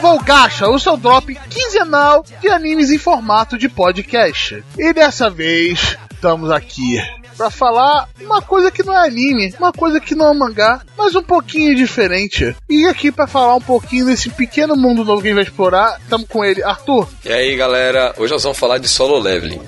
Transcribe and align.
bem-vindos 0.00 0.02
de 0.02 0.02
novo 0.02 0.06
ao 0.06 0.18
Gacha, 0.18 0.68
o 0.68 0.78
seu 0.78 0.96
drop 0.96 1.34
quinzenal 1.48 2.24
de 2.40 2.48
animes 2.48 2.90
em 2.90 2.98
formato 2.98 3.58
de 3.58 3.68
podcast. 3.68 4.64
E 4.78 4.92
dessa 4.92 5.28
vez 5.28 5.96
estamos 6.12 6.50
aqui 6.50 6.98
para 7.36 7.50
falar 7.50 8.08
uma 8.20 8.42
coisa 8.42 8.70
que 8.70 8.82
não 8.82 8.94
é 8.94 9.06
anime, 9.06 9.54
uma 9.58 9.72
coisa 9.72 10.00
que 10.00 10.14
não 10.14 10.30
é 10.30 10.34
mangá, 10.34 10.80
mas 10.96 11.14
um 11.14 11.22
pouquinho 11.22 11.74
diferente. 11.74 12.54
E 12.68 12.86
aqui 12.86 13.12
para 13.12 13.26
falar 13.26 13.54
um 13.56 13.60
pouquinho 13.60 14.06
desse 14.06 14.28
pequeno 14.30 14.76
mundo 14.76 15.04
novo 15.04 15.22
que 15.22 15.28
a 15.28 15.30
gente 15.30 15.36
vai 15.36 15.44
explorar, 15.44 15.98
estamos 16.02 16.28
com 16.28 16.44
ele, 16.44 16.62
Arthur. 16.62 17.08
E 17.24 17.32
aí, 17.32 17.56
galera, 17.56 18.14
hoje 18.18 18.32
nós 18.32 18.42
vamos 18.42 18.58
falar 18.58 18.78
de 18.78 18.88
solo 18.88 19.18
leveling. 19.18 19.60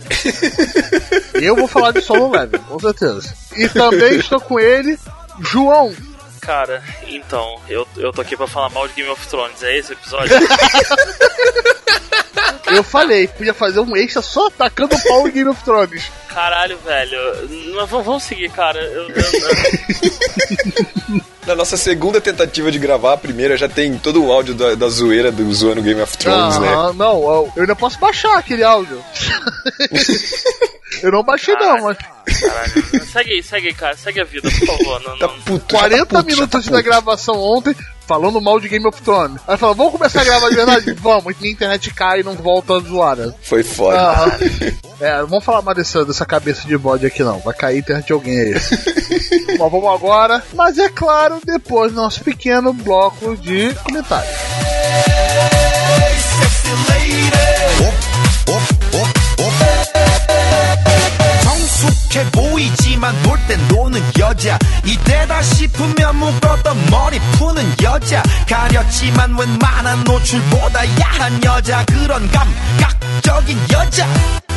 Eu 1.34 1.56
vou 1.56 1.69
falar 1.69 1.92
de 1.92 2.03
solo 2.03 2.30
leveling, 2.30 2.64
com 2.64 2.78
certeza. 2.78 3.34
E 3.56 3.69
também 3.69 4.17
estou 4.20 4.41
com 4.41 4.59
ele, 4.59 4.98
João. 5.41 5.92
Cara, 6.42 6.82
então, 7.06 7.62
eu, 7.69 7.87
eu 7.96 8.12
tô 8.12 8.20
aqui 8.20 8.37
pra 8.37 8.48
falar 8.48 8.69
mal 8.70 8.88
de 8.88 8.95
Game 8.95 9.09
of 9.09 9.28
Thrones, 9.28 9.62
é 9.62 9.78
esse 9.78 9.92
o 9.92 9.95
episódio? 9.95 10.34
Eu 12.66 12.83
falei, 12.83 13.27
podia 13.29 13.52
fazer 13.55 13.80
um 13.80 13.97
extra 13.97 14.23
só 14.23 14.47
atacando 14.47 14.95
o 14.95 15.02
pau 15.09 15.27
em 15.29 15.30
Game 15.33 15.51
of 15.51 15.62
Thrones. 15.65 16.05
Caralho, 16.29 16.78
velho. 16.78 17.19
Mas 17.75 17.91
vamos 17.91 18.23
seguir, 18.23 18.51
cara. 18.51 18.80
Eu, 18.83 19.09
eu- 19.11 19.23
Na 21.47 21.55
nossa 21.56 21.77
segunda 21.77 22.20
tentativa 22.20 22.70
de 22.70 22.78
gravar, 22.78 23.15
a 23.15 23.16
primeira 23.19 23.56
já 23.56 23.69
tem 23.69 23.98
todo 23.98 24.25
o 24.25 24.33
áudio 24.33 24.55
da, 24.55 24.75
da 24.77 24.88
zoeira 24.88 25.30
do 25.33 25.52
zoando 25.52 25.83
Game 25.83 26.01
of 26.01 26.16
Thrones, 26.16 26.59
né? 26.59 26.69
Ah, 26.69 26.92
não, 26.95 27.23
eu 27.25 27.52
eu 27.56 27.62
ainda 27.62 27.75
posso 27.75 27.98
baixar 27.98 28.38
aquele 28.38 28.62
áudio. 28.62 29.03
eu 31.03 31.11
não 31.11 31.23
baixei 31.25 31.55
não, 31.56 31.83
mas 31.83 31.98
caralho. 31.98 33.06
Segue 33.12 33.33
aí, 33.33 33.42
segue 33.42 33.69
aí, 33.69 33.75
cara. 33.75 33.97
Segue 33.97 34.20
a 34.20 34.25
vida, 34.25 34.48
por 34.50 34.67
favor. 34.67 35.03
Não, 35.03 35.19
Tá 35.19 35.28
puto, 35.28 35.73
já 35.73 35.78
40 35.80 36.06
tá 36.06 36.06
puto, 36.23 36.30
já 36.30 36.36
minutos 36.36 36.64
tá 36.67 36.70
da 36.70 36.80
gravação 36.83 37.34
ontem, 37.41 37.75
falando 38.12 38.42
mal 38.42 38.60
de 38.60 38.68
Game 38.68 38.86
of 38.86 39.00
Thrones. 39.00 39.41
Aí 39.48 39.56
falou, 39.56 39.74
vamos 39.74 39.92
começar 39.92 40.20
a 40.20 40.24
gravar 40.24 40.50
de 40.50 40.56
verdade? 40.56 40.92
vamos, 41.00 41.34
e 41.34 41.36
minha 41.41 41.52
internet 41.55 41.94
cai 41.94 42.20
e 42.20 42.22
não 42.22 42.34
volta 42.34 42.78
zoada. 42.80 43.34
Foi 43.42 43.62
foda. 43.62 43.98
Ah, 43.98 44.38
é, 45.00 45.18
não 45.20 45.28
vamos 45.28 45.44
falar 45.44 45.62
mais 45.62 45.78
dessa, 45.78 46.05
dessa 46.05 46.27
cabeça 46.27 46.68
de 46.68 46.77
bode 46.77 47.06
aqui 47.06 47.22
não. 47.22 47.38
Vai 47.38 47.55
cair 47.55 47.77
a 47.77 47.78
internet 47.78 48.06
de 48.06 48.12
alguém 48.12 48.38
aí. 48.38 48.55
Bom, 49.56 49.70
vamos 49.70 49.94
agora. 49.94 50.42
Mas 50.52 50.77
é 50.77 50.90
claro, 50.90 51.40
depois 51.42 51.92
do 51.92 52.02
nosso 52.02 52.22
pequeno 52.22 52.74
bloco 52.74 53.34
de 53.34 53.74
comentários. 53.83 54.36
성숙해 62.11 62.31
보이지만 62.31 63.16
놀 63.23 63.38
땐 63.47 63.59
노는 63.70 64.02
여자 64.20 64.58
이때다 64.86 65.42
싶으면 65.42 66.16
묶었던 66.17 66.86
머리 66.89 67.20
푸는 67.38 67.64
여자 67.81 68.22
가렸지만 68.47 69.38
웬만한 69.38 70.03
노출보다 70.03 70.86
야한 71.00 71.44
여자 71.44 71.86
그런 71.86 72.30
감각적인 72.31 73.58
여자 73.72 74.08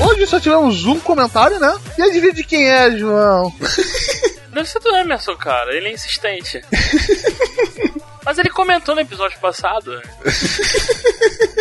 Hoje 0.00 0.22
só 0.26 0.40
tivemos 0.40 0.86
um 0.86 0.98
comentário, 0.98 1.60
né? 1.60 1.76
E 1.98 2.02
adivinha 2.02 2.32
de 2.32 2.42
quem 2.42 2.66
é, 2.70 2.90
João? 2.96 3.52
Deve 4.50 4.66
ser 4.66 4.78
do 4.80 4.96
Emerson, 4.96 5.36
cara. 5.36 5.76
Ele 5.76 5.88
é 5.88 5.92
insistente. 5.92 6.62
Mas 8.24 8.38
ele 8.38 8.48
comentou 8.48 8.94
no 8.94 9.02
episódio 9.02 9.38
passado. 9.40 10.00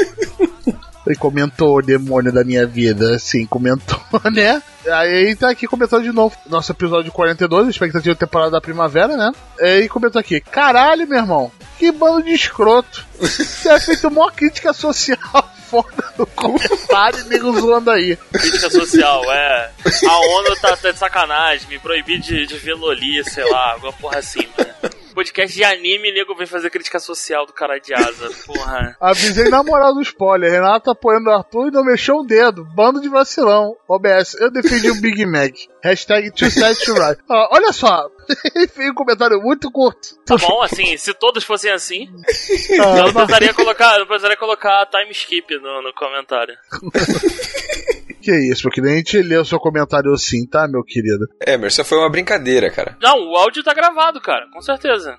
Ele 1.06 1.16
comentou 1.16 1.77
o 1.77 1.83
demônio 1.83 2.33
da 2.33 2.44
minha 2.44 2.66
vida, 2.66 3.19
sim, 3.19 3.47
comentou, 3.47 4.00
né? 4.33 4.62
Aí 4.91 5.34
tá 5.36 5.50
aqui 5.50 5.66
comentando 5.66 6.02
de 6.02 6.12
novo. 6.12 6.36
Nosso 6.46 6.72
episódio 6.72 7.12
42, 7.12 7.68
expectativa 7.68 8.14
de 8.14 8.18
temporada 8.18 8.52
da 8.52 8.61
primavera, 8.61 9.17
né? 9.17 9.33
E 9.61 9.89
comentou 9.89 10.20
aqui: 10.20 10.40
Caralho, 10.40 11.06
meu 11.06 11.18
irmão, 11.18 11.52
que 11.78 11.90
bando 11.90 12.23
de 12.23 12.33
escroto. 12.33 13.05
Você 13.18 13.68
é 13.68 13.80
feito 13.80 14.08
uma 14.08 14.30
crítica 14.30 14.73
social 14.73 15.18
foda 15.70 16.05
no 16.18 16.27
comentário 16.27 17.20
e 17.20 17.28
nego 17.28 17.58
zoando 17.58 17.90
aí. 17.90 18.17
Crítica 18.33 18.70
social, 18.70 19.24
é. 19.33 19.70
A 20.08 20.18
ONU 20.39 20.57
tá, 20.61 20.77
tá 20.77 20.90
de 20.90 20.98
sacanagem, 20.98 21.68
me 21.68 21.78
proibir 21.78 22.20
de, 22.20 22.46
de 22.46 22.57
ver 22.57 22.74
Loli, 22.74 23.24
sei 23.24 23.48
lá, 23.51 23.73
alguma 23.73 23.92
porra 23.92 24.18
assim, 24.18 24.46
mano. 24.57 24.93
Podcast 25.14 25.57
de 25.57 25.63
anime, 25.64 26.13
nego 26.13 26.35
vem 26.35 26.47
fazer 26.47 26.70
crítica 26.70 26.98
social 26.98 27.47
do 27.47 27.52
cara 27.52 27.79
de 27.79 27.95
asa, 27.95 28.30
porra. 28.45 28.97
Avisei 29.01 29.48
na 29.48 29.63
moral 29.63 29.95
do 29.95 30.02
spoiler. 30.02 30.51
Renato 30.51 30.91
apoiando 30.91 31.30
o 31.30 31.33
Arthur 31.33 31.69
e 31.69 31.70
não 31.70 31.85
mexeu 31.85 32.17
o 32.17 32.27
dedo. 32.27 32.64
Bando 32.64 33.01
de 33.01 33.08
vacilão. 33.08 33.77
OBS, 33.89 34.35
eu 34.41 34.51
defendi 34.51 34.91
o 34.91 35.01
Big 35.01 35.25
Mac. 35.25 35.52
Hashtag 35.83 36.30
too 36.33 36.51
sad 36.51 36.77
to 36.85 36.95
right. 36.95 37.23
Ah, 37.30 37.48
olha 37.52 37.73
só. 37.73 38.08
Ele 38.55 38.67
fez 38.68 38.90
um 38.90 38.95
comentário 38.95 39.40
muito 39.40 39.70
curto. 39.70 40.17
Tá 40.24 40.36
bom, 40.36 40.62
assim, 40.62 40.96
se 40.96 41.12
todos 41.14 41.45
fossem 41.45 41.70
assim, 41.70 42.08
Ah, 42.80 42.85
eu 42.85 42.95
não 42.96 43.02
mas- 43.05 43.12
precisaria 43.12 43.55
colocar, 43.55 43.98
não 43.98 44.07
precisaria 44.07 44.36
colocar 44.36 44.86
time 44.86 45.11
skip 45.12 45.55
no, 45.58 45.83
no 45.83 45.92
comentário. 45.95 46.55
Que 48.24 48.33
isso, 48.51 48.63
porque 48.63 48.80
nem 48.80 48.95
a 48.95 48.96
gente 48.96 49.20
leu 49.20 49.42
o 49.42 49.45
seu 49.45 49.58
comentário 49.61 50.11
assim, 50.14 50.46
tá, 50.46 50.67
meu 50.67 50.83
querido? 50.83 51.27
Emerson, 51.46 51.84
foi 51.84 51.98
uma 51.98 52.08
brincadeira, 52.08 52.70
cara. 52.70 52.96
Não, 52.98 53.18
o 53.18 53.36
áudio 53.36 53.63
tá 53.63 53.74
gravado, 53.74 54.18
cara, 54.18 54.46
com 54.51 54.63
certeza. 54.63 55.14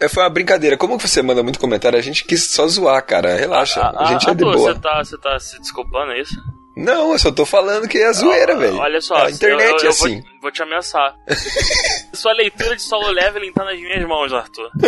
É, 0.00 0.08
Foi 0.08 0.22
uma 0.22 0.30
brincadeira. 0.30 0.78
Como 0.78 0.96
que 0.96 1.06
você 1.06 1.20
manda 1.20 1.42
muito 1.42 1.58
comentário? 1.58 1.98
A 1.98 2.00
gente 2.02 2.24
quis 2.24 2.42
só 2.50 2.66
zoar, 2.68 3.04
cara. 3.04 3.36
Relaxa. 3.36 3.82
A, 3.94 4.06
gente 4.06 4.30
é 4.30 4.34
de 4.34 4.44
boa. 4.44 4.56
Você 4.56 4.80
tá, 4.80 5.04
você 5.04 5.18
tá 5.18 5.38
se 5.38 5.60
desculpando, 5.60 6.12
é 6.12 6.22
isso? 6.22 6.34
Não, 6.76 7.12
eu 7.12 7.18
só 7.18 7.32
tô 7.32 7.46
falando 7.46 7.88
que 7.88 7.96
é 7.96 8.12
zoeira, 8.12 8.52
Ah, 8.52 8.56
velho. 8.56 8.76
Olha 8.76 9.00
só, 9.00 9.14
A 9.16 9.30
internet 9.30 9.70
eu, 9.72 9.78
eu 9.78 9.86
é 9.86 9.88
assim. 9.88 10.20
Vou, 10.20 10.40
vou 10.42 10.50
te 10.50 10.62
ameaçar. 10.62 11.16
Sua 12.12 12.32
leitura 12.34 12.76
de 12.76 12.82
solo 12.82 13.08
leveling 13.10 13.50
tá 13.52 13.64
nas 13.64 13.78
minhas 13.80 14.06
mãos, 14.06 14.32
Arthur. 14.32 14.70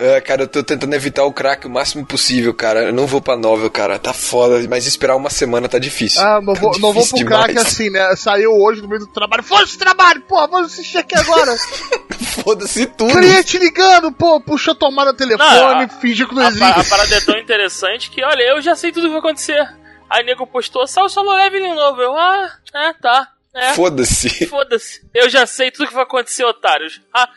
É, 0.00 0.20
cara, 0.20 0.42
eu 0.44 0.48
tô 0.48 0.62
tentando 0.62 0.94
evitar 0.94 1.24
o 1.24 1.32
crack 1.32 1.66
o 1.66 1.70
máximo 1.70 2.06
possível, 2.06 2.54
cara. 2.54 2.84
Eu 2.84 2.92
não 2.92 3.04
vou 3.04 3.20
pra 3.20 3.36
novel, 3.36 3.68
cara. 3.68 3.98
Tá 3.98 4.12
foda, 4.12 4.64
mas 4.68 4.86
esperar 4.86 5.16
uma 5.16 5.28
semana 5.28 5.68
tá 5.68 5.76
difícil. 5.80 6.22
Ah, 6.22 6.40
não 6.40 6.54
Tá 6.54 6.60
vou, 6.60 6.70
não 6.78 6.92
vou 6.92 7.02
pro 7.02 7.02
difícil 7.02 7.26
crack 7.26 7.48
demais. 7.48 7.66
assim, 7.66 7.90
né? 7.90 8.14
Saiu 8.14 8.52
hoje 8.54 8.80
no 8.80 8.86
meio 8.86 9.00
do 9.00 9.06
trabalho. 9.08 9.42
Foda-se 9.42 9.74
o 9.74 9.78
trabalho, 9.78 10.20
porra, 10.20 10.46
vou 10.46 10.60
assistir 10.60 10.98
aqui 10.98 11.16
agora. 11.18 11.52
Foda-se 12.44 12.86
tudo. 12.86 13.12
Cliente 13.12 13.58
ligando, 13.58 14.12
pô, 14.12 14.40
puxa 14.40 14.70
a 14.70 14.74
tomada 14.76 15.12
telefone, 15.12 15.50
Não, 15.50 15.80
a- 15.80 15.88
fingiu 15.88 16.28
que 16.28 16.34
não 16.36 16.46
A, 16.46 16.52
pa- 16.52 16.66
a 16.66 16.70
existe. 16.70 16.90
parada 16.90 17.16
é 17.16 17.20
tão 17.20 17.36
interessante 17.36 18.08
que, 18.10 18.22
olha, 18.24 18.42
eu 18.54 18.62
já 18.62 18.76
sei 18.76 18.92
tudo 18.92 19.04
o 19.04 19.06
que 19.06 19.10
vai 19.14 19.18
acontecer. 19.18 19.66
Aí 20.10 20.24
nego 20.24 20.46
postou, 20.46 20.86
saiu 20.86 21.06
o 21.06 21.08
solo 21.08 21.32
leveling 21.34 21.74
novo. 21.74 22.00
Eu, 22.00 22.16
ah, 22.16 22.50
é, 22.74 22.92
tá. 22.94 23.28
É, 23.54 23.72
Foda-se. 23.74 24.46
foda-se. 24.46 25.00
Eu 25.14 25.28
já 25.28 25.46
sei 25.46 25.70
tudo 25.70 25.88
que 25.88 25.94
vai 25.94 26.04
acontecer, 26.04 26.44
otários. 26.44 27.00
Ah, 27.12 27.28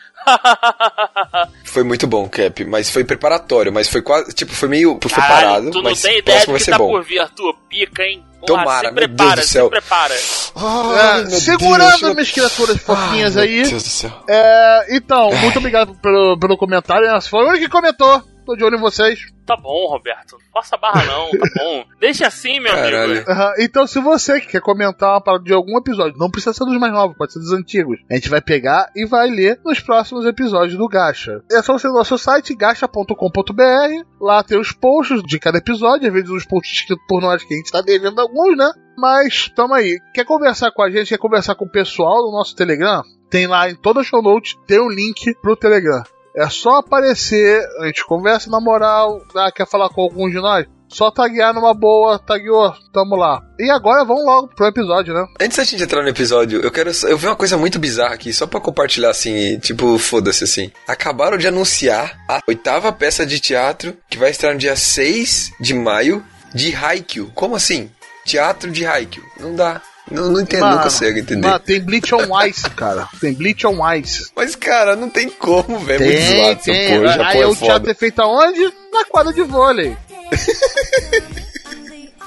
Foi 1.64 1.82
muito 1.82 2.06
bom, 2.06 2.28
Cap, 2.28 2.64
mas 2.64 2.90
foi 2.90 3.02
preparatório, 3.02 3.72
mas 3.72 3.88
foi 3.88 4.02
quase, 4.02 4.32
tipo, 4.32 4.52
foi 4.54 4.68
meio 4.68 4.96
Caralho, 4.98 5.14
preparado, 5.14 5.70
tu 5.70 5.78
não 5.78 5.90
mas 5.90 6.02
tem 6.02 6.18
ideia 6.18 6.40
do 6.40 6.46
vai 6.46 6.56
que 6.58 6.64
ser 6.64 6.70
tá 6.72 6.78
bom. 6.78 6.90
por 6.90 7.02
vir, 7.04 7.18
Arthur. 7.18 7.54
Pica, 7.68 8.02
hein? 8.04 8.24
Tomara, 8.46 8.88
se 8.88 8.94
meu 8.94 8.94
prepara, 8.94 9.34
Deus 9.36 9.46
do 9.46 9.50
céu. 9.52 9.64
se 9.64 9.70
prepara. 9.70 10.14
Ai, 10.56 11.22
É, 11.22 11.26
segurando 11.30 12.00
Deus, 12.00 12.14
minhas 12.14 12.30
criaturas 12.30 12.76
fofinhas 12.82 13.36
Ai, 13.36 13.46
aí. 13.48 13.60
Meu 13.60 13.70
Deus 13.70 13.82
do 13.82 13.88
céu. 13.88 14.24
É, 14.28 14.96
então, 14.96 15.32
muito 15.36 15.58
obrigado 15.58 15.94
pelo, 15.94 16.36
pelo 16.38 16.56
comentário. 16.56 17.06
Essa 17.08 17.28
foi 17.28 17.44
o 17.44 17.48
único 17.48 17.64
que 17.64 17.70
comentou. 17.70 18.22
Tô 18.52 18.56
de 18.56 18.64
olho 18.64 18.76
em 18.76 18.80
vocês. 18.80 19.18
Tá 19.46 19.56
bom, 19.56 19.88
Roberto. 19.88 20.32
Não 20.32 20.52
Força 20.52 20.76
a 20.76 20.78
barra 20.78 21.04
não, 21.06 21.30
tá 21.30 21.38
bom. 21.56 21.84
Deixa 21.98 22.26
assim, 22.26 22.60
meu 22.60 22.70
Caralho. 22.70 23.12
amigo. 23.12 23.30
Aham, 23.30 23.54
Então, 23.58 23.86
se 23.86 23.98
você 23.98 24.40
que 24.42 24.48
quer 24.48 24.60
comentar 24.60 25.08
uma 25.14 25.22
parada 25.22 25.42
de 25.42 25.54
algum 25.54 25.78
episódio, 25.78 26.18
não 26.18 26.30
precisa 26.30 26.52
ser 26.52 26.66
dos 26.66 26.78
mais 26.78 26.92
novos, 26.92 27.16
pode 27.16 27.32
ser 27.32 27.38
dos 27.38 27.52
antigos. 27.52 27.98
A 28.10 28.14
gente 28.14 28.28
vai 28.28 28.42
pegar 28.42 28.90
e 28.94 29.06
vai 29.06 29.30
ler 29.30 29.58
nos 29.64 29.80
próximos 29.80 30.26
episódios 30.26 30.76
do 30.76 30.86
Gacha. 30.86 31.40
É 31.50 31.62
só 31.62 31.72
você 31.78 31.86
ir 31.86 31.90
no 31.90 31.96
nosso 31.96 32.18
site, 32.18 32.54
gacha.com.br. 32.54 34.04
Lá 34.20 34.42
tem 34.42 34.58
os 34.60 34.70
posts 34.72 35.22
de 35.22 35.38
cada 35.38 35.58
episódio, 35.58 36.06
às 36.08 36.12
vezes 36.12 36.28
os 36.30 36.44
posts 36.44 36.76
escritos 36.80 37.04
por 37.08 37.20
nós, 37.22 37.42
que 37.42 37.54
a 37.54 37.56
gente 37.56 37.72
tá 37.72 37.80
devendo 37.80 38.20
alguns, 38.20 38.54
né? 38.56 38.70
Mas, 38.96 39.48
tamo 39.56 39.72
aí. 39.74 39.98
Quer 40.14 40.24
conversar 40.26 40.70
com 40.72 40.82
a 40.82 40.90
gente, 40.90 41.08
quer 41.08 41.18
conversar 41.18 41.54
com 41.54 41.64
o 41.64 41.70
pessoal 41.70 42.22
do 42.22 42.30
nosso 42.30 42.54
Telegram? 42.54 43.02
Tem 43.30 43.46
lá 43.46 43.70
em 43.70 43.74
toda 43.74 44.00
a 44.00 44.04
show 44.04 44.22
notes, 44.22 44.56
tem 44.66 44.78
um 44.78 44.90
link 44.90 45.34
pro 45.40 45.56
Telegram. 45.56 46.02
É 46.36 46.48
só 46.48 46.76
aparecer, 46.76 47.62
a 47.80 47.86
gente 47.86 48.04
conversa 48.04 48.50
na 48.50 48.60
moral, 48.60 49.20
ah, 49.36 49.52
quer 49.52 49.68
falar 49.68 49.88
com 49.90 50.00
algum 50.00 50.28
de 50.30 50.36
nós? 50.36 50.66
Só 50.88 51.10
taguear 51.10 51.54
numa 51.54 51.72
boa, 51.72 52.18
tagueou, 52.18 52.74
tamo 52.92 53.16
lá. 53.16 53.42
E 53.58 53.70
agora 53.70 54.04
vamos 54.04 54.24
logo 54.24 54.48
pro 54.48 54.66
episódio, 54.66 55.14
né? 55.14 55.26
Antes 55.40 55.56
da 55.56 55.64
gente 55.64 55.82
entrar 55.82 56.02
no 56.02 56.08
episódio, 56.08 56.60
eu 56.60 56.70
quero. 56.70 56.90
Eu 57.04 57.16
vi 57.16 57.26
uma 57.26 57.36
coisa 57.36 57.56
muito 57.56 57.78
bizarra 57.78 58.14
aqui, 58.14 58.30
só 58.30 58.46
pra 58.46 58.60
compartilhar 58.60 59.08
assim, 59.08 59.58
tipo, 59.58 59.96
foda-se 59.96 60.44
assim. 60.44 60.70
Acabaram 60.86 61.38
de 61.38 61.48
anunciar 61.48 62.18
a 62.28 62.40
oitava 62.46 62.92
peça 62.92 63.24
de 63.24 63.40
teatro 63.40 63.96
que 64.10 64.18
vai 64.18 64.30
estrear 64.30 64.52
no 64.52 64.60
dia 64.60 64.76
6 64.76 65.52
de 65.58 65.72
maio 65.72 66.22
de 66.54 66.74
Haikyuu. 66.74 67.30
Como 67.34 67.56
assim? 67.56 67.90
Teatro 68.26 68.70
de 68.70 68.84
Haikyuu. 68.84 69.24
Não 69.40 69.56
dá. 69.56 69.80
Não, 70.12 70.30
não 70.30 70.40
entendo, 70.40 70.60
mano, 70.60 70.76
não 70.76 70.82
consigo 70.82 71.18
entender. 71.18 71.46
Mano, 71.46 71.58
tem 71.60 71.80
Bleach 71.80 72.14
on 72.14 72.42
Ice, 72.46 72.70
cara. 72.70 73.08
Tem 73.20 73.32
Bleach 73.32 73.66
on 73.66 73.92
Ice. 73.94 74.30
Mas, 74.36 74.54
cara, 74.54 74.94
não 74.96 75.08
tem 75.08 75.28
como, 75.28 75.78
velho. 75.78 75.98
Tem, 75.98 76.08
muito 76.08 76.36
zoado 76.36 76.60
tem. 76.62 77.24
Aí 77.24 77.40
é 77.40 77.46
o 77.46 77.56
teatro 77.56 77.90
é 77.90 77.94
feito 77.94 78.20
aonde? 78.20 78.72
Na 78.92 79.04
quadra 79.04 79.32
de 79.32 79.42
vôlei. 79.42 79.96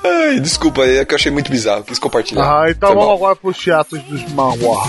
Ai, 0.03 0.39
desculpa, 0.39 0.83
é 0.85 1.03
que 1.03 1.13
eu 1.13 1.15
achei 1.15 1.31
muito 1.31 1.49
bizarro. 1.49 1.83
Quis 1.83 1.97
compartilhar. 1.97 2.43
Ah, 2.43 2.69
então 2.69 2.89
Foi 2.89 2.95
vamos 2.97 3.07
mal. 3.07 3.15
agora 3.17 3.35
pros 3.35 3.57
teatros 3.57 4.01
dos 4.03 4.23
manhwa. 4.31 4.83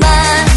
Bye. 0.00 0.49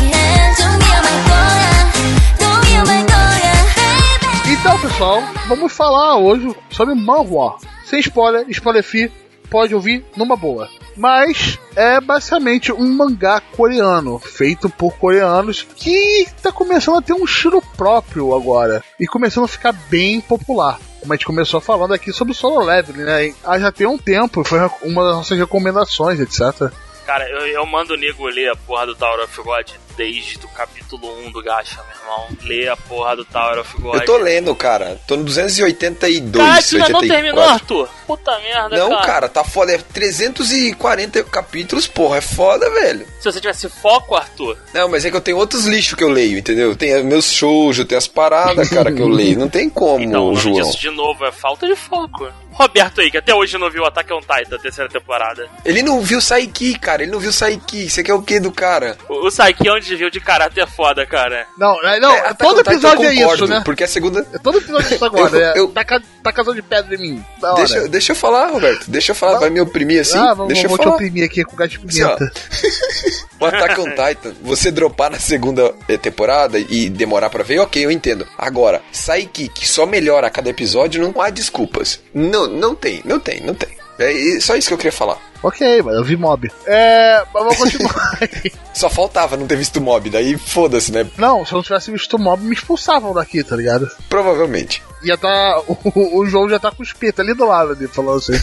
Então, 4.63 4.79
pessoal, 4.79 5.21
vamos 5.49 5.73
falar 5.73 6.15
hoje 6.15 6.55
sobre 6.69 6.95
Manhua. 6.95 7.57
Sem 7.83 7.99
spoiler, 7.99 8.45
spoiler 8.47 8.81
free, 8.81 9.11
pode 9.49 9.75
ouvir 9.75 10.05
numa 10.15 10.37
boa. 10.37 10.69
Mas 10.95 11.59
é 11.75 11.99
basicamente 11.99 12.71
um 12.71 12.87
mangá 12.95 13.41
coreano, 13.41 14.19
feito 14.19 14.69
por 14.69 14.93
coreanos, 14.93 15.63
que 15.75 16.21
está 16.21 16.49
começando 16.49 16.99
a 16.99 17.01
ter 17.01 17.11
um 17.11 17.25
estilo 17.25 17.61
próprio 17.75 18.33
agora 18.33 18.81
e 18.97 19.05
começando 19.05 19.43
a 19.43 19.49
ficar 19.49 19.73
bem 19.73 20.21
popular. 20.21 20.79
Como 21.01 21.11
a 21.11 21.17
gente 21.17 21.25
começou 21.25 21.59
falando 21.59 21.93
aqui 21.93 22.13
sobre 22.13 22.31
o 22.31 22.35
Solo 22.35 22.63
Level, 22.63 22.95
né? 23.05 23.35
Ah, 23.43 23.59
já 23.59 23.69
tem 23.69 23.85
um 23.85 23.97
tempo, 23.97 24.45
foi 24.45 24.59
uma 24.81 25.03
das 25.03 25.15
nossas 25.17 25.37
recomendações, 25.37 26.21
etc. 26.21 26.71
Cara, 27.05 27.29
eu, 27.29 27.47
eu 27.47 27.65
mando 27.65 27.95
o 27.95 27.97
nego 27.97 28.25
ler 28.27 28.49
a 28.49 28.55
porra 28.55 28.85
do 28.85 28.95
Tower 28.95 29.25
of 29.25 29.41
God 29.41 29.71
desde 29.97 30.37
o 30.45 30.49
capítulo 30.49 31.07
1 31.27 31.31
do 31.31 31.41
Gacha, 31.43 31.81
meu 31.83 32.01
irmão. 32.01 32.27
Lê 32.43 32.67
a 32.67 32.75
porra 32.77 33.15
do 33.15 33.25
Tower 33.25 33.59
of 33.59 33.77
God. 33.81 33.95
Eu 33.95 34.05
tô 34.05 34.17
lendo, 34.17 34.55
cara. 34.55 34.99
Tô 35.07 35.15
no 35.15 35.23
282, 35.23 36.31
Cara, 36.45 36.61
tu 36.61 36.75
ainda 36.75 36.85
84. 36.87 36.93
não 36.93 37.01
terminou, 37.15 37.43
Arthur? 37.43 37.89
Puta 38.07 38.39
merda, 38.39 38.77
Não, 38.77 38.89
cara. 38.89 39.05
cara, 39.05 39.29
tá 39.29 39.43
foda. 39.43 39.73
É 39.73 39.77
340 39.77 41.23
capítulos, 41.25 41.87
porra. 41.87 42.17
É 42.17 42.21
foda, 42.21 42.69
velho. 42.69 43.05
Se 43.19 43.31
você 43.31 43.39
tivesse 43.39 43.69
foco, 43.69 44.15
Arthur, 44.15 44.57
Não, 44.73 44.89
mas 44.89 45.05
é 45.05 45.11
que 45.11 45.15
eu 45.17 45.21
tenho 45.21 45.37
outros 45.37 45.65
lixos 45.65 45.93
que 45.95 46.03
eu 46.03 46.09
leio, 46.09 46.37
entendeu? 46.37 46.75
Tem 46.75 47.03
meus 47.03 47.31
shoujo, 47.31 47.85
tem 47.85 47.97
as 47.97 48.07
paradas, 48.07 48.69
cara, 48.69 48.91
que 48.91 49.01
eu 49.01 49.07
leio. 49.07 49.37
Não 49.39 49.49
tem 49.49 49.69
como, 49.69 50.03
então 50.03 50.29
o 50.31 50.35
João. 50.35 50.55
disso 50.55 50.79
de 50.79 50.89
novo 50.89 51.23
é 51.25 51.31
falta 51.31 51.65
de 51.67 51.75
foco. 51.75 52.27
Roberto 52.53 53.01
aí, 53.01 53.09
que 53.11 53.17
até 53.17 53.33
hoje 53.33 53.57
não 53.57 53.69
viu 53.69 53.85
Attack 53.85 54.11
on 54.13 54.19
Titan, 54.21 54.57
terceira 54.57 54.89
temporada. 54.89 55.47
Ele 55.65 55.81
não 55.81 56.01
viu 56.01 56.21
Saiki, 56.21 56.77
cara. 56.77 57.03
Ele 57.03 57.11
não 57.11 57.19
viu 57.19 57.31
Saiki. 57.33 57.89
Você 57.89 58.03
quer 58.03 58.13
o 58.13 58.21
que 58.21 58.39
do 58.39 58.51
cara? 58.51 58.97
O, 59.09 59.27
o 59.27 59.31
Saiki 59.31 59.69
onde 59.69 59.95
viu 59.95 60.09
de 60.09 60.19
caráter 60.19 60.61
é 60.61 60.67
foda, 60.67 61.05
cara. 61.05 61.45
Não, 61.57 61.73
é- 61.83 61.99
não, 61.99 62.13
É, 62.13 62.33
todo 62.33 62.59
episódio 62.61 63.05
é 63.05 63.15
concordo, 63.15 63.43
isso, 63.45 63.53
né? 63.53 63.61
Porque 63.65 63.83
a 63.83 63.87
segunda. 63.87 64.25
É 64.33 64.37
todo 64.37 64.57
episódio 64.59 64.91
é 64.91 64.95
isso 64.95 65.05
agora. 65.05 65.23
Eu- 65.37 65.41
é, 65.43 65.59
eu- 65.59 65.67
Tá, 65.73 65.83
ca- 65.83 66.01
tá 66.23 66.31
casando 66.31 66.55
de 66.55 66.61
pedra 66.61 66.95
em 66.95 66.99
mim. 66.99 67.25
Deixa, 67.55 67.87
deixa 67.87 68.11
eu 68.11 68.15
falar, 68.15 68.47
Roberto. 68.51 68.85
Deixa 68.89 69.11
eu 69.11 69.15
falar. 69.15 69.39
Vai 69.39 69.49
me 69.49 69.59
oprimir 69.59 70.01
assim? 70.01 70.17
ah, 70.17 70.33
vamos, 70.33 70.47
deixa 70.53 70.65
eu 70.65 70.69
vou 70.69 70.77
te 70.77 70.83
falar. 70.83 70.95
oprimir 70.95 71.25
aqui 71.25 71.43
com 71.43 71.55
gás 71.55 71.69
de 71.71 71.77
Assim, 71.77 71.87
pimenta. 71.87 72.31
O 73.39 73.45
Attack 73.45 73.81
on 73.81 73.89
Titan, 73.89 74.33
você 74.41 74.71
dropar 74.71 75.11
na 75.11 75.19
segunda 75.19 75.73
eh, 75.89 75.97
temporada 75.97 76.57
e 76.57 76.89
demorar 76.89 77.29
pra 77.29 77.43
ver, 77.43 77.59
ok, 77.59 77.83
eu 77.83 77.91
entendo. 77.91 78.25
Agora, 78.37 78.81
Saiki, 78.89 79.49
que 79.49 79.67
só 79.67 79.85
melhora 79.85 80.27
a 80.27 80.29
cada 80.29 80.49
episódio, 80.49 81.01
não 81.01 81.21
há 81.21 81.29
desculpas. 81.29 81.99
Não, 82.13 82.42
não 82.47 82.75
tem, 82.75 83.01
não 83.05 83.19
tem, 83.19 83.41
não 83.41 83.53
tem. 83.53 83.69
É 83.99 84.39
só 84.39 84.55
isso 84.55 84.67
que 84.67 84.73
eu 84.73 84.77
queria 84.77 84.91
falar. 84.91 85.17
ok, 85.43 85.81
mas 85.83 85.95
eu 85.95 86.03
vi 86.03 86.15
mob. 86.17 86.51
É. 86.65 87.23
Mas 87.33 87.43
vamos 87.43 87.57
continuar. 87.57 88.19
Só 88.73 88.89
faltava 88.89 89.37
não 89.37 89.45
ter 89.45 89.55
visto 89.55 89.79
mob, 89.79 90.09
daí 90.09 90.35
foda-se, 90.35 90.91
né? 90.91 91.05
Não, 91.15 91.45
se 91.45 91.53
eu 91.53 91.57
não 91.57 91.63
tivesse 91.63 91.91
visto 91.91 92.17
mob, 92.17 92.43
me 92.43 92.55
expulsavam 92.55 93.13
daqui, 93.13 93.43
tá 93.43 93.55
ligado? 93.55 93.89
Provavelmente. 94.09 94.81
Ia 95.03 95.17
tá. 95.17 95.61
O, 95.67 96.21
o 96.21 96.25
João 96.25 96.49
já 96.49 96.57
tá 96.57 96.71
com 96.71 96.81
o 96.81 96.85
espeta 96.85 97.21
ali 97.21 97.33
do 97.33 97.45
lado 97.45 97.75
dele, 97.75 97.91
falando 97.93 98.17
assim. 98.17 98.33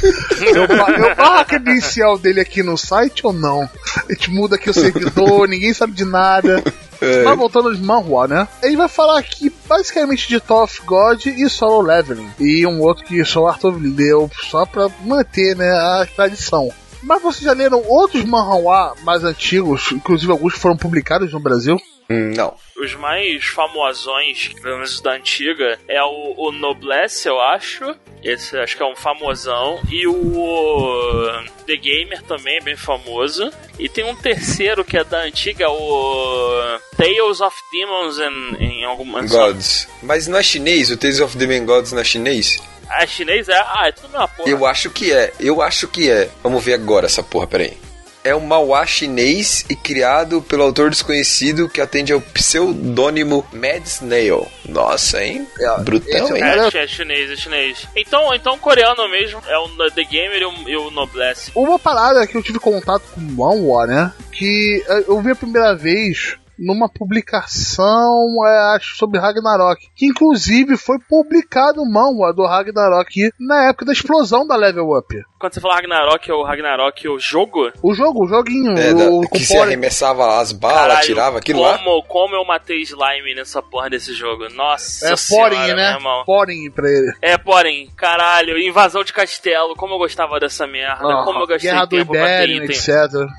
Eu, 0.40 0.66
eu 0.66 1.24
a 1.24 1.44
credencial 1.44 2.16
dele 2.16 2.40
aqui 2.40 2.62
no 2.62 2.78
site 2.78 3.26
ou 3.26 3.32
não? 3.32 3.68
A 4.08 4.12
gente 4.12 4.30
muda 4.30 4.56
aqui 4.56 4.70
o 4.70 4.74
servidor, 4.74 5.48
ninguém 5.48 5.72
sabe 5.74 5.94
de 5.94 6.04
nada. 6.04 6.62
É. 7.02 7.22
Mas 7.22 7.38
voltando 7.38 7.70
aos 7.70 7.80
manhwa, 7.80 8.28
né? 8.28 8.46
Ele 8.62 8.76
vai 8.76 8.86
falar 8.86 9.18
aqui 9.18 9.50
basicamente 9.70 10.26
de 10.26 10.42
of 10.48 10.82
God 10.84 11.24
e 11.26 11.48
Solo 11.48 11.80
Leveling. 11.80 12.28
E 12.40 12.66
um 12.66 12.80
outro 12.80 13.04
que 13.04 13.24
só 13.24 13.42
o 13.42 13.46
Arthur 13.46 13.78
leu 13.80 14.28
só 14.50 14.66
pra 14.66 14.88
manter 15.04 15.54
né, 15.56 15.70
a 15.70 16.06
tradição. 16.16 16.68
Mas 17.00 17.22
vocês 17.22 17.44
já 17.44 17.52
leram 17.52 17.82
outros 17.86 18.24
manhwa 18.24 18.94
mais 19.04 19.22
antigos, 19.22 19.92
inclusive 19.92 20.32
alguns 20.32 20.54
foram 20.54 20.76
publicados 20.76 21.32
no 21.32 21.38
Brasil? 21.38 21.80
Hum, 22.10 22.32
não. 22.34 22.56
Os 22.76 22.94
mais 22.96 23.44
famosões, 23.44 24.48
pelo 24.60 24.76
menos 24.76 25.00
da 25.00 25.12
antiga, 25.12 25.78
é 25.86 26.02
o, 26.02 26.34
o 26.36 26.50
Noblesse, 26.50 27.28
eu 27.28 27.40
acho. 27.40 27.94
Esse 28.22 28.58
acho 28.58 28.76
que 28.76 28.82
é 28.82 28.86
um 28.86 28.96
famosão. 28.96 29.80
E 29.88 30.06
o 30.08 31.44
The 31.66 31.76
Gamer 31.76 32.22
também 32.22 32.56
é 32.56 32.60
bem 32.60 32.76
famoso. 32.76 33.50
E 33.78 33.88
tem 33.88 34.04
um 34.04 34.16
terceiro 34.16 34.84
que 34.84 34.98
é 34.98 35.04
da 35.04 35.22
antiga, 35.22 35.70
o 35.70 36.78
Tales 36.96 37.40
of 37.40 37.56
Demons 37.72 38.18
em, 38.18 38.64
em 38.64 38.84
alguma. 38.84 39.22
Gods. 39.24 39.88
Mas 40.02 40.26
não 40.26 40.38
é 40.38 40.42
chinês? 40.42 40.90
O 40.90 40.96
Tales 40.96 41.20
of 41.20 41.38
the 41.38 41.46
Man 41.46 41.64
Gods 41.64 41.92
não 41.92 42.00
é 42.00 42.04
chinês? 42.04 42.60
Ah, 42.88 43.06
chinês 43.06 43.48
é? 43.48 43.54
Ah, 43.54 43.84
é 43.86 43.92
tudo 43.92 44.10
mesma 44.10 44.26
porra. 44.26 44.50
Eu 44.50 44.66
acho 44.66 44.90
que 44.90 45.12
é, 45.12 45.32
eu 45.38 45.62
acho 45.62 45.86
que 45.86 46.10
é. 46.10 46.28
Vamos 46.42 46.64
ver 46.64 46.74
agora 46.74 47.06
essa 47.06 47.22
porra, 47.22 47.46
peraí. 47.46 47.89
É 48.22 48.34
um 48.34 48.40
mauá 48.40 48.84
chinês 48.84 49.64
e 49.70 49.74
criado 49.74 50.42
pelo 50.42 50.62
autor 50.62 50.90
desconhecido 50.90 51.68
que 51.68 51.80
atende 51.80 52.12
ao 52.12 52.20
pseudônimo 52.20 53.46
Mad 53.52 53.84
Snail. 53.86 54.46
Nossa, 54.68 55.24
hein? 55.24 55.46
Brutão, 55.78 56.26
esse 56.26 56.34
hein? 56.34 56.42
é 56.42 56.78
É, 56.78 56.84
é 56.84 56.86
chinês, 56.86 57.30
é 57.30 57.36
chinês. 57.36 57.88
Então, 57.96 58.34
então 58.34 58.58
coreano 58.58 59.08
mesmo 59.08 59.40
é 59.46 59.58
o 59.58 59.68
The 59.90 60.04
Gamer 60.04 60.42
e 60.42 60.44
o, 60.44 60.68
e 60.68 60.76
o 60.76 60.90
Noblesse. 60.90 61.50
Uma 61.54 61.78
parada 61.78 62.26
que 62.26 62.36
eu 62.36 62.42
tive 62.42 62.58
contato 62.58 63.02
com 63.14 63.20
o 63.20 63.24
Manhwa, 63.24 63.86
né? 63.86 64.12
Que 64.32 64.84
eh, 64.86 65.04
eu 65.08 65.20
vi 65.20 65.30
a 65.30 65.36
primeira 65.36 65.74
vez 65.74 66.36
numa 66.60 66.88
publicação, 66.88 68.28
é, 68.46 68.76
acho, 68.76 68.96
sobre 68.96 69.18
Ragnarok. 69.18 69.80
Que 69.94 70.06
inclusive 70.06 70.76
foi 70.76 70.98
publicado 71.08 71.80
o 71.82 71.90
Manhwa 71.90 72.32
do 72.34 72.44
Ragnarok 72.46 73.30
na 73.38 73.68
época 73.68 73.86
da 73.86 73.92
explosão 73.92 74.46
da 74.46 74.56
Level 74.56 74.88
Up. 74.96 75.14
Quando 75.38 75.54
você 75.54 75.60
fala 75.60 75.76
Ragnarok, 75.76 76.30
é 76.30 76.34
o 76.34 76.42
Ragnarok, 76.44 77.08
o 77.08 77.18
jogo? 77.18 77.72
O 77.82 77.94
jogo, 77.94 78.24
o 78.24 78.28
joguinho, 78.28 78.78
É, 78.78 78.92
o, 78.92 79.20
da- 79.22 79.28
que 79.28 79.40
se 79.44 79.56
arremessava 79.56 80.38
as 80.38 80.52
balas, 80.52 80.80
Caralho, 80.88 81.06
tirava 81.06 81.38
aquilo 81.38 81.62
lá. 81.62 81.78
como, 81.78 82.02
como 82.04 82.34
eu 82.34 82.44
matei 82.44 82.82
slime 82.82 83.34
nessa 83.34 83.62
porra 83.62 83.88
desse 83.88 84.12
jogo. 84.12 84.48
Nossa 84.54 85.06
É 85.06 85.16
meu 85.64 85.76
né? 85.76 85.98
Poren 86.26 86.70
pra 86.70 86.88
ele. 86.88 87.12
É, 87.22 87.38
porém, 87.38 87.88
caralho, 87.96 88.58
invasão 88.58 89.02
de 89.02 89.12
castelo, 89.12 89.74
como 89.76 89.94
eu 89.94 89.98
gostava 89.98 90.38
dessa 90.38 90.66
merda, 90.66 91.00
Ah, 91.02 91.22
como 91.24 91.40
eu 91.40 91.46
gastei 91.46 91.70
Guerra 91.70 91.84
do 91.86 91.96
tempo 91.96 92.12
pra 92.12 92.20
ter 92.26 92.48
Império, 92.50 92.64
item. 92.64 92.76
etc. 92.76 92.90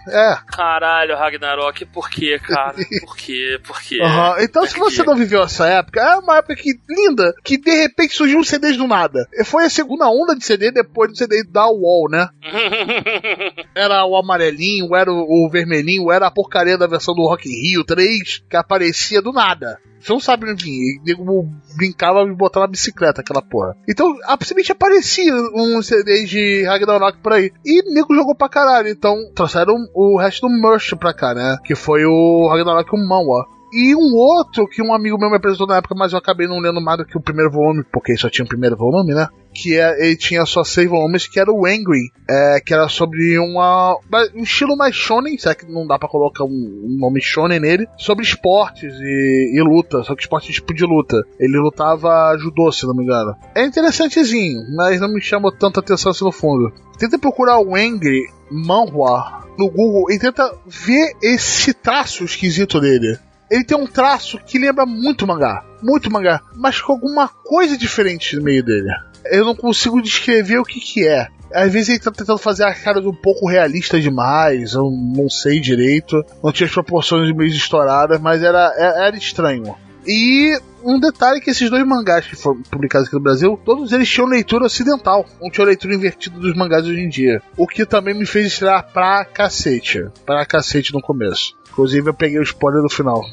É. 0.09 0.37
Caralho, 0.47 1.15
Ragnarok, 1.15 1.85
por 1.85 2.09
quê, 2.09 2.39
cara? 2.39 2.75
Por 3.01 3.10
quê? 3.15 3.59
Por 3.63 3.81
quê? 3.81 3.99
Aham. 4.01 4.35
Então, 4.39 4.65
se 4.65 4.75
Por 4.75 4.91
você 4.91 5.03
não 5.03 5.15
viveu 5.15 5.41
essa 5.43 5.67
época, 5.67 6.01
é 6.01 6.15
uma 6.17 6.37
época 6.37 6.55
que, 6.55 6.79
linda, 6.89 7.33
que 7.43 7.57
de 7.57 7.71
repente 7.71 8.15
surgiu 8.15 8.39
um 8.39 8.43
CDs 8.43 8.77
do 8.77 8.87
nada. 8.87 9.27
Foi 9.45 9.65
a 9.65 9.69
segunda 9.69 10.07
onda 10.09 10.35
de 10.35 10.45
CD 10.45 10.71
depois 10.71 11.11
do 11.11 11.17
CD 11.17 11.43
da 11.43 11.65
Wall, 11.67 12.09
né? 12.09 12.29
Era 13.75 14.05
o 14.05 14.15
amarelinho, 14.15 14.95
era 14.95 15.11
o, 15.11 15.45
o 15.45 15.49
vermelhinho, 15.49 16.11
era 16.11 16.27
a 16.27 16.31
porcaria 16.31 16.77
da 16.77 16.87
versão 16.87 17.15
do 17.15 17.23
Rock 17.23 17.47
in 17.47 17.69
Rio 17.69 17.83
3, 17.83 18.43
que 18.49 18.57
aparecia 18.57 19.21
do 19.21 19.31
nada. 19.31 19.79
Você 20.01 20.11
não 20.11 20.19
sabe 20.19 20.49
onde 20.49 20.63
vinha. 20.63 20.77
E 20.77 21.01
nego 21.05 21.47
brincava 21.75 22.21
e 22.21 22.33
botava 22.33 22.65
na 22.65 22.71
bicicleta 22.71 23.21
aquela 23.21 23.41
porra. 23.41 23.75
Então, 23.87 24.15
simplesmente 24.31 24.71
aparecia 24.71 25.33
um 25.53 25.81
CD 25.81 26.25
de 26.25 26.63
Ragnarok 26.63 27.19
por 27.19 27.33
aí. 27.33 27.51
E 27.65 27.93
nego 27.93 28.15
jogou 28.15 28.35
pra 28.35 28.49
caralho. 28.49 28.89
Então, 28.89 29.15
trouxeram 29.33 29.75
o 29.93 30.17
resto 30.17 30.47
do 30.47 30.53
merch 30.53 30.95
pra 30.95 31.13
cá, 31.13 31.33
né? 31.33 31.57
Que 31.63 31.75
foi 31.75 32.05
o 32.05 32.47
Ragnarok 32.49 32.95
um 32.95 33.07
Manhwa. 33.07 33.45
E 33.71 33.95
um 33.95 34.15
outro 34.15 34.67
que 34.67 34.81
um 34.81 34.93
amigo 34.93 35.17
meu 35.17 35.29
me 35.29 35.37
apresentou 35.37 35.65
na 35.65 35.77
época, 35.77 35.95
mas 35.97 36.11
eu 36.11 36.19
acabei 36.19 36.45
não 36.45 36.59
lendo 36.59 36.81
mais 36.81 36.97
do 36.97 37.05
que 37.05 37.17
o 37.17 37.21
primeiro 37.21 37.49
volume, 37.49 37.85
porque 37.91 38.17
só 38.17 38.29
tinha 38.29 38.43
o 38.43 38.47
primeiro 38.47 38.75
volume, 38.75 39.13
né? 39.13 39.29
Que 39.53 39.77
é, 39.77 40.05
ele 40.05 40.17
tinha 40.17 40.45
só 40.45 40.63
seis 40.63 40.89
volumes, 40.89 41.27
que 41.27 41.39
era 41.39 41.51
o 41.51 41.65
Angry, 41.65 42.11
é, 42.29 42.59
que 42.65 42.73
era 42.73 42.89
sobre 42.89 43.39
uma, 43.39 43.97
um 44.35 44.43
estilo 44.43 44.75
mais 44.75 44.93
shonen, 44.93 45.37
será 45.37 45.55
que 45.55 45.65
não 45.65 45.87
dá 45.87 45.97
pra 45.97 46.09
colocar 46.09 46.43
um, 46.43 46.49
um 46.49 46.97
nome 46.99 47.21
shonen 47.21 47.59
nele, 47.59 47.87
sobre 47.97 48.25
esportes 48.25 48.93
e, 48.99 49.53
e 49.55 49.61
luta, 49.61 50.03
só 50.03 50.15
que 50.15 50.21
esporte 50.21 50.51
tipo 50.51 50.73
de 50.73 50.83
luta. 50.83 51.17
Ele 51.39 51.57
lutava 51.57 52.35
judô, 52.37 52.71
se 52.71 52.85
não 52.85 52.93
me 52.93 53.03
engano. 53.03 53.33
É 53.55 53.65
interessantezinho, 53.65 54.59
mas 54.75 54.99
não 54.99 55.13
me 55.13 55.21
chamou 55.21 55.51
tanta 55.51 55.79
atenção 55.79 56.11
assim 56.11 56.25
no 56.25 56.31
fundo. 56.31 56.73
Tenta 56.97 57.17
procurar 57.17 57.59
o 57.59 57.75
Angry 57.75 58.21
Manhwa 58.51 59.47
no 59.57 59.69
Google 59.69 60.11
e 60.11 60.19
tenta 60.19 60.53
ver 60.65 61.13
esse 61.21 61.73
traço 61.73 62.25
esquisito 62.25 62.79
dele 62.79 63.17
ele 63.51 63.65
tem 63.65 63.77
um 63.77 63.85
traço 63.85 64.39
que 64.39 64.57
lembra 64.57 64.85
muito 64.85 65.27
mangá. 65.27 65.61
Muito 65.83 66.09
mangá. 66.09 66.41
Mas 66.55 66.79
com 66.79 66.93
alguma 66.93 67.27
coisa 67.27 67.77
diferente 67.77 68.37
no 68.37 68.43
meio 68.43 68.63
dele. 68.63 68.87
Eu 69.25 69.43
não 69.43 69.53
consigo 69.53 70.01
descrever 70.01 70.57
o 70.57 70.63
que 70.63 70.79
que 70.79 71.05
é. 71.05 71.27
Às 71.53 71.69
vezes 71.69 71.89
ele 71.89 71.99
tá 71.99 72.11
tentando 72.11 72.39
fazer 72.39 72.63
a 72.63 72.73
cara 72.73 73.01
um 73.01 73.13
pouco 73.13 73.49
realista 73.49 73.99
demais, 73.99 74.73
eu 74.73 74.89
não 74.89 75.29
sei 75.29 75.59
direito. 75.59 76.23
Não 76.41 76.53
tinha 76.53 76.65
as 76.65 76.73
proporções 76.73 77.35
meio 77.35 77.49
estouradas, 77.49 78.21
mas 78.21 78.41
era, 78.41 78.73
era, 78.77 79.07
era 79.07 79.17
estranho. 79.17 79.75
E 80.07 80.57
um 80.83 80.99
detalhe 80.99 81.41
que 81.41 81.51
esses 81.51 81.69
dois 81.69 81.85
mangás 81.85 82.25
que 82.25 82.35
foram 82.35 82.61
publicados 82.63 83.07
aqui 83.07 83.15
no 83.15 83.21
Brasil, 83.21 83.59
todos 83.63 83.91
eles 83.91 84.09
tinham 84.09 84.27
leitura 84.27 84.65
ocidental, 84.65 85.25
não 85.41 85.49
tinham 85.49 85.65
leitura 85.65 85.93
invertida 85.93 86.37
dos 86.39 86.55
mangás 86.55 86.85
hoje 86.85 86.99
em 86.99 87.09
dia. 87.09 87.41
O 87.57 87.67
que 87.67 87.85
também 87.85 88.13
me 88.13 88.25
fez 88.25 88.47
estrear 88.47 88.91
pra 88.91 89.25
cacete. 89.25 90.05
Pra 90.25 90.45
cacete 90.45 90.93
no 90.93 91.01
começo. 91.01 91.55
Inclusive 91.71 92.09
eu 92.09 92.13
peguei 92.13 92.39
o 92.39 92.43
spoiler 92.43 92.81
no 92.81 92.89
final. 92.89 93.23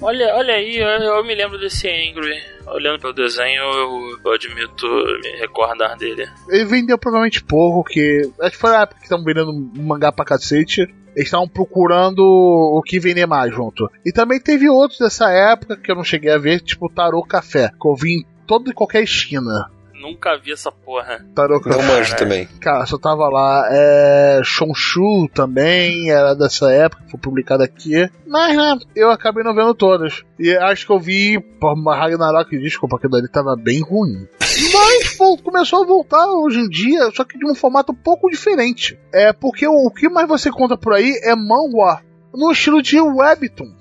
Olha, 0.00 0.34
olha 0.36 0.54
aí, 0.54 0.76
eu, 0.76 0.86
eu 0.86 1.24
me 1.24 1.34
lembro 1.34 1.58
desse 1.58 1.88
Angry. 1.88 2.36
Olhando 2.66 3.00
pelo 3.00 3.12
desenho, 3.12 3.62
eu, 3.62 4.18
eu 4.24 4.32
admito 4.32 4.86
me 4.86 5.40
recordar 5.40 5.96
dele. 5.96 6.28
Ele 6.48 6.64
vendeu 6.66 6.98
provavelmente 6.98 7.42
pouco, 7.42 7.88
que. 7.88 8.30
Acho 8.40 8.50
que 8.52 8.58
foi 8.58 8.70
na 8.70 8.82
época 8.82 8.98
que 8.98 9.06
estavam 9.06 9.24
vendendo 9.24 9.52
mangá 9.76 10.12
pra 10.12 10.24
cacete. 10.24 10.86
Estavam 11.22 11.48
procurando 11.48 12.20
o 12.20 12.82
que 12.82 13.00
vender 13.00 13.26
mais 13.26 13.52
junto. 13.52 13.90
E 14.04 14.12
também 14.12 14.40
teve 14.40 14.68
outros 14.68 14.98
dessa 14.98 15.30
época 15.30 15.76
que 15.76 15.90
eu 15.90 15.96
não 15.96 16.04
cheguei 16.04 16.30
a 16.30 16.38
ver, 16.38 16.60
tipo 16.60 16.88
Tarô 16.88 17.22
Café. 17.22 17.70
Que 17.80 17.88
eu 17.88 17.94
vi 17.94 18.20
em 18.20 18.26
toda 18.46 18.70
e 18.70 18.74
qualquer 18.74 19.02
esquina. 19.02 19.70
Nunca 20.00 20.36
vi 20.38 20.52
essa 20.52 20.70
porra. 20.70 21.24
Taroka. 21.34 21.68
Não 21.70 21.78
manjo 21.78 22.10
Caralho. 22.10 22.16
também. 22.16 22.48
Cara, 22.60 22.86
só 22.86 22.98
tava 22.98 23.28
lá. 23.28 23.68
É. 23.70 24.40
Shonshu 24.44 25.28
também, 25.34 26.10
era 26.10 26.34
dessa 26.34 26.70
época, 26.72 27.04
foi 27.10 27.20
publicado 27.20 27.62
aqui. 27.62 28.08
Mas, 28.26 28.56
né, 28.56 28.78
eu 28.94 29.10
acabei 29.10 29.42
não 29.42 29.54
vendo 29.54 29.74
todas. 29.74 30.24
E 30.38 30.56
acho 30.56 30.86
que 30.86 30.92
eu 30.92 30.98
vi. 31.00 31.40
Pô, 31.60 31.74
Ragnarok, 31.90 32.56
desculpa, 32.58 32.96
aquilo 32.96 33.16
ali 33.16 33.28
tava 33.28 33.56
bem 33.56 33.80
ruim. 33.82 34.26
Mas 34.40 35.16
pô, 35.16 35.36
começou 35.38 35.82
a 35.82 35.86
voltar 35.86 36.26
hoje 36.26 36.58
em 36.58 36.68
dia, 36.68 37.10
só 37.14 37.24
que 37.24 37.38
de 37.38 37.46
um 37.46 37.54
formato 37.54 37.92
um 37.92 37.94
pouco 37.94 38.30
diferente. 38.30 38.98
É 39.12 39.32
porque 39.32 39.66
o, 39.66 39.86
o 39.86 39.90
que 39.90 40.08
mais 40.08 40.28
você 40.28 40.50
conta 40.50 40.76
por 40.76 40.94
aí 40.94 41.12
é 41.22 41.34
manhwa, 41.34 42.00
no 42.34 42.50
estilo 42.50 42.82
de 42.82 43.00
webtoon. 43.00 43.72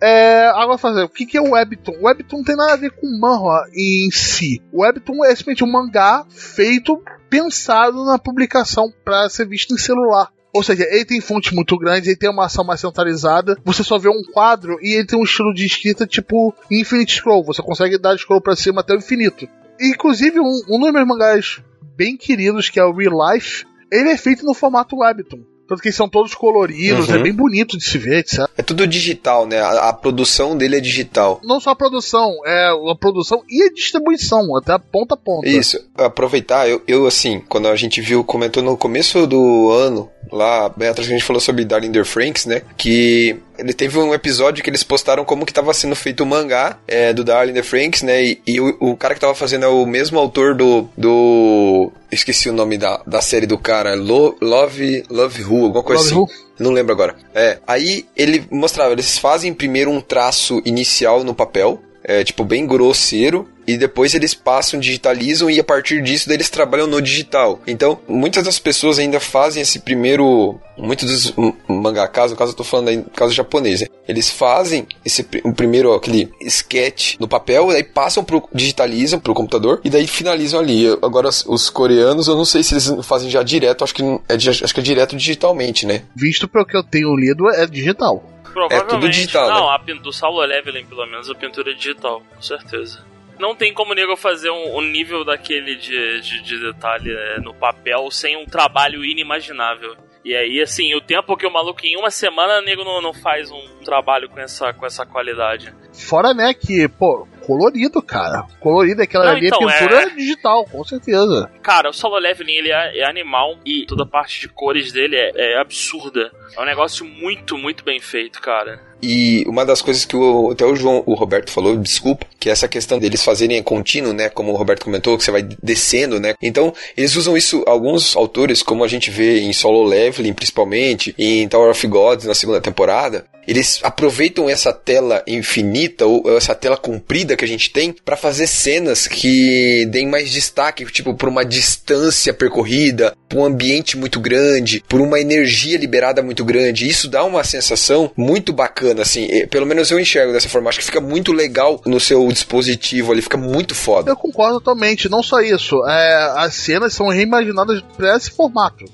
É, 0.00 0.46
agora 0.48 0.76
fazer, 0.76 1.02
o 1.02 1.08
que, 1.08 1.24
que 1.24 1.38
é 1.38 1.40
o 1.40 1.52
Webtoon? 1.52 1.98
O 2.00 2.06
Webtoon 2.06 2.38
não 2.38 2.44
tem 2.44 2.56
nada 2.56 2.74
a 2.74 2.76
ver 2.76 2.90
com 2.90 3.06
manhwa 3.18 3.64
em 3.74 4.10
si. 4.10 4.62
O 4.72 4.82
Webtoon 4.82 5.24
é 5.24 5.28
simplesmente 5.28 5.64
um 5.64 5.70
mangá 5.70 6.24
feito, 6.28 7.02
pensado 7.30 8.04
na 8.04 8.18
publicação 8.18 8.92
para 9.04 9.28
ser 9.28 9.46
visto 9.48 9.74
em 9.74 9.78
celular. 9.78 10.30
Ou 10.52 10.62
seja, 10.62 10.86
ele 10.88 11.04
tem 11.04 11.20
fontes 11.20 11.52
muito 11.52 11.76
grandes, 11.78 12.08
ele 12.08 12.16
tem 12.16 12.30
uma 12.30 12.46
ação 12.46 12.64
mais 12.64 12.80
centralizada. 12.80 13.58
Você 13.64 13.84
só 13.84 13.98
vê 13.98 14.08
um 14.08 14.22
quadro 14.32 14.78
e 14.80 14.94
ele 14.94 15.06
tem 15.06 15.18
um 15.18 15.24
estilo 15.24 15.52
de 15.52 15.66
escrita 15.66 16.06
tipo 16.06 16.54
Infinite 16.70 17.16
Scroll. 17.16 17.44
Você 17.44 17.62
consegue 17.62 17.98
dar 17.98 18.16
scroll 18.18 18.40
pra 18.40 18.56
cima 18.56 18.80
até 18.80 18.94
o 18.94 18.98
infinito. 18.98 19.46
Inclusive, 19.78 20.40
um, 20.40 20.62
um 20.70 20.78
dos 20.80 20.92
meus 20.92 21.06
mangás 21.06 21.60
bem 21.94 22.16
queridos, 22.16 22.70
que 22.70 22.80
é 22.80 22.84
o 22.84 22.94
Real 22.94 23.32
Life, 23.32 23.66
ele 23.92 24.10
é 24.10 24.16
feito 24.16 24.44
no 24.44 24.54
formato 24.54 24.96
Webtoon. 24.96 25.55
Tanto 25.68 25.82
que 25.82 25.90
são 25.92 26.08
todos 26.08 26.34
coloridos, 26.34 27.08
Uhum. 27.08 27.16
é 27.16 27.18
bem 27.18 27.32
bonito 27.32 27.76
de 27.76 27.84
se 27.84 27.98
ver, 27.98 28.18
etc. 28.18 28.48
É 28.56 28.62
tudo 28.62 28.86
digital, 28.86 29.46
né? 29.46 29.60
A, 29.60 29.88
a 29.88 29.92
produção 29.92 30.56
dele 30.56 30.76
é 30.76 30.80
digital. 30.80 31.40
Não 31.44 31.58
só 31.60 31.70
a 31.70 31.76
produção, 31.76 32.32
é 32.46 32.68
a 32.90 32.94
produção 32.94 33.42
e 33.48 33.62
a 33.64 33.72
distribuição, 33.72 34.56
até 34.56 34.72
a 34.72 34.78
ponta 34.78 35.14
a 35.14 35.16
ponta. 35.16 35.48
Isso, 35.48 35.78
aproveitar, 35.96 36.68
eu, 36.68 36.82
eu 36.86 37.06
assim, 37.06 37.42
quando 37.48 37.68
a 37.68 37.76
gente 37.76 38.00
viu, 38.00 38.22
comentou 38.24 38.62
no 38.62 38.76
começo 38.76 39.26
do 39.26 39.70
ano, 39.70 40.08
lá, 40.30 40.68
bem 40.68 40.88
atrás 40.88 41.06
que 41.08 41.14
a 41.14 41.16
gente 41.18 41.26
falou 41.26 41.40
sobre 41.40 41.64
Darling 41.64 41.92
the 41.92 42.04
Franks, 42.04 42.46
né? 42.46 42.62
Que 42.76 43.36
ele 43.58 43.72
teve 43.72 43.98
um 43.98 44.14
episódio 44.14 44.62
que 44.62 44.70
eles 44.70 44.82
postaram 44.82 45.24
como 45.24 45.46
que 45.46 45.52
tava 45.52 45.72
sendo 45.74 45.96
feito 45.96 46.22
o 46.22 46.26
mangá 46.26 46.78
é, 46.86 47.12
do 47.12 47.24
Darling 47.24 47.52
the 47.52 47.62
Franks, 47.62 48.02
né? 48.02 48.24
E, 48.24 48.42
e 48.46 48.60
o, 48.60 48.76
o 48.80 48.96
cara 48.96 49.14
que 49.14 49.20
tava 49.20 49.34
fazendo 49.34 49.64
é 49.64 49.68
o 49.68 49.86
mesmo 49.86 50.18
autor 50.18 50.54
do. 50.54 50.88
do 50.96 51.90
esqueci 52.10 52.48
o 52.48 52.52
nome 52.52 52.78
da, 52.78 53.00
da 53.06 53.20
série 53.20 53.46
do 53.46 53.58
cara, 53.58 53.94
Lo, 53.94 54.36
Love, 54.40 55.04
Love 55.10 55.44
Who, 55.44 55.64
alguma 55.64 55.82
coisa 55.82 56.02
Love 56.02 56.14
assim. 56.14 56.20
Who? 56.20 56.46
Não 56.58 56.70
lembro 56.70 56.92
agora. 56.92 57.16
É, 57.34 57.58
aí 57.66 58.06
ele 58.16 58.46
mostrava, 58.50 58.92
eles 58.92 59.18
fazem 59.18 59.52
primeiro 59.52 59.90
um 59.90 60.00
traço 60.00 60.62
inicial 60.64 61.22
no 61.22 61.34
papel, 61.34 61.80
é, 62.02 62.24
tipo, 62.24 62.44
bem 62.44 62.66
grosseiro, 62.66 63.48
e 63.66 63.76
depois 63.76 64.14
eles 64.14 64.34
passam, 64.34 64.78
digitalizam 64.78 65.50
e 65.50 65.58
a 65.58 65.64
partir 65.64 66.02
disso 66.02 66.28
daí 66.28 66.36
eles 66.36 66.50
trabalham 66.50 66.86
no 66.86 67.00
digital. 67.00 67.60
Então, 67.66 67.98
muitas 68.08 68.44
das 68.44 68.58
pessoas 68.58 68.98
ainda 68.98 69.18
fazem 69.18 69.62
esse 69.62 69.80
primeiro. 69.80 70.58
Muitos 70.78 71.32
dos 71.32 71.34
mangakas, 71.66 72.30
no 72.30 72.36
caso 72.36 72.52
eu 72.52 72.56
tô 72.56 72.62
falando 72.62 72.88
aí 72.88 72.98
no 72.98 73.04
caso 73.04 73.32
japonês, 73.32 73.80
né? 73.80 73.86
eles 74.06 74.30
fazem 74.30 74.86
esse 75.02 75.26
o 75.42 75.52
primeiro 75.52 75.94
aquele 75.94 76.30
sketch 76.42 77.16
no 77.18 77.26
papel, 77.26 77.68
daí 77.68 77.82
passam 77.82 78.22
pro 78.22 78.46
digitalizam 78.52 79.18
pro 79.18 79.32
computador 79.32 79.80
e 79.82 79.88
daí 79.88 80.06
finalizam 80.06 80.60
ali. 80.60 80.86
Agora 81.02 81.28
os, 81.28 81.46
os 81.46 81.70
coreanos, 81.70 82.28
eu 82.28 82.36
não 82.36 82.44
sei 82.44 82.62
se 82.62 82.74
eles 82.74 83.06
fazem 83.06 83.30
já 83.30 83.42
direto, 83.42 83.84
acho 83.84 83.94
que 83.94 84.02
é, 84.02 84.34
acho 84.34 84.74
que 84.74 84.80
é 84.80 84.82
direto 84.82 85.16
digitalmente, 85.16 85.86
né? 85.86 86.02
Visto 86.14 86.46
pelo 86.46 86.66
que 86.66 86.76
eu 86.76 86.84
tenho 86.84 87.16
lido, 87.16 87.48
é 87.48 87.66
digital. 87.66 88.22
Provavelmente. 88.52 88.88
tudo 88.88 89.08
digital, 89.10 89.48
Não, 89.50 89.66
né? 89.66 89.78
a 89.98 90.02
do 90.02 90.12
Solo 90.12 90.40
Leveling, 90.40 90.86
pelo 90.86 91.04
menos, 91.06 91.28
a 91.28 91.34
pintura 91.34 91.72
é 91.72 91.74
digital, 91.74 92.22
com 92.34 92.40
certeza. 92.40 93.04
Não 93.38 93.54
tem 93.54 93.72
como 93.72 93.92
o 93.92 93.94
nego 93.94 94.16
fazer 94.16 94.50
um, 94.50 94.78
um 94.78 94.80
nível 94.80 95.24
daquele 95.24 95.76
de, 95.76 96.20
de, 96.20 96.42
de 96.42 96.60
detalhe 96.60 97.12
é, 97.12 97.40
no 97.40 97.54
papel 97.54 98.10
sem 98.10 98.36
um 98.36 98.46
trabalho 98.46 99.04
inimaginável. 99.04 99.96
E 100.26 100.34
aí, 100.34 100.60
assim, 100.60 100.92
o 100.92 101.00
tempo 101.00 101.36
que 101.36 101.46
o 101.46 101.52
maluco 101.52 101.86
em 101.86 101.96
uma 101.96 102.10
semana, 102.10 102.58
o 102.58 102.64
nego 102.64 102.82
não, 102.82 103.00
não 103.00 103.14
faz 103.14 103.48
um 103.48 103.62
trabalho 103.84 104.28
com 104.28 104.40
essa, 104.40 104.72
com 104.72 104.84
essa 104.84 105.06
qualidade. 105.06 105.72
Fora, 105.92 106.34
né, 106.34 106.52
que, 106.52 106.88
pô, 106.88 107.28
colorido, 107.46 108.02
cara. 108.02 108.44
Colorido, 108.58 109.02
aquela 109.02 109.26
Não, 109.26 109.32
ali 109.36 109.46
então, 109.46 109.70
é 109.70 109.78
pintura 109.78 110.02
é- 110.02 110.10
digital, 110.10 110.64
com 110.64 110.82
certeza. 110.82 111.48
Cara, 111.62 111.90
o 111.90 111.92
Solo 111.92 112.18
Leveling 112.18 112.54
ele 112.54 112.72
é, 112.72 112.98
é 112.98 113.08
animal 113.08 113.56
e 113.64 113.86
toda 113.86 114.02
a 114.02 114.06
parte 114.06 114.40
de 114.40 114.48
cores 114.48 114.90
dele 114.90 115.14
é, 115.14 115.30
é 115.36 115.60
absurda. 115.60 116.32
É 116.56 116.60
um 116.60 116.66
negócio 116.66 117.06
muito, 117.06 117.56
muito 117.56 117.84
bem 117.84 118.00
feito, 118.00 118.40
cara. 118.40 118.80
E 119.02 119.44
uma 119.46 119.64
das 119.64 119.82
coisas 119.82 120.04
que 120.04 120.16
o, 120.16 120.50
até 120.50 120.64
o 120.64 120.74
João, 120.74 121.02
o 121.06 121.14
Roberto 121.14 121.50
falou, 121.50 121.76
desculpa, 121.76 122.26
que 122.40 122.48
é 122.48 122.52
essa 122.52 122.66
questão 122.66 122.98
deles 122.98 123.22
fazerem 123.22 123.62
contínuo, 123.62 124.12
né? 124.12 124.28
Como 124.28 124.52
o 124.52 124.56
Roberto 124.56 124.84
comentou, 124.84 125.16
que 125.18 125.22
você 125.22 125.30
vai 125.30 125.42
descendo, 125.42 126.18
né? 126.18 126.34
Então, 126.40 126.72
eles 126.96 127.14
usam 127.14 127.36
isso, 127.36 127.62
alguns 127.66 128.16
autores, 128.16 128.62
como 128.62 128.82
a 128.82 128.88
gente 128.88 129.10
vê 129.10 129.40
em 129.40 129.52
Solo 129.52 129.84
Leveling, 129.84 130.15
principalmente, 130.32 131.14
e 131.16 131.40
em 131.40 131.48
Tower 131.48 131.70
of 131.70 131.86
Gods 131.86 132.26
na 132.26 132.34
segunda 132.34 132.60
temporada, 132.60 133.26
eles 133.46 133.78
aproveitam 133.82 134.48
essa 134.48 134.72
tela 134.72 135.22
infinita 135.26 136.04
ou 136.04 136.36
essa 136.36 136.54
tela 136.54 136.76
comprida 136.76 137.36
que 137.36 137.44
a 137.44 137.48
gente 137.48 137.70
tem 137.70 137.92
para 137.92 138.16
fazer 138.16 138.46
cenas 138.46 139.06
que 139.06 139.86
deem 139.86 140.08
mais 140.08 140.30
destaque, 140.30 140.84
tipo 140.86 141.14
por 141.14 141.28
uma 141.28 141.44
distância 141.44 142.34
percorrida, 142.34 143.16
por 143.28 143.38
um 143.38 143.44
ambiente 143.44 143.96
muito 143.96 144.18
grande, 144.18 144.82
por 144.88 145.00
uma 145.00 145.20
energia 145.20 145.78
liberada 145.78 146.22
muito 146.22 146.44
grande. 146.44 146.88
Isso 146.88 147.08
dá 147.08 147.24
uma 147.24 147.44
sensação 147.44 148.10
muito 148.16 148.52
bacana, 148.52 149.02
assim. 149.02 149.28
Pelo 149.46 149.66
menos 149.66 149.90
eu 149.90 150.00
enxergo 150.00 150.32
dessa 150.32 150.48
forma. 150.48 150.68
Acho 150.68 150.80
que 150.80 150.86
fica 150.86 151.00
muito 151.00 151.32
legal 151.32 151.80
no 151.86 152.00
seu 152.00 152.26
dispositivo 152.28 153.12
ali, 153.12 153.22
fica 153.22 153.36
muito 153.36 153.74
foda. 153.74 154.10
Eu 154.10 154.16
concordo 154.16 154.58
totalmente. 154.60 155.08
Não 155.08 155.22
só 155.22 155.40
isso, 155.40 155.84
é, 155.86 156.32
as 156.36 156.54
cenas 156.54 156.92
são 156.92 157.08
reimaginadas 157.08 157.80
para 157.96 158.16
esse 158.16 158.30
formato. 158.30 158.84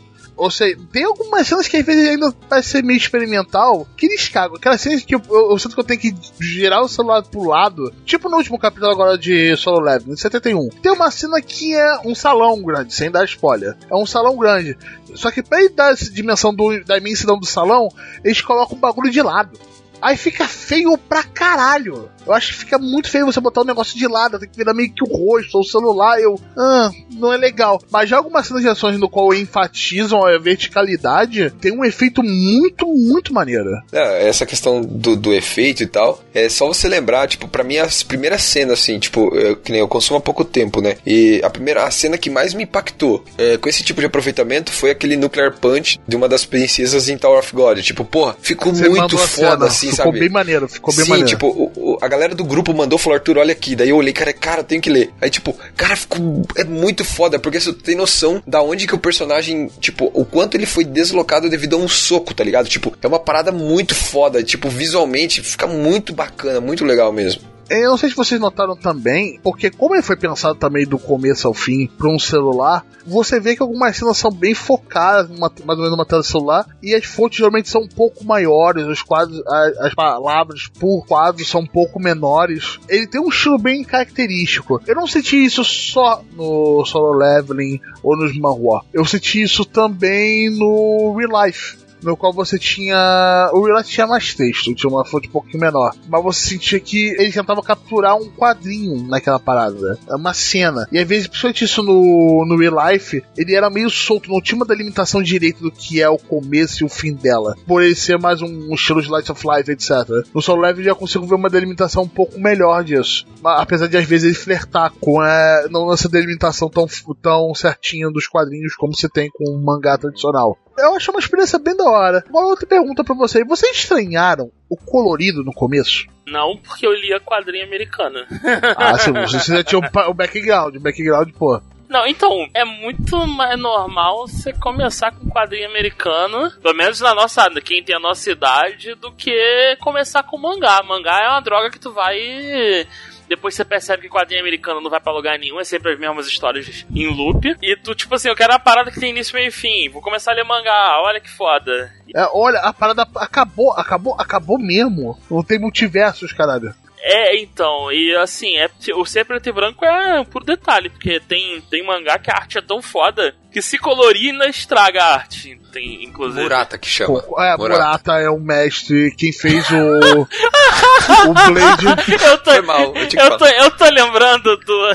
Ou 0.43 0.51
seja, 0.51 0.77
tem 0.91 1.05
algumas 1.05 1.47
cenas 1.47 1.69
que 1.69 1.77
às 1.77 1.87
vezes 1.87 2.09
ainda 2.09 2.33
parece 2.49 2.71
ser 2.71 2.83
meio 2.83 2.97
experimental, 2.97 3.87
que 3.97 4.07
eles 4.07 4.29
cagam. 4.29 4.57
Aquelas 4.57 4.81
cenas 4.81 5.05
que 5.05 5.15
eu, 5.15 5.23
eu, 5.31 5.53
eu 5.53 5.59
sinto 5.59 5.75
que 5.75 5.81
eu 5.81 5.85
tenho 5.85 6.01
que 6.01 6.15
girar 6.41 6.83
o 6.83 6.89
celular 6.89 7.23
pro 7.23 7.45
lado. 7.45 7.93
Tipo 8.05 8.29
no 8.29 8.37
último 8.39 8.59
capítulo 8.59 8.91
agora 8.91 9.17
de 9.17 9.57
Solo 9.57 9.81
Leveling, 9.81 10.17
71. 10.17 10.69
Tem 10.83 10.91
uma 10.93 11.11
cena 11.11 11.41
que 11.41 11.75
é 11.75 11.99
um 12.05 12.15
salão 12.15 12.61
grande, 12.63 12.93
sem 12.93 13.11
dar 13.11 13.25
spoiler. 13.25 13.77
É 13.89 13.95
um 13.95 14.05
salão 14.07 14.37
grande. 14.37 14.77
Só 15.15 15.31
que 15.31 15.43
pra 15.43 15.61
ele 15.61 15.69
dar 15.69 15.93
essa 15.93 16.11
dimensão 16.11 16.53
do- 16.55 16.83
da 16.85 16.99
imensidão 16.99 17.39
do 17.39 17.47
salão, 17.47 17.89
eles 18.25 18.41
colocam 18.41 18.77
o 18.77 18.81
bagulho 18.81 19.11
de 19.11 19.23
lado. 19.23 19.59
Aí 20.03 20.17
fica 20.17 20.49
feio 20.49 20.99
pra 20.99 21.23
caralho. 21.23 22.11
Eu 22.27 22.33
acho 22.33 22.53
que 22.53 22.59
fica 22.59 22.79
muito 22.79 23.09
feio 23.09 23.25
você 23.25 23.41
botar 23.41 23.61
o 23.61 23.65
negócio 23.65 23.97
de 23.97 24.07
lado, 24.07 24.39
tem 24.39 24.49
que 24.49 24.57
virar 24.57 24.75
meio 24.75 24.93
que 24.93 25.05
o 25.05 25.07
rosto 25.07 25.55
ou 25.55 25.61
o 25.61 25.67
celular. 25.67 26.21
Eu, 26.21 26.41
ah, 26.57 26.91
não 27.13 27.33
é 27.33 27.37
legal. 27.37 27.81
Mas 27.91 28.09
já 28.09 28.17
algumas 28.17 28.47
cenas 28.47 28.63
de 28.63 28.69
ações 28.69 28.99
no 28.99 29.09
qual 29.09 29.33
enfatizam 29.33 30.25
a 30.25 30.37
verticalidade, 30.39 31.51
tem 31.61 31.73
um 31.73 31.85
efeito 31.85 32.23
muito, 32.23 32.87
muito 32.87 33.33
maneiro. 33.33 33.69
É, 33.93 34.29
essa 34.29 34.45
questão 34.45 34.81
do, 34.81 35.17
do 35.17 35.33
efeito 35.33 35.83
e 35.83 35.87
tal, 35.87 36.23
é 36.35 36.49
só 36.49 36.67
você 36.67 36.89
lembrar, 36.89 37.29
tipo, 37.29 37.47
pra 37.47 37.63
mim 37.63 37.77
as 37.79 38.03
primeiras 38.03 38.43
cenas, 38.43 38.81
assim, 38.81 38.99
tipo, 38.99 39.35
eu, 39.37 39.57
que 39.57 39.71
nem 39.71 39.81
eu 39.81 39.89
consumo 39.89 40.19
há 40.19 40.21
pouco 40.21 40.45
tempo, 40.45 40.81
né? 40.81 40.97
E 41.07 41.41
a 41.45 41.51
primeira, 41.51 41.85
a 41.85 41.91
cena 41.91 42.19
que 42.19 42.31
mais 42.31 42.55
me 42.55 42.65
impactou 42.65 43.25
é, 43.39 43.57
com 43.57 43.69
esse 43.69 43.83
tipo 43.83 44.01
de 44.01 44.07
aproveitamento 44.07 44.73
foi 44.73 44.91
aquele 44.91 45.17
Nuclear 45.17 45.57
Punch 45.59 46.01
de 46.07 46.17
uma 46.17 46.29
das 46.29 46.45
princesas 46.45 47.09
em 47.09 47.17
Tower 47.17 47.39
of 47.39 47.55
God. 47.55 47.81
Tipo, 47.81 48.05
porra, 48.05 48.37
ficou 48.41 48.75
Você 48.75 48.89
muito 48.89 49.17
foda, 49.19 49.67
assim, 49.67 49.92
ficou 49.97 50.13
sabe? 50.13 50.21
bem 50.21 50.29
maneiro, 50.29 50.69
ficou 50.69 50.95
bem 50.95 51.05
Sim, 51.05 51.11
maneiro. 51.11 51.29
tipo, 51.29 51.47
o- 51.49 51.73
o- 51.95 51.99
a 52.01 52.09
galera 52.09 52.35
do 52.35 52.45
grupo 52.45 52.73
mandou, 52.75 52.99
falou, 52.99 53.17
Arthur, 53.19 53.39
olha 53.39 53.53
aqui. 53.53 53.75
Daí 53.77 53.89
eu 53.91 53.97
olhei, 53.97 54.13
cara, 54.13 54.33
cara, 54.33 54.63
tenho 54.65 54.81
que 54.83 54.91
ler. 54.91 55.11
Aí, 55.21 55.31
tipo, 55.31 55.57
cara, 55.77 55.97
ficou. 55.97 56.43
É 56.57 56.65
muito 56.65 57.05
foda, 57.05 57.39
porque 57.39 57.61
você 57.61 57.73
tem 57.73 57.95
noção 57.95 58.43
da 58.47 58.63
onde 58.63 58.87
que 58.87 58.95
o 58.95 58.99
personagem, 58.99 59.69
tipo, 59.81 60.11
o 60.15 60.25
quanto 60.25 60.57
ele 60.57 60.67
foi 60.67 60.85
deslocado 60.85 61.49
devido 61.49 61.77
a 61.77 61.79
um 61.79 61.89
soco, 61.89 62.35
tá 62.35 62.43
ligado? 62.45 62.69
Tipo, 62.69 62.95
é 63.03 63.07
uma 63.07 63.19
parada 63.19 63.53
muito 63.53 63.95
foda. 63.95 64.43
Tipo, 64.43 64.69
visualmente 64.69 65.41
fica 65.43 65.67
muito 65.67 66.13
bacana, 66.13 66.61
muito 66.61 66.85
legal 66.85 67.13
mesmo. 67.13 67.43
Eu 67.71 67.91
não 67.91 67.97
sei 67.97 68.11
se 68.11 68.17
vocês 68.17 68.41
notaram 68.41 68.77
também, 68.77 69.41
porque 69.43 69.71
como 69.71 69.95
ele 69.95 70.03
foi 70.03 70.17
pensado 70.17 70.55
também 70.57 70.87
do 70.87 70.99
começo 70.99 71.47
ao 71.49 71.55
fim 71.55 71.87
para 71.87 72.09
um 72.11 72.19
celular, 72.19 72.85
você 73.07 73.41
vê 73.41 73.57
que 73.57 73.63
algumas 73.63 73.97
cenas 73.97 74.17
são 74.19 74.31
bem 74.31 74.53
focadas, 74.55 75.31
numa, 75.31 75.51
mais 75.65 75.79
ou 75.79 75.85
menos 75.85 75.91
numa 75.91 76.05
tela 76.05 76.23
celular, 76.23 76.67
e 76.83 76.95
as 76.95 77.05
fontes 77.05 77.39
geralmente 77.39 77.69
são 77.71 77.83
um 77.83 77.89
pouco 77.89 78.25
maiores, 78.25 78.87
os 78.87 79.01
quadros, 79.03 79.41
a- 79.47 79.87
as, 79.87 79.95
palavras 79.95 80.69
por 80.79 81.07
quadro 81.07 81.45
são 81.45 81.63
um 81.63 81.67
pouco 81.67 81.99
menores. 82.01 82.79
Ele 82.89 83.07
tem 83.07 83.21
um 83.21 83.29
estilo 83.29 83.59
bem 83.59 83.83
característico. 83.85 84.81
Eu 84.87 84.95
não 84.95 85.07
senti 85.07 85.43
isso 85.43 85.65
só 85.65 86.23
no 86.35 86.85
Solo 86.85 87.13
Leveling 87.17 87.81
ou 88.03 88.17
nos 88.17 88.37
manhwa. 88.39 88.85
Eu 88.93 89.05
senti 89.05 89.41
isso 89.43 89.65
também 89.65 90.51
no 90.51 91.17
Real 91.17 91.47
Life. 91.47 91.82
No 92.03 92.17
qual 92.17 92.33
você 92.33 92.59
tinha. 92.59 93.51
O 93.53 93.67
Life 93.67 93.91
tinha 93.91 94.07
mais 94.07 94.35
texto, 94.35 94.75
tinha 94.75 94.91
uma 94.91 95.05
fonte 95.05 95.29
um 95.29 95.33
pouquinho 95.33 95.61
menor. 95.61 95.95
Mas 96.09 96.23
você 96.23 96.51
sentia 96.51 96.81
que 96.81 97.09
ele 97.19 97.33
tentava 97.33 97.63
capturar 97.63 98.17
um 98.17 98.31
quadrinho 98.31 99.07
naquela 99.07 99.39
parada. 99.39 99.99
Uma 100.09 100.35
cena. 100.35 100.89
E 100.91 100.99
às 100.99 101.07
vezes, 101.07 101.27
principalmente 101.27 101.65
isso 101.65 101.83
no, 101.83 102.45
no 102.47 102.57
Real 102.57 102.91
Life, 102.91 103.23
ele 103.37 103.55
era 103.55 103.71
meio 103.71 103.91
solto, 103.91 104.31
não 104.31 104.41
tinha 104.41 104.57
uma 104.57 104.67
delimitação 104.67 105.23
direita 105.23 105.61
do 105.61 105.71
que 105.71 106.01
é 106.01 106.09
o 106.09 106.19
começo 106.19 106.83
e 106.83 106.87
o 106.87 106.89
fim 106.89 107.15
dela. 107.15 107.55
Por 107.67 107.83
ele 107.83 107.95
ser 107.95 108.19
mais 108.19 108.43
um, 108.43 108.71
um 108.71 108.75
estilo 108.75 109.03
de 109.03 109.09
Light 109.09 109.31
of 109.31 109.47
Life, 109.47 109.71
etc. 109.71 109.91
No 110.35 110.43
Solo 110.43 110.63
Level 110.63 110.85
já 110.85 110.95
consigo 110.95 111.27
ver 111.27 111.35
uma 111.35 111.51
delimitação 111.51 112.05
um 112.05 112.09
pouco 112.09 112.41
melhor 112.41 112.85
disso. 112.85 113.27
Apesar 113.45 113.87
de 113.87 113.97
às 113.97 114.05
vezes 114.05 114.27
ele 114.27 114.35
flertar 114.35 114.93
com 115.01 115.21
a, 115.21 115.67
não 115.71 115.93
essa 115.93 116.09
delimitação 116.09 116.69
tão, 116.69 116.87
tão 117.21 117.55
certinha 117.55 118.11
dos 118.11 118.27
quadrinhos 118.27 118.75
como 118.75 118.97
se 118.97 119.09
tem 119.09 119.31
com 119.31 119.51
um 119.51 119.63
mangá 119.63 119.97
tradicional. 119.99 120.59
Eu 120.79 120.95
acho 120.95 121.11
uma 121.11 121.21
experiência 121.21 121.59
bem 121.59 121.77
da 121.77 121.85
hora. 121.85 122.25
Uma 122.31 122.47
outra 122.47 122.67
pergunta 122.67 123.05
para 123.05 123.15
você: 123.15 123.45
vocês 123.45 123.77
estranharam 123.77 124.51
o 124.69 124.77
colorido 124.77 125.45
no 125.45 125.53
começo? 125.53 126.07
Não, 126.27 126.57
porque 126.57 126.87
eu 126.87 126.93
lia 126.95 127.21
quadrinho 127.21 127.67
americano. 127.67 128.19
ah, 128.77 128.99
sim, 128.99 129.13
você 129.13 129.57
já 129.57 129.65
tinha 129.65 129.81
o, 129.81 130.11
o 130.11 130.15
background. 130.15 130.77
O 130.77 130.81
background, 130.81 131.31
pô. 131.33 131.61
Não, 131.93 132.07
então, 132.07 132.49
é 132.55 132.65
muito 132.65 133.27
mais 133.27 133.59
normal 133.61 134.27
você 134.27 134.51
começar 134.55 135.13
com 135.13 135.29
quadrinho 135.29 135.69
americano, 135.69 136.51
pelo 136.63 136.75
menos 136.75 136.99
na 137.01 137.15
nossa, 137.15 137.51
quem 137.61 137.85
tem 137.85 137.95
a 137.95 138.01
nossa 138.01 138.31
idade, 138.31 138.95
do 138.95 139.13
que 139.13 139.77
começar 139.79 140.23
com 140.23 140.39
mangá. 140.39 140.83
Mangá 140.83 141.21
é 141.23 141.29
uma 141.29 141.43
droga 141.43 141.71
que 141.71 141.79
tu 141.79 141.93
vai 141.93 142.87
depois 143.35 143.55
você 143.55 143.65
percebe 143.65 144.03
que 144.03 144.09
quadrinho 144.09 144.41
americano 144.41 144.81
não 144.81 144.91
vai 144.91 145.01
pra 145.01 145.13
lugar 145.13 145.39
nenhum, 145.39 145.59
é 145.59 145.65
sempre 145.65 145.93
as 145.93 145.99
mesmas 145.99 146.27
histórias 146.27 146.85
em 146.95 147.07
loop. 147.07 147.57
E 147.63 147.77
tu, 147.77 147.95
tipo 147.95 148.15
assim, 148.15 148.29
eu 148.29 148.37
quero 148.37 148.53
uma 148.53 148.59
parada 148.59 148.91
que 148.91 149.01
tem 149.01 149.11
início, 149.11 149.35
meio 149.35 149.49
e 149.49 149.53
fim. 149.53 149.89
Vou 149.89 150.03
começar 150.03 150.33
a 150.33 150.35
ler 150.35 150.45
mangá, 150.45 151.01
olha 151.03 151.21
que 151.21 151.31
foda. 151.31 151.93
É, 152.15 152.29
olha, 152.33 152.61
a 152.61 152.73
parada 152.73 153.07
acabou, 153.17 153.73
acabou, 153.73 154.15
acabou 154.19 154.59
mesmo. 154.59 155.19
Não 155.31 155.43
tem 155.43 155.59
multiversos, 155.59 156.33
caralho. 156.33 156.75
É, 157.05 157.37
então, 157.37 157.91
e 157.91 158.15
assim, 158.15 158.57
é, 158.57 158.71
o 158.95 159.05
ser 159.05 159.25
preto 159.25 159.49
e 159.49 159.53
branco 159.53 159.85
é 159.85 160.25
por 160.25 160.45
detalhe, 160.45 160.89
porque 160.89 161.19
tem, 161.19 161.61
tem 161.63 161.85
mangá 161.85 162.17
que 162.17 162.31
a 162.31 162.37
arte 162.37 162.59
é 162.59 162.63
tão 162.63 162.81
foda 162.81 163.35
que 163.51 163.61
se 163.61 163.77
colorir 163.77 164.31
ainda 164.31 164.47
estraga 164.47 165.03
a 165.03 165.15
arte, 165.15 165.61
tem, 165.73 166.05
inclusive. 166.05 166.43
Murata 166.43 166.79
que 166.79 166.87
chama. 166.87 167.19
É, 167.19 167.57
Murata, 167.57 167.59
Murata 167.59 168.13
é 168.21 168.31
o 168.31 168.39
mestre, 168.39 169.13
quem 169.19 169.33
fez 169.33 169.69
o. 169.71 170.23
o 171.29 171.35
Blade. 171.35 171.87
Eu 172.25 172.39
tô, 172.39 172.53
Foi 172.53 172.63
mal, 172.63 172.95
eu, 172.95 172.95
eu 172.95 173.37
tô, 173.37 173.47
eu 173.47 173.71
tô 173.73 173.85
lembrando 173.87 174.57
do. 174.59 174.93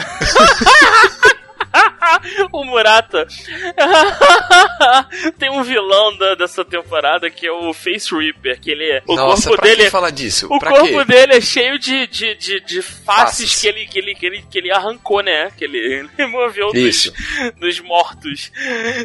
o 2.51 2.63
Murata. 2.63 3.27
Tem 5.37 5.51
um 5.51 5.63
vilão 5.63 6.15
da, 6.17 6.35
dessa 6.35 6.63
temporada 6.63 7.29
que 7.29 7.47
é 7.47 7.51
o 7.51 7.73
Face 7.73 8.13
Reaper, 8.13 8.59
que 8.59 8.71
ele 8.71 8.85
é. 8.85 9.01
O 9.07 9.15
Nossa, 9.15 9.49
corpo 9.49 9.63
dele. 9.63 9.85
Que 9.85 9.89
falar 9.89 10.11
disso? 10.11 10.47
O 10.49 10.59
pra 10.59 10.71
corpo 10.71 10.85
quê? 10.85 11.05
dele 11.05 11.35
é 11.35 11.41
cheio 11.41 11.79
de, 11.79 12.07
de, 12.07 12.35
de, 12.35 12.59
de 12.61 12.81
faces, 12.81 13.59
que 13.59 13.67
ele, 13.67 13.85
que, 13.85 13.99
ele, 13.99 14.15
que, 14.15 14.25
ele, 14.25 14.45
que 14.49 14.57
ele 14.57 14.71
arrancou, 14.71 15.21
né? 15.21 15.51
Que 15.57 15.65
ele 15.65 16.07
removeu 16.17 16.71
dos, 16.71 17.11
dos, 17.59 17.79
mortos, 17.81 18.51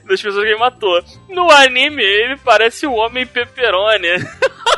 das 0.05 0.21
pessoas 0.21 0.45
que 0.45 0.51
ele 0.51 0.59
matou. 0.59 1.03
No 1.29 1.51
anime, 1.51 2.03
ele 2.03 2.37
parece 2.39 2.87
o 2.87 2.93
Homem 2.93 3.27
Pepperoni. 3.27 4.09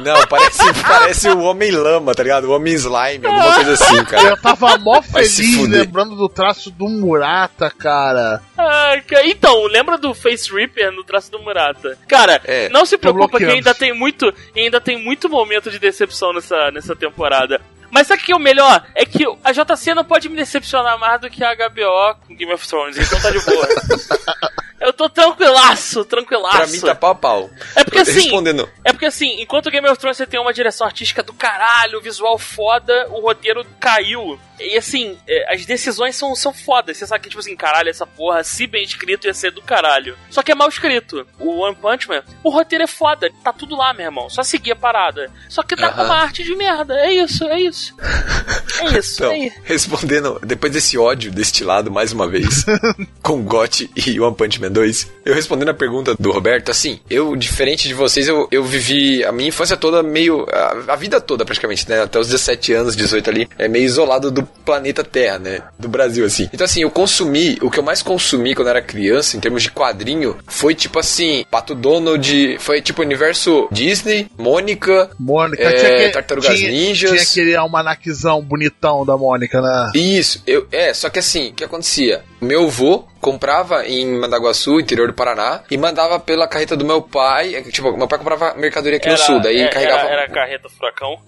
Não, 0.00 0.26
parece, 0.26 0.83
parece 0.83 1.29
o 1.29 1.41
Homem 1.41 1.71
Lama, 1.71 2.14
tá 2.14 2.23
ligado? 2.23 2.45
O 2.45 2.53
Homem 2.53 2.75
Slime, 2.75 3.26
alguma 3.26 3.55
coisa 3.55 3.73
assim, 3.75 4.05
cara. 4.05 4.29
Eu 4.31 4.37
tava 4.41 4.76
mó 4.79 5.00
feliz 5.00 5.69
lembrando 5.69 6.17
do 6.17 6.29
traço 6.29 6.71
do 6.71 6.88
Murata, 6.88 7.71
cara. 7.71 8.43
Ah, 8.59 8.95
então, 9.25 9.67
lembra 9.67 9.97
do 9.97 10.14
Face 10.14 10.53
Reaper 10.53 10.91
no 10.93 11.05
traço 11.05 11.31
do 11.31 11.38
Murata? 11.38 11.97
Cara, 12.09 12.41
é, 12.45 12.69
não 12.69 12.85
se 12.85 12.99
preocupa 12.99 13.38
que 13.38 13.45
ainda 13.45 13.75
tem 13.75 13.93
muito, 13.93 14.33
ainda 14.57 14.81
tem 14.81 15.03
muito 15.03 15.29
momento 15.29 15.71
de 15.71 15.79
decepção 15.79 16.33
nessa, 16.33 16.71
nessa 16.71 16.97
temporada. 16.97 17.61
Mas 17.95 18.09
sabe 18.09 18.21
o 18.21 18.25
que 18.25 18.33
é 18.33 18.37
o 18.37 18.41
melhor? 18.41 18.85
É 18.93 19.07
que 19.07 19.25
a 19.45 19.52
JC 19.52 19.95
não 19.95 20.04
pode 20.04 20.28
me 20.28 20.35
decepcionar 20.35 20.99
mais 20.99 21.21
do 21.21 21.30
que 21.30 21.45
a 21.45 21.54
HBO 21.54 22.17
com 22.26 22.35
Game 22.35 22.52
of 22.52 22.67
Thrones, 22.67 22.99
então 22.99 23.21
tá 23.21 23.30
de 23.30 23.39
boa. 23.45 23.69
Eu 24.80 24.93
tô 24.93 25.09
tranquilaço, 25.09 26.04
tranquilaço. 26.04 26.57
Pra 26.57 26.67
mim 26.67 26.80
tá 26.80 26.95
pau 26.95 27.13
a 27.13 27.15
pau. 27.15 27.50
É 27.76 27.85
porque 27.85 28.00
assim. 28.00 28.23
Respondendo. 28.23 28.69
É 28.85 28.93
porque 28.93 29.07
assim, 29.07 29.41
enquanto 29.41 29.71
Game 29.71 29.89
of 29.89 29.97
Thrones 29.97 30.17
você 30.17 30.26
tem 30.26 30.41
uma 30.41 30.52
direção 30.52 30.87
artística 30.87 31.23
do 31.23 31.33
caralho, 31.33 32.02
visual 32.02 32.37
foda, 32.37 33.07
o 33.11 33.21
roteiro 33.21 33.65
caiu. 33.78 34.39
E 34.58 34.76
assim, 34.76 35.17
é, 35.26 35.52
as 35.52 35.64
decisões 35.67 36.17
são, 36.17 36.34
são 36.34 36.52
fodas. 36.52 36.97
Você 36.97 37.06
sabe 37.06 37.23
que, 37.23 37.28
tipo 37.28 37.40
assim, 37.40 37.56
caralho, 37.56 37.88
essa 37.90 38.06
porra, 38.06 38.43
se 38.45 38.67
bem 38.67 38.84
escrito, 38.84 39.26
ia 39.26 39.34
ser 39.34 39.50
do 39.50 39.62
caralho. 39.62 40.17
Só 40.30 40.43
que 40.43 40.52
é 40.52 40.54
mal 40.54 40.69
escrito. 40.69 41.26
O 41.38 41.60
One 41.60 41.76
Punch 41.76 42.08
Man, 42.08 42.23
o 42.43 42.50
roteiro 42.50 42.84
é 42.84 42.86
foda. 42.86 43.30
Tá 43.43 43.52
tudo 43.52 43.76
lá, 43.76 43.93
meu 43.93 44.06
irmão. 44.06 44.30
Só 44.30 44.43
seguir 44.43 44.73
a 44.73 44.76
parada. 44.76 45.30
Só 45.49 45.62
que 45.62 45.76
tá 45.76 45.93
com 45.93 46.02
uma 46.02 46.17
arte 46.17 46.43
de 46.43 46.54
merda. 46.54 46.95
É 46.95 47.12
isso, 47.12 47.45
é 47.45 47.60
isso. 47.60 47.95
É 48.80 48.99
isso. 48.99 49.14
Então, 49.23 49.32
é 49.32 49.52
respondendo, 49.62 50.40
depois 50.45 50.73
desse 50.73 50.99
ódio 50.99 51.30
destilado 51.30 51.93
mais 51.93 52.12
uma 52.12 52.26
vez, 52.26 52.64
com 53.23 53.40
GOT 53.43 53.88
e 53.95 54.21
One 54.21 54.34
Punch 54.34 54.60
Man 54.60 54.73
2, 54.73 55.12
eu 55.25 55.32
respondendo 55.32 55.69
a 55.69 55.75
pergunta 55.75 56.17
do 56.19 56.32
Roberto, 56.32 56.71
assim, 56.71 56.99
eu, 57.08 57.36
diferente 57.36 57.86
de 57.86 57.95
vocês, 57.95 58.26
eu, 58.26 58.49
eu 58.50 58.64
vivi 58.64 59.25
a 59.25 59.30
minha 59.30 59.49
infância 59.49 59.76
toda 59.76 60.02
meio. 60.02 60.45
A, 60.50 60.95
a 60.95 60.97
vida 60.97 61.21
toda 61.21 61.45
praticamente, 61.45 61.88
né? 61.88 62.02
Até 62.02 62.19
os 62.19 62.26
17 62.26 62.73
anos, 62.73 62.97
18 62.97 63.30
ali, 63.30 63.49
é 63.56 63.69
meio 63.69 63.84
isolado 63.84 64.30
do 64.30 64.44
planeta 64.47 65.04
Terra, 65.04 65.39
né? 65.39 65.63
Do 65.78 65.89
Brasil, 65.89 66.25
assim. 66.25 66.49
Então, 66.52 66.65
assim, 66.65 66.83
eu 66.83 66.91
consumi, 66.91 67.59
o 67.61 67.71
que 67.71 67.78
eu 67.78 67.83
mais 67.83 68.02
consumi 68.02 68.54
quando 68.54 68.69
era 68.69 68.83
criança, 68.83 69.37
em 69.37 69.41
termos 69.41 69.63
de 69.63 69.71
quadrinho, 69.71 70.37
foi 70.47 70.75
tipo 70.75 70.99
assim, 70.99 71.45
Pato 71.50 71.75
Donald, 71.75 72.59
foi 72.59 72.80
tipo 72.80 73.02
universo 73.02 73.69
Disney, 73.71 74.28
Mônica, 74.39 75.11
Mônica, 75.19 75.63
é, 75.63 75.73
tinha 75.73 75.97
que, 75.97 76.09
Tartarugas 76.11 76.59
tinha, 76.59 76.71
Ninjas. 76.71 77.11
Tinha 77.11 77.23
aquele 77.23 77.57
almanaquezão 77.57 78.43
bonitão 78.43 79.04
da 79.04 79.17
Mônica, 79.17 79.61
né? 79.61 79.93
Isso, 79.95 80.43
eu, 80.47 80.67
é, 80.71 80.93
só 80.93 81.09
que 81.09 81.19
assim, 81.19 81.50
o 81.50 81.54
que 81.54 81.65
acontecia? 81.65 82.23
Meu 82.41 82.65
avô 82.65 83.04
comprava 83.21 83.87
em 83.87 84.19
Mandaguaçu, 84.19 84.78
interior 84.78 85.09
do 85.09 85.15
Paraná, 85.15 85.63
e 85.71 85.78
mandava 85.78 86.21
pela 86.21 86.47
carreta 86.47 86.76
do 86.76 86.85
meu 86.85 87.00
pai. 87.00 87.63
Tipo, 87.71 87.97
meu 87.97 88.07
pai 88.07 88.19
comprava 88.19 88.54
mercadoria 88.54 88.99
aqui 88.99 89.09
era, 89.09 89.17
no 89.17 89.25
sul, 89.25 89.41
daí 89.41 89.61
era, 89.61 89.71
carregava. 89.71 90.09
Era 90.09 90.25
a 90.25 90.28
carreta 90.28 90.69
furacão? 90.69 91.19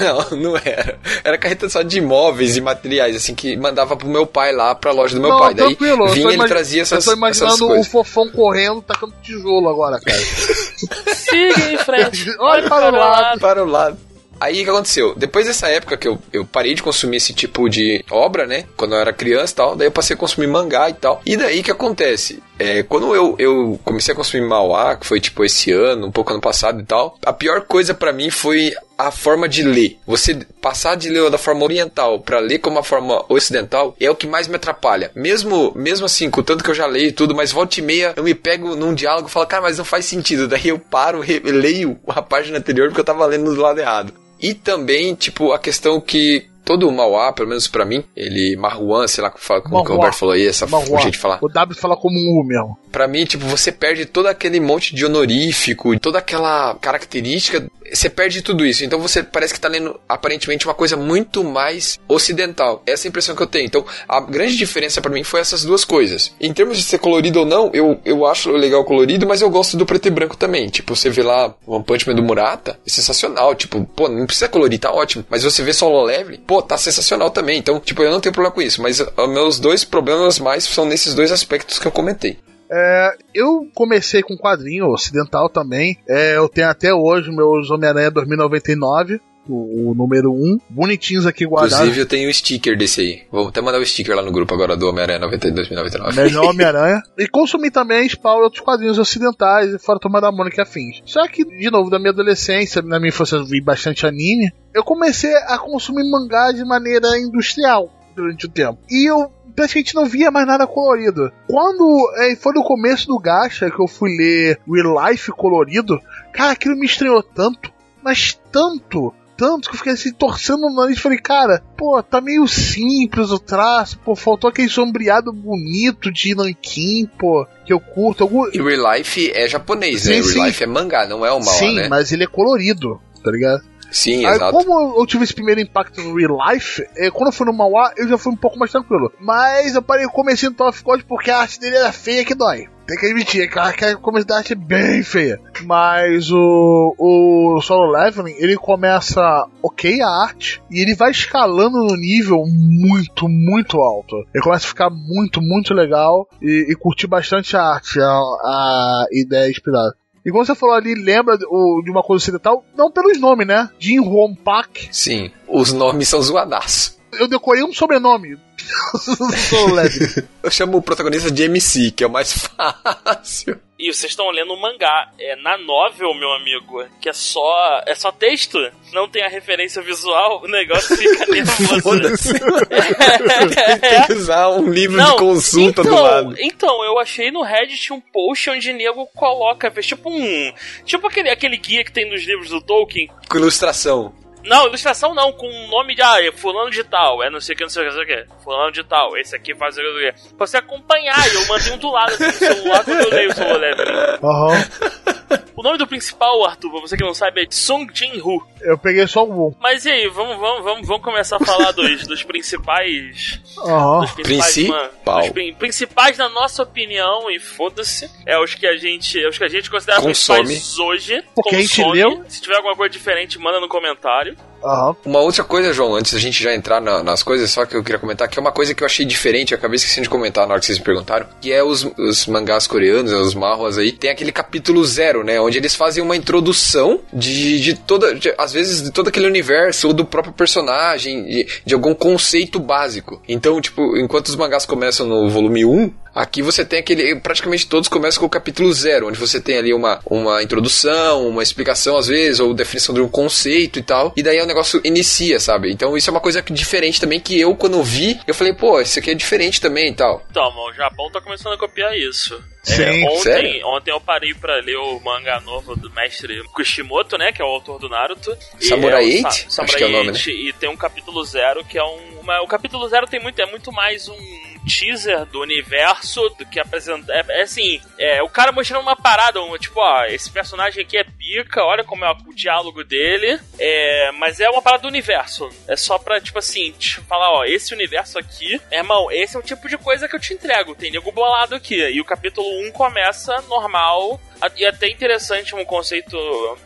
Não, 0.00 0.30
não 0.38 0.56
era. 0.56 0.98
Era 1.22 1.38
carreta 1.38 1.68
só 1.68 1.82
de 1.82 1.98
imóveis 1.98 2.56
e 2.56 2.60
materiais, 2.60 3.14
assim, 3.16 3.34
que 3.34 3.56
mandava 3.56 3.96
pro 3.96 4.08
meu 4.08 4.26
pai 4.26 4.52
lá 4.52 4.74
pra 4.74 4.92
loja 4.92 5.14
do 5.14 5.20
meu 5.20 5.30
não, 5.30 5.38
pai. 5.38 5.54
Daí 5.54 5.76
tranquilo, 5.76 6.08
vinha 6.08 6.32
ele 6.32 6.44
trazia 6.46 6.82
essas 6.82 7.04
Eu 7.04 7.12
tô 7.12 7.16
imaginando 7.16 7.78
o 7.78 7.84
fofão 7.84 8.28
correndo, 8.30 8.80
tacando 8.82 9.14
tijolo 9.22 9.68
agora, 9.68 10.00
cara. 10.00 10.18
Siga 11.14 11.72
em 11.72 11.78
frente. 11.78 12.34
Olha 12.40 12.68
para 12.68 12.88
o 12.88 12.96
lado. 12.96 13.40
Para 13.40 13.62
o 13.62 13.66
lado. 13.66 13.98
Aí 14.40 14.60
o 14.60 14.64
que 14.64 14.70
aconteceu? 14.70 15.14
Depois 15.16 15.46
dessa 15.46 15.68
época 15.68 15.96
que 15.96 16.08
eu, 16.08 16.18
eu 16.32 16.44
parei 16.44 16.74
de 16.74 16.82
consumir 16.82 17.18
esse 17.18 17.32
tipo 17.32 17.68
de 17.68 18.04
obra, 18.10 18.46
né? 18.46 18.64
Quando 18.76 18.94
eu 18.94 19.00
era 19.00 19.12
criança 19.12 19.52
e 19.52 19.56
tal, 19.56 19.76
daí 19.76 19.86
eu 19.86 19.92
passei 19.92 20.14
a 20.14 20.18
consumir 20.18 20.48
mangá 20.48 20.90
e 20.90 20.94
tal. 20.94 21.22
E 21.24 21.36
daí 21.36 21.60
o 21.60 21.62
que 21.62 21.70
acontece? 21.70 22.42
É, 22.58 22.82
quando 22.82 23.14
eu, 23.14 23.34
eu 23.38 23.80
comecei 23.84 24.12
a 24.12 24.16
consumir 24.16 24.46
Mauá, 24.46 24.96
que 24.96 25.06
foi 25.06 25.20
tipo 25.20 25.44
esse 25.44 25.72
ano, 25.72 26.06
um 26.06 26.12
pouco 26.12 26.32
ano 26.32 26.40
passado 26.40 26.80
e 26.80 26.84
tal, 26.84 27.18
a 27.24 27.32
pior 27.32 27.62
coisa 27.62 27.92
para 27.94 28.12
mim 28.12 28.30
foi 28.30 28.72
a 28.96 29.10
forma 29.10 29.48
de 29.48 29.62
ler. 29.62 29.98
Você 30.06 30.38
passar 30.60 30.96
de 30.96 31.08
ler 31.08 31.28
da 31.30 31.38
forma 31.38 31.64
oriental 31.64 32.20
para 32.20 32.38
ler 32.38 32.60
como 32.60 32.78
a 32.78 32.84
forma 32.84 33.24
ocidental 33.28 33.96
é 34.00 34.08
o 34.08 34.14
que 34.14 34.26
mais 34.26 34.46
me 34.46 34.56
atrapalha. 34.56 35.10
Mesmo, 35.14 35.72
mesmo 35.74 36.06
assim, 36.06 36.30
com 36.30 36.42
tanto 36.42 36.62
que 36.62 36.70
eu 36.70 36.74
já 36.74 36.86
leio 36.86 37.12
tudo, 37.12 37.34
mas 37.34 37.50
volta 37.50 37.80
e 37.80 37.82
meia 37.82 38.14
eu 38.16 38.22
me 38.22 38.34
pego 38.34 38.76
num 38.76 38.94
diálogo 38.94 39.28
e 39.28 39.30
falo, 39.30 39.46
cara, 39.46 39.62
mas 39.62 39.78
não 39.78 39.84
faz 39.84 40.04
sentido. 40.04 40.46
Daí 40.46 40.68
eu 40.68 40.78
paro, 40.78 41.22
leio 41.44 41.98
a 42.06 42.22
página 42.22 42.58
anterior 42.58 42.88
porque 42.88 43.00
eu 43.00 43.04
tava 43.04 43.26
lendo 43.26 43.54
do 43.54 43.60
lado 43.60 43.80
errado. 43.80 44.12
E 44.40 44.54
também, 44.54 45.14
tipo, 45.14 45.52
a 45.52 45.58
questão 45.58 46.00
que 46.00 46.46
todo 46.64 46.88
o 46.88 46.92
Mauá, 46.92 47.32
pelo 47.32 47.48
menos 47.48 47.68
pra 47.68 47.84
mim, 47.84 48.02
ele, 48.16 48.56
Marruan, 48.56 49.06
sei 49.06 49.22
lá 49.22 49.30
como 49.30 49.84
que 49.84 49.92
o 49.92 49.96
Roberto 49.96 50.14
falou 50.14 50.34
aí, 50.34 50.46
essa 50.46 50.66
jeito 50.66 51.12
de 51.12 51.18
falar. 51.18 51.38
O 51.42 51.48
W 51.48 51.78
fala 51.78 51.96
como 51.96 52.18
um 52.18 52.40
U 52.40 52.44
mesmo. 52.44 52.78
Pra 52.90 53.06
mim, 53.06 53.24
tipo, 53.24 53.44
você 53.46 53.70
perde 53.70 54.06
todo 54.06 54.26
aquele 54.26 54.60
monte 54.60 54.94
de 54.94 55.04
honorífico, 55.04 55.98
toda 55.98 56.18
aquela 56.18 56.74
característica, 56.76 57.68
você 57.94 58.10
perde 58.10 58.42
tudo 58.42 58.66
isso. 58.66 58.84
Então 58.84 58.98
você 59.00 59.22
parece 59.22 59.54
que 59.54 59.60
tá 59.60 59.68
lendo, 59.68 59.98
aparentemente, 60.08 60.66
uma 60.66 60.74
coisa 60.74 60.96
muito 60.96 61.44
mais 61.44 61.98
ocidental. 62.08 62.82
Essa 62.86 63.06
é 63.06 63.08
a 63.08 63.10
impressão 63.10 63.34
que 63.34 63.42
eu 63.42 63.46
tenho. 63.46 63.66
Então, 63.66 63.84
a 64.08 64.20
grande 64.20 64.56
diferença 64.56 65.00
para 65.00 65.12
mim 65.12 65.24
foi 65.24 65.40
essas 65.40 65.64
duas 65.64 65.84
coisas. 65.84 66.32
Em 66.40 66.52
termos 66.52 66.76
de 66.76 66.82
ser 66.82 66.98
colorido 66.98 67.40
ou 67.40 67.46
não, 67.46 67.70
eu, 67.72 68.00
eu 68.04 68.26
acho 68.26 68.50
legal 68.50 68.80
o 68.80 68.84
colorido, 68.84 69.26
mas 69.26 69.40
eu 69.40 69.50
gosto 69.50 69.76
do 69.76 69.86
preto 69.86 70.08
e 70.08 70.10
branco 70.10 70.36
também. 70.36 70.68
Tipo, 70.68 70.94
você 70.94 71.10
vê 71.10 71.22
lá 71.22 71.54
o 71.66 71.74
One 71.74 71.84
Punch 71.84 72.08
Man 72.08 72.14
do 72.14 72.22
Murata, 72.22 72.78
é 72.86 72.90
sensacional. 72.90 73.54
Tipo, 73.54 73.84
pô, 73.84 74.08
não 74.08 74.26
precisa 74.26 74.48
colorir, 74.48 74.78
tá 74.78 74.92
ótimo. 74.92 75.24
Mas 75.28 75.44
você 75.44 75.62
vê 75.62 75.72
solo 75.72 76.02
leve, 76.04 76.38
pô, 76.38 76.60
tá 76.62 76.76
sensacional 76.76 77.30
também. 77.30 77.58
Então, 77.58 77.80
tipo, 77.80 78.02
eu 78.02 78.10
não 78.10 78.20
tenho 78.20 78.32
problema 78.32 78.54
com 78.54 78.62
isso. 78.62 78.82
Mas 78.82 79.04
meus 79.28 79.58
dois 79.58 79.84
problemas 79.84 80.38
mais 80.38 80.64
são 80.64 80.84
nesses 80.84 81.14
dois 81.14 81.30
aspectos 81.32 81.78
que 81.78 81.86
eu 81.86 81.92
comentei. 81.92 82.38
É, 82.76 83.16
eu 83.32 83.68
comecei 83.72 84.20
com 84.20 84.36
quadrinho 84.36 84.88
ocidental 84.88 85.48
também. 85.48 85.96
É, 86.08 86.36
eu 86.36 86.48
tenho 86.48 86.68
até 86.68 86.92
hoje 86.92 87.30
meus 87.30 87.70
Homem-Aranha 87.70 88.10
2099. 88.10 89.20
o, 89.48 89.90
o 89.90 89.94
número 89.94 90.32
1, 90.32 90.58
bonitinhos 90.70 91.26
aqui 91.26 91.46
guardados. 91.46 91.74
Inclusive, 91.74 92.00
eu 92.00 92.06
tenho 92.06 92.30
o 92.30 92.34
sticker 92.34 92.76
desse 92.76 93.00
aí. 93.00 93.22
Vou 93.30 93.48
até 93.48 93.60
mandar 93.60 93.78
o 93.78 93.86
sticker 93.86 94.16
lá 94.16 94.22
no 94.22 94.32
grupo 94.32 94.54
agora 94.54 94.76
do 94.76 94.88
Homem-Aranha 94.88 95.20
2099. 95.20 96.16
Melhor 96.16 96.46
Homem-Aranha. 96.50 97.02
e 97.18 97.28
consumi 97.28 97.70
também 97.70 98.08
Spawn 98.08 98.40
e 98.40 98.42
outros 98.42 98.62
quadrinhos 98.62 98.98
ocidentais, 98.98 99.72
e 99.72 99.78
fora 99.78 100.00
Tomar 100.00 100.20
da 100.20 100.32
Mônica 100.32 100.62
afins. 100.62 101.02
Só 101.04 101.28
que, 101.28 101.44
de 101.44 101.70
novo, 101.70 101.90
da 101.90 101.98
minha 101.98 102.10
adolescência, 102.10 102.82
na 102.82 102.98
minha 102.98 103.10
infância 103.10 103.36
eu 103.36 103.44
vi 103.44 103.60
bastante 103.60 104.06
anime, 104.06 104.50
eu 104.74 104.82
comecei 104.82 105.34
a 105.46 105.58
consumir 105.58 106.10
mangá 106.10 106.50
de 106.50 106.64
maneira 106.64 107.06
industrial 107.18 107.90
durante 108.14 108.46
o 108.46 108.50
tempo. 108.50 108.78
E 108.90 109.08
eu 109.10 109.30
praticamente 109.54 109.94
não 109.94 110.06
via 110.06 110.30
mais 110.30 110.46
nada 110.46 110.66
colorido. 110.66 111.30
Quando 111.48 112.12
é, 112.16 112.34
foi 112.36 112.52
no 112.52 112.62
começo 112.62 113.06
do 113.06 113.18
Gacha 113.18 113.70
que 113.70 113.80
eu 113.80 113.86
fui 113.86 114.16
ler 114.16 114.58
Real 114.68 115.08
Life 115.08 115.30
colorido, 115.32 115.98
cara, 116.32 116.52
aquilo 116.52 116.76
me 116.76 116.86
estranhou 116.86 117.22
tanto, 117.22 117.72
mas 118.02 118.38
tanto, 118.50 119.14
tanto 119.36 119.68
que 119.68 119.74
eu 119.74 119.78
fiquei 119.78 119.92
assim 119.92 120.12
torcendo 120.12 120.62
no 120.62 120.74
nariz 120.74 120.98
e 120.98 121.00
falei, 121.00 121.18
cara, 121.18 121.62
pô, 121.76 122.02
tá 122.02 122.20
meio 122.20 122.46
simples 122.46 123.30
o 123.30 123.38
traço, 123.38 123.98
pô, 123.98 124.14
faltou 124.14 124.50
aquele 124.50 124.68
sombreado 124.68 125.32
bonito 125.32 126.12
de 126.12 126.34
Nankin, 126.34 127.08
pô, 127.18 127.46
que 127.64 127.72
eu 127.72 127.80
curto. 127.80 128.24
Algum... 128.24 128.46
E 128.48 128.60
Real 128.60 128.94
Life 128.94 129.30
é 129.34 129.48
japonês, 129.48 130.02
Sim, 130.02 130.16
né? 130.16 130.22
sim. 130.22 130.34
Real 130.34 130.46
Life 130.46 130.62
é 130.62 130.66
mangá, 130.66 131.06
não 131.06 131.24
é 131.24 131.30
o 131.30 131.38
mal, 131.38 131.54
Sim, 131.54 131.76
né? 131.76 131.88
mas 131.88 132.12
ele 132.12 132.24
é 132.24 132.28
colorido, 132.28 133.00
tá 133.22 133.30
ligado? 133.30 133.62
Sim, 133.94 134.26
Aí, 134.26 134.34
exato. 134.34 134.56
como 134.56 134.98
eu 135.00 135.06
tive 135.06 135.22
esse 135.22 135.32
primeiro 135.32 135.60
impacto 135.60 136.00
no 136.02 136.16
real 136.16 136.36
life, 136.50 136.84
eh, 136.96 137.12
quando 137.12 137.28
eu 137.28 137.32
fui 137.32 137.46
no 137.46 137.52
Mauá, 137.52 137.92
eu 137.96 138.08
já 138.08 138.18
fui 138.18 138.32
um 138.32 138.36
pouco 138.36 138.58
mais 138.58 138.72
tranquilo. 138.72 139.12
Mas 139.20 139.76
eu 139.76 139.82
parei 139.82 140.04
comecei 140.08 140.48
no 140.48 140.56
God 140.56 141.02
porque 141.06 141.30
a 141.30 141.38
arte 141.38 141.60
dele 141.60 141.76
era 141.76 141.92
feia 141.92 142.24
que 142.24 142.34
dói. 142.34 142.68
Tem 142.88 142.98
que 142.98 143.06
admitir, 143.06 143.48
que 143.48 143.58
a- 143.58 143.72
que 143.72 143.84
a 143.84 143.96
começo 143.96 144.26
da 144.26 144.38
arte 144.38 144.52
é 144.52 144.56
bem 144.56 145.02
feia. 145.04 145.40
Mas 145.62 146.28
o, 146.30 146.94
o 146.98 147.60
Solo 147.62 147.90
Leveling, 147.92 148.34
ele 148.36 148.56
começa 148.56 149.46
ok 149.62 150.02
a 150.02 150.08
arte, 150.08 150.60
e 150.70 150.80
ele 150.82 150.94
vai 150.96 151.10
escalando 151.12 151.78
no 151.78 151.96
nível 151.96 152.42
muito, 152.46 153.26
muito 153.28 153.78
alto. 153.78 154.16
Ele 154.34 154.42
começa 154.42 154.66
a 154.66 154.68
ficar 154.68 154.90
muito, 154.90 155.40
muito 155.40 155.72
legal, 155.72 156.28
e, 156.42 156.66
e 156.68 156.74
curti 156.74 157.06
bastante 157.06 157.56
a 157.56 157.62
arte, 157.62 157.98
a, 158.00 158.04
a 158.04 159.06
ideia 159.12 159.48
inspirada. 159.48 159.94
E 160.24 160.30
como 160.30 160.44
você 160.44 160.54
falou 160.54 160.74
ali, 160.74 160.94
lembra 160.94 161.36
o- 161.48 161.82
de 161.84 161.90
uma 161.90 162.02
coisa 162.02 162.22
ocidental, 162.22 162.64
não 162.76 162.90
pelos 162.90 163.20
nomes, 163.20 163.46
né? 163.46 163.68
Jin 163.78 164.00
Huon 164.00 164.34
Pak. 164.34 164.88
Sim, 164.90 165.30
os 165.46 165.72
nomes 165.72 166.08
são 166.08 166.22
zoadaços. 166.22 166.98
Eu 167.12 167.28
decorei 167.28 167.62
um 167.62 167.72
sobrenome. 167.72 168.38
Solo 169.48 169.74
Leveling. 169.74 170.28
Eu 170.42 170.50
chamo 170.50 170.78
o 170.78 170.82
protagonista 170.82 171.30
de 171.30 171.42
MC, 171.44 171.90
que 171.90 172.04
é 172.04 172.06
o 172.06 172.10
mais 172.10 172.32
fácil. 172.48 173.60
E 173.78 173.92
vocês 173.92 174.12
estão 174.12 174.30
lendo 174.30 174.52
um 174.54 174.60
mangá. 174.60 175.10
É 175.18 175.36
na 175.36 175.58
novel, 175.58 176.14
meu 176.14 176.32
amigo, 176.32 176.84
que 177.00 177.08
é 177.08 177.12
só. 177.12 177.82
É 177.86 177.94
só 177.94 178.12
texto. 178.12 178.58
Não 178.92 179.08
tem 179.08 179.22
a 179.22 179.28
referência 179.28 179.82
visual, 179.82 180.42
o 180.42 180.48
negócio 180.48 180.96
fica 180.96 181.26
nervoso. 181.26 181.82
Foda-se. 181.82 182.32
Tem 182.32 184.06
que 184.06 184.12
usar 184.12 184.48
um 184.50 184.70
livro 184.70 185.02
de 185.04 185.16
consulta 185.16 185.82
então, 185.82 185.94
do 185.94 186.02
lado. 186.02 186.34
Então, 186.38 186.84
eu 186.84 186.98
achei 186.98 187.30
no 187.30 187.42
Reddit 187.42 187.92
um 187.92 188.00
post 188.00 188.48
onde 188.48 188.72
nego 188.72 189.06
coloca, 189.08 189.70
tipo 189.82 190.08
um. 190.08 190.52
Tipo 190.84 191.08
aquele, 191.08 191.28
aquele 191.28 191.56
guia 191.56 191.84
que 191.84 191.92
tem 191.92 192.08
nos 192.08 192.24
livros 192.24 192.50
do 192.50 192.62
Tolkien. 192.62 193.10
Com 193.28 193.38
ilustração. 193.38 194.14
Não, 194.44 194.66
ilustração 194.66 195.14
não, 195.14 195.32
com 195.32 195.46
o 195.48 195.68
nome 195.68 195.94
de, 195.94 196.02
ah, 196.02 196.22
é 196.22 196.30
fulano 196.30 196.70
de 196.70 196.84
tal, 196.84 197.22
é 197.22 197.30
não 197.30 197.40
sei 197.40 197.54
o 197.54 197.56
que, 197.56 197.64
não 197.64 197.70
sei 197.70 197.82
o 197.82 197.86
que, 197.86 197.96
não 197.96 198.04
sei 198.04 198.14
o 198.14 198.26
que, 198.26 198.44
fulano 198.44 198.72
de 198.72 198.84
tal, 198.84 199.16
esse 199.16 199.34
aqui 199.34 199.54
faz 199.54 199.76
o 199.76 199.80
que. 199.80 200.14
Pra 200.36 200.46
você 200.46 200.58
acompanhar, 200.58 201.18
e 201.32 201.34
eu 201.34 201.46
mantenho 201.48 201.78
do 201.78 201.90
lado 201.90 202.12
assim, 202.12 202.26
no 202.26 202.32
celular 202.32 202.84
quando 202.84 203.00
eu 203.00 203.10
leio 203.10 203.30
o 203.30 203.34
Solo 203.34 203.56
Leveling. 203.58 203.92
Aham. 204.22 205.40
nome 205.64 205.78
do 205.78 205.86
principal, 205.86 206.44
Arthur, 206.44 206.70
pra 206.70 206.80
você 206.80 206.96
que 206.96 207.02
não 207.02 207.14
sabe, 207.14 207.42
é 207.42 207.46
Sung 207.50 207.86
Jin-Hu. 207.92 208.46
Eu 208.60 208.78
peguei 208.78 209.06
só 209.06 209.24
o 209.24 209.48
um. 209.48 209.54
Mas 209.60 209.84
e 209.84 209.90
aí, 209.90 210.08
vamos, 210.08 210.38
vamos, 210.38 210.62
vamos, 210.64 210.86
vamos 210.86 211.02
começar 211.02 211.36
a 211.36 211.44
falar 211.44 211.72
dos, 211.74 212.06
dos 212.06 212.22
principais. 212.22 213.40
Aham. 213.58 214.00
Dos 214.00 214.10
principais, 214.12 214.54
Principal. 214.54 215.20
dos 215.20 215.30
prin- 215.30 215.54
principais, 215.54 216.18
na 216.18 216.28
nossa 216.28 216.62
opinião, 216.62 217.30
e 217.30 217.38
foda-se. 217.38 218.10
É 218.26 218.38
os 218.38 218.54
que 218.54 218.66
a 218.66 218.76
gente. 218.76 219.22
É 219.22 219.28
os 219.28 219.36
que 219.38 219.44
a 219.44 219.48
gente 219.48 219.70
considera 219.70 220.00
Consome. 220.00 220.44
principais 220.44 220.78
hoje. 220.78 221.24
Porque 221.34 221.56
a 221.56 221.60
gente 221.60 221.76
consome. 221.82 221.98
leu. 221.98 222.24
Se 222.28 222.40
tiver 222.40 222.56
alguma 222.56 222.76
coisa 222.76 222.90
diferente, 222.92 223.38
manda 223.38 223.58
no 223.60 223.68
comentário. 223.68 224.36
Aham. 224.64 224.96
Uma 225.04 225.20
outra 225.20 225.44
coisa, 225.44 225.72
João, 225.72 225.94
antes 225.94 226.12
da 226.14 226.18
gente 226.18 226.42
já 226.42 226.54
entrar 226.54 226.80
na- 226.80 227.02
nas 227.02 227.22
coisas, 227.22 227.50
só 227.50 227.66
que 227.66 227.76
eu 227.76 227.84
queria 227.84 227.98
comentar, 227.98 228.26
que 228.28 228.38
é 228.38 228.40
uma 228.40 228.50
coisa 228.52 228.74
que 228.74 228.82
eu 228.82 228.86
achei 228.86 229.04
diferente, 229.04 229.52
eu 229.52 229.58
acabei 229.58 229.76
esquecendo 229.76 230.04
de 230.04 230.08
comentar 230.08 230.46
na 230.46 230.52
hora 230.54 230.60
que 230.60 230.66
vocês 230.66 230.78
me 230.78 230.84
perguntaram, 230.84 231.26
que 231.40 231.52
é 231.52 231.62
os, 231.62 231.86
os 231.98 232.26
mangás 232.26 232.66
coreanos, 232.66 233.12
os 233.12 233.34
marros 233.34 233.76
aí, 233.76 233.92
tem 233.92 234.10
aquele 234.10 234.32
capítulo 234.32 234.82
zero, 234.84 235.22
né, 235.22 235.38
onde 235.40 235.58
eles 235.58 235.74
fazem 235.74 236.02
uma 236.02 236.16
introdução 236.16 237.00
de, 237.12 237.60
de 237.60 237.74
toda, 237.74 238.14
de- 238.14 238.34
às 238.38 238.52
vezes, 238.52 238.82
de 238.82 238.90
todo 238.90 239.08
aquele 239.08 239.26
universo, 239.26 239.88
ou 239.88 239.92
do 239.92 240.04
próprio 240.04 240.32
personagem, 240.32 241.24
de, 241.24 241.46
de 241.66 241.74
algum 241.74 241.94
conceito 241.94 242.58
básico. 242.58 243.20
Então, 243.28 243.60
tipo, 243.60 243.96
enquanto 243.98 244.28
os 244.28 244.36
mangás 244.36 244.64
começam 244.64 245.06
no 245.06 245.28
volume 245.28 245.64
1, 245.64 245.92
Aqui 246.14 246.42
você 246.42 246.64
tem 246.64 246.78
aquele. 246.78 247.16
Praticamente 247.16 247.66
todos 247.66 247.88
começam 247.88 248.20
com 248.20 248.26
o 248.26 248.30
capítulo 248.30 248.72
zero, 248.72 249.08
onde 249.08 249.18
você 249.18 249.40
tem 249.40 249.58
ali 249.58 249.72
uma, 249.74 250.00
uma 250.06 250.42
introdução, 250.42 251.26
uma 251.28 251.42
explicação 251.42 251.96
às 251.96 252.06
vezes, 252.06 252.40
ou 252.40 252.54
definição 252.54 252.94
de 252.94 253.00
um 253.00 253.08
conceito 253.08 253.78
e 253.78 253.82
tal. 253.82 254.12
E 254.16 254.22
daí 254.22 254.40
o 254.40 254.46
negócio 254.46 254.80
inicia, 254.84 255.40
sabe? 255.40 255.72
Então 255.72 255.96
isso 255.96 256.08
é 256.08 256.12
uma 256.12 256.20
coisa 256.20 256.40
diferente 256.42 257.00
também 257.00 257.18
que 257.20 257.38
eu, 257.40 257.54
quando 257.56 257.82
vi, 257.82 258.18
eu 258.26 258.34
falei, 258.34 258.52
pô, 258.52 258.80
isso 258.80 258.98
aqui 258.98 259.10
é 259.10 259.14
diferente 259.14 259.60
também 259.60 259.90
e 259.90 259.94
tal. 259.94 260.24
Então, 260.30 260.48
o 260.56 260.72
Japão 260.72 261.10
tá 261.10 261.20
começando 261.20 261.54
a 261.54 261.58
copiar 261.58 261.96
isso. 261.96 262.40
Sim, 262.62 262.82
É, 262.82 263.04
ontem, 263.06 263.18
sério? 263.22 263.66
ontem 263.66 263.90
eu 263.90 264.00
parei 264.00 264.32
pra 264.34 264.56
ler 264.60 264.76
o 264.76 264.98
mangá 265.00 265.38
novo 265.40 265.76
do 265.76 265.90
mestre 265.90 266.42
Kishimoto, 266.56 267.18
né? 267.18 267.30
Que 267.32 267.42
é 267.42 267.44
o 267.44 267.48
autor 267.48 267.78
do 267.78 267.88
Naruto. 267.90 268.34
Samurai 268.60 269.04
é 269.04 269.06
o 269.06 269.10
Eight? 269.10 269.22
Sa- 269.22 269.28
Acho 269.28 269.50
Samurai 269.50 269.76
que 269.76 269.82
é 269.82 269.86
o 269.86 269.90
nome, 269.90 270.08
Eight, 270.08 270.30
E 270.30 270.52
tem 270.54 270.68
um 270.70 270.76
capítulo 270.76 271.22
zero 271.24 271.62
que 271.64 271.76
é 271.76 271.84
um. 271.84 272.20
uma- 272.22 272.40
o 272.42 272.46
capítulo 272.46 272.88
zero 272.88 273.06
tem 273.06 273.20
muito, 273.20 273.38
é 273.40 273.44
muito 273.46 273.70
mais 273.70 274.08
um 274.08 274.53
teaser 274.64 275.24
do 275.26 275.40
universo 275.40 276.28
do 276.30 276.46
que 276.46 276.58
apresenta. 276.60 277.12
É, 277.12 277.24
é 277.40 277.42
assim, 277.42 277.80
é 277.98 278.22
o 278.22 278.28
cara 278.28 278.52
mostrando 278.52 278.82
uma 278.82 278.96
parada, 278.96 279.42
um, 279.42 279.56
tipo, 279.58 279.80
ó, 279.80 280.04
esse 280.04 280.30
personagem 280.30 280.82
aqui 280.82 280.96
é 280.96 281.04
pica, 281.04 281.62
olha 281.64 281.84
como 281.84 282.04
é 282.04 282.10
o 282.10 282.34
diálogo 282.34 282.82
dele. 282.84 283.38
É, 283.58 284.10
mas 284.18 284.40
é 284.40 284.48
uma 284.48 284.62
parada 284.62 284.82
do 284.82 284.88
universo. 284.88 285.48
É 285.68 285.76
só 285.76 285.98
pra, 285.98 286.20
tipo 286.20 286.38
assim, 286.38 286.72
te 286.72 287.00
falar, 287.02 287.30
ó, 287.32 287.44
esse 287.44 287.72
universo 287.74 288.18
aqui, 288.18 288.60
irmão, 288.70 289.10
esse 289.10 289.36
é 289.36 289.38
o 289.38 289.42
tipo 289.42 289.68
de 289.68 289.76
coisa 289.78 290.08
que 290.08 290.16
eu 290.16 290.20
te 290.20 290.32
entrego. 290.34 290.74
Tem 290.74 290.90
nego 290.90 291.12
bolado 291.12 291.54
aqui. 291.54 291.76
E 291.76 292.00
o 292.00 292.04
capítulo 292.04 292.46
1 292.66 292.72
começa 292.72 293.40
normal. 293.42 294.20
A- 294.40 294.50
E 294.56 294.64
é 294.64 294.68
até 294.68 294.88
interessante 294.88 295.54
um 295.54 295.64
conceito. 295.64 296.16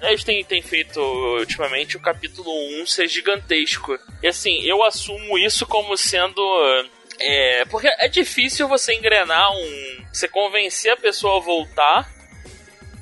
Eles 0.03 0.25
têm, 0.25 0.45
têm 0.45 0.61
feito 0.63 1.01
ultimamente 1.01 1.97
o 1.97 2.01
capítulo 2.01 2.51
1 2.83 2.87
ser 2.87 3.09
gigantesco. 3.09 3.99
E 4.23 4.27
assim, 4.29 4.61
eu 4.63 4.83
assumo 4.85 5.39
isso 5.39 5.67
como 5.67 5.97
sendo. 5.97 6.41
É, 7.21 7.65
porque 7.67 7.89
é 7.99 8.09
difícil 8.09 8.69
você 8.69 8.95
engrenar 8.95 9.51
um. 9.53 10.05
Você 10.13 10.29
convencer 10.29 10.93
a 10.93 10.97
pessoa 10.97 11.39
a 11.39 11.41
voltar 11.41 12.19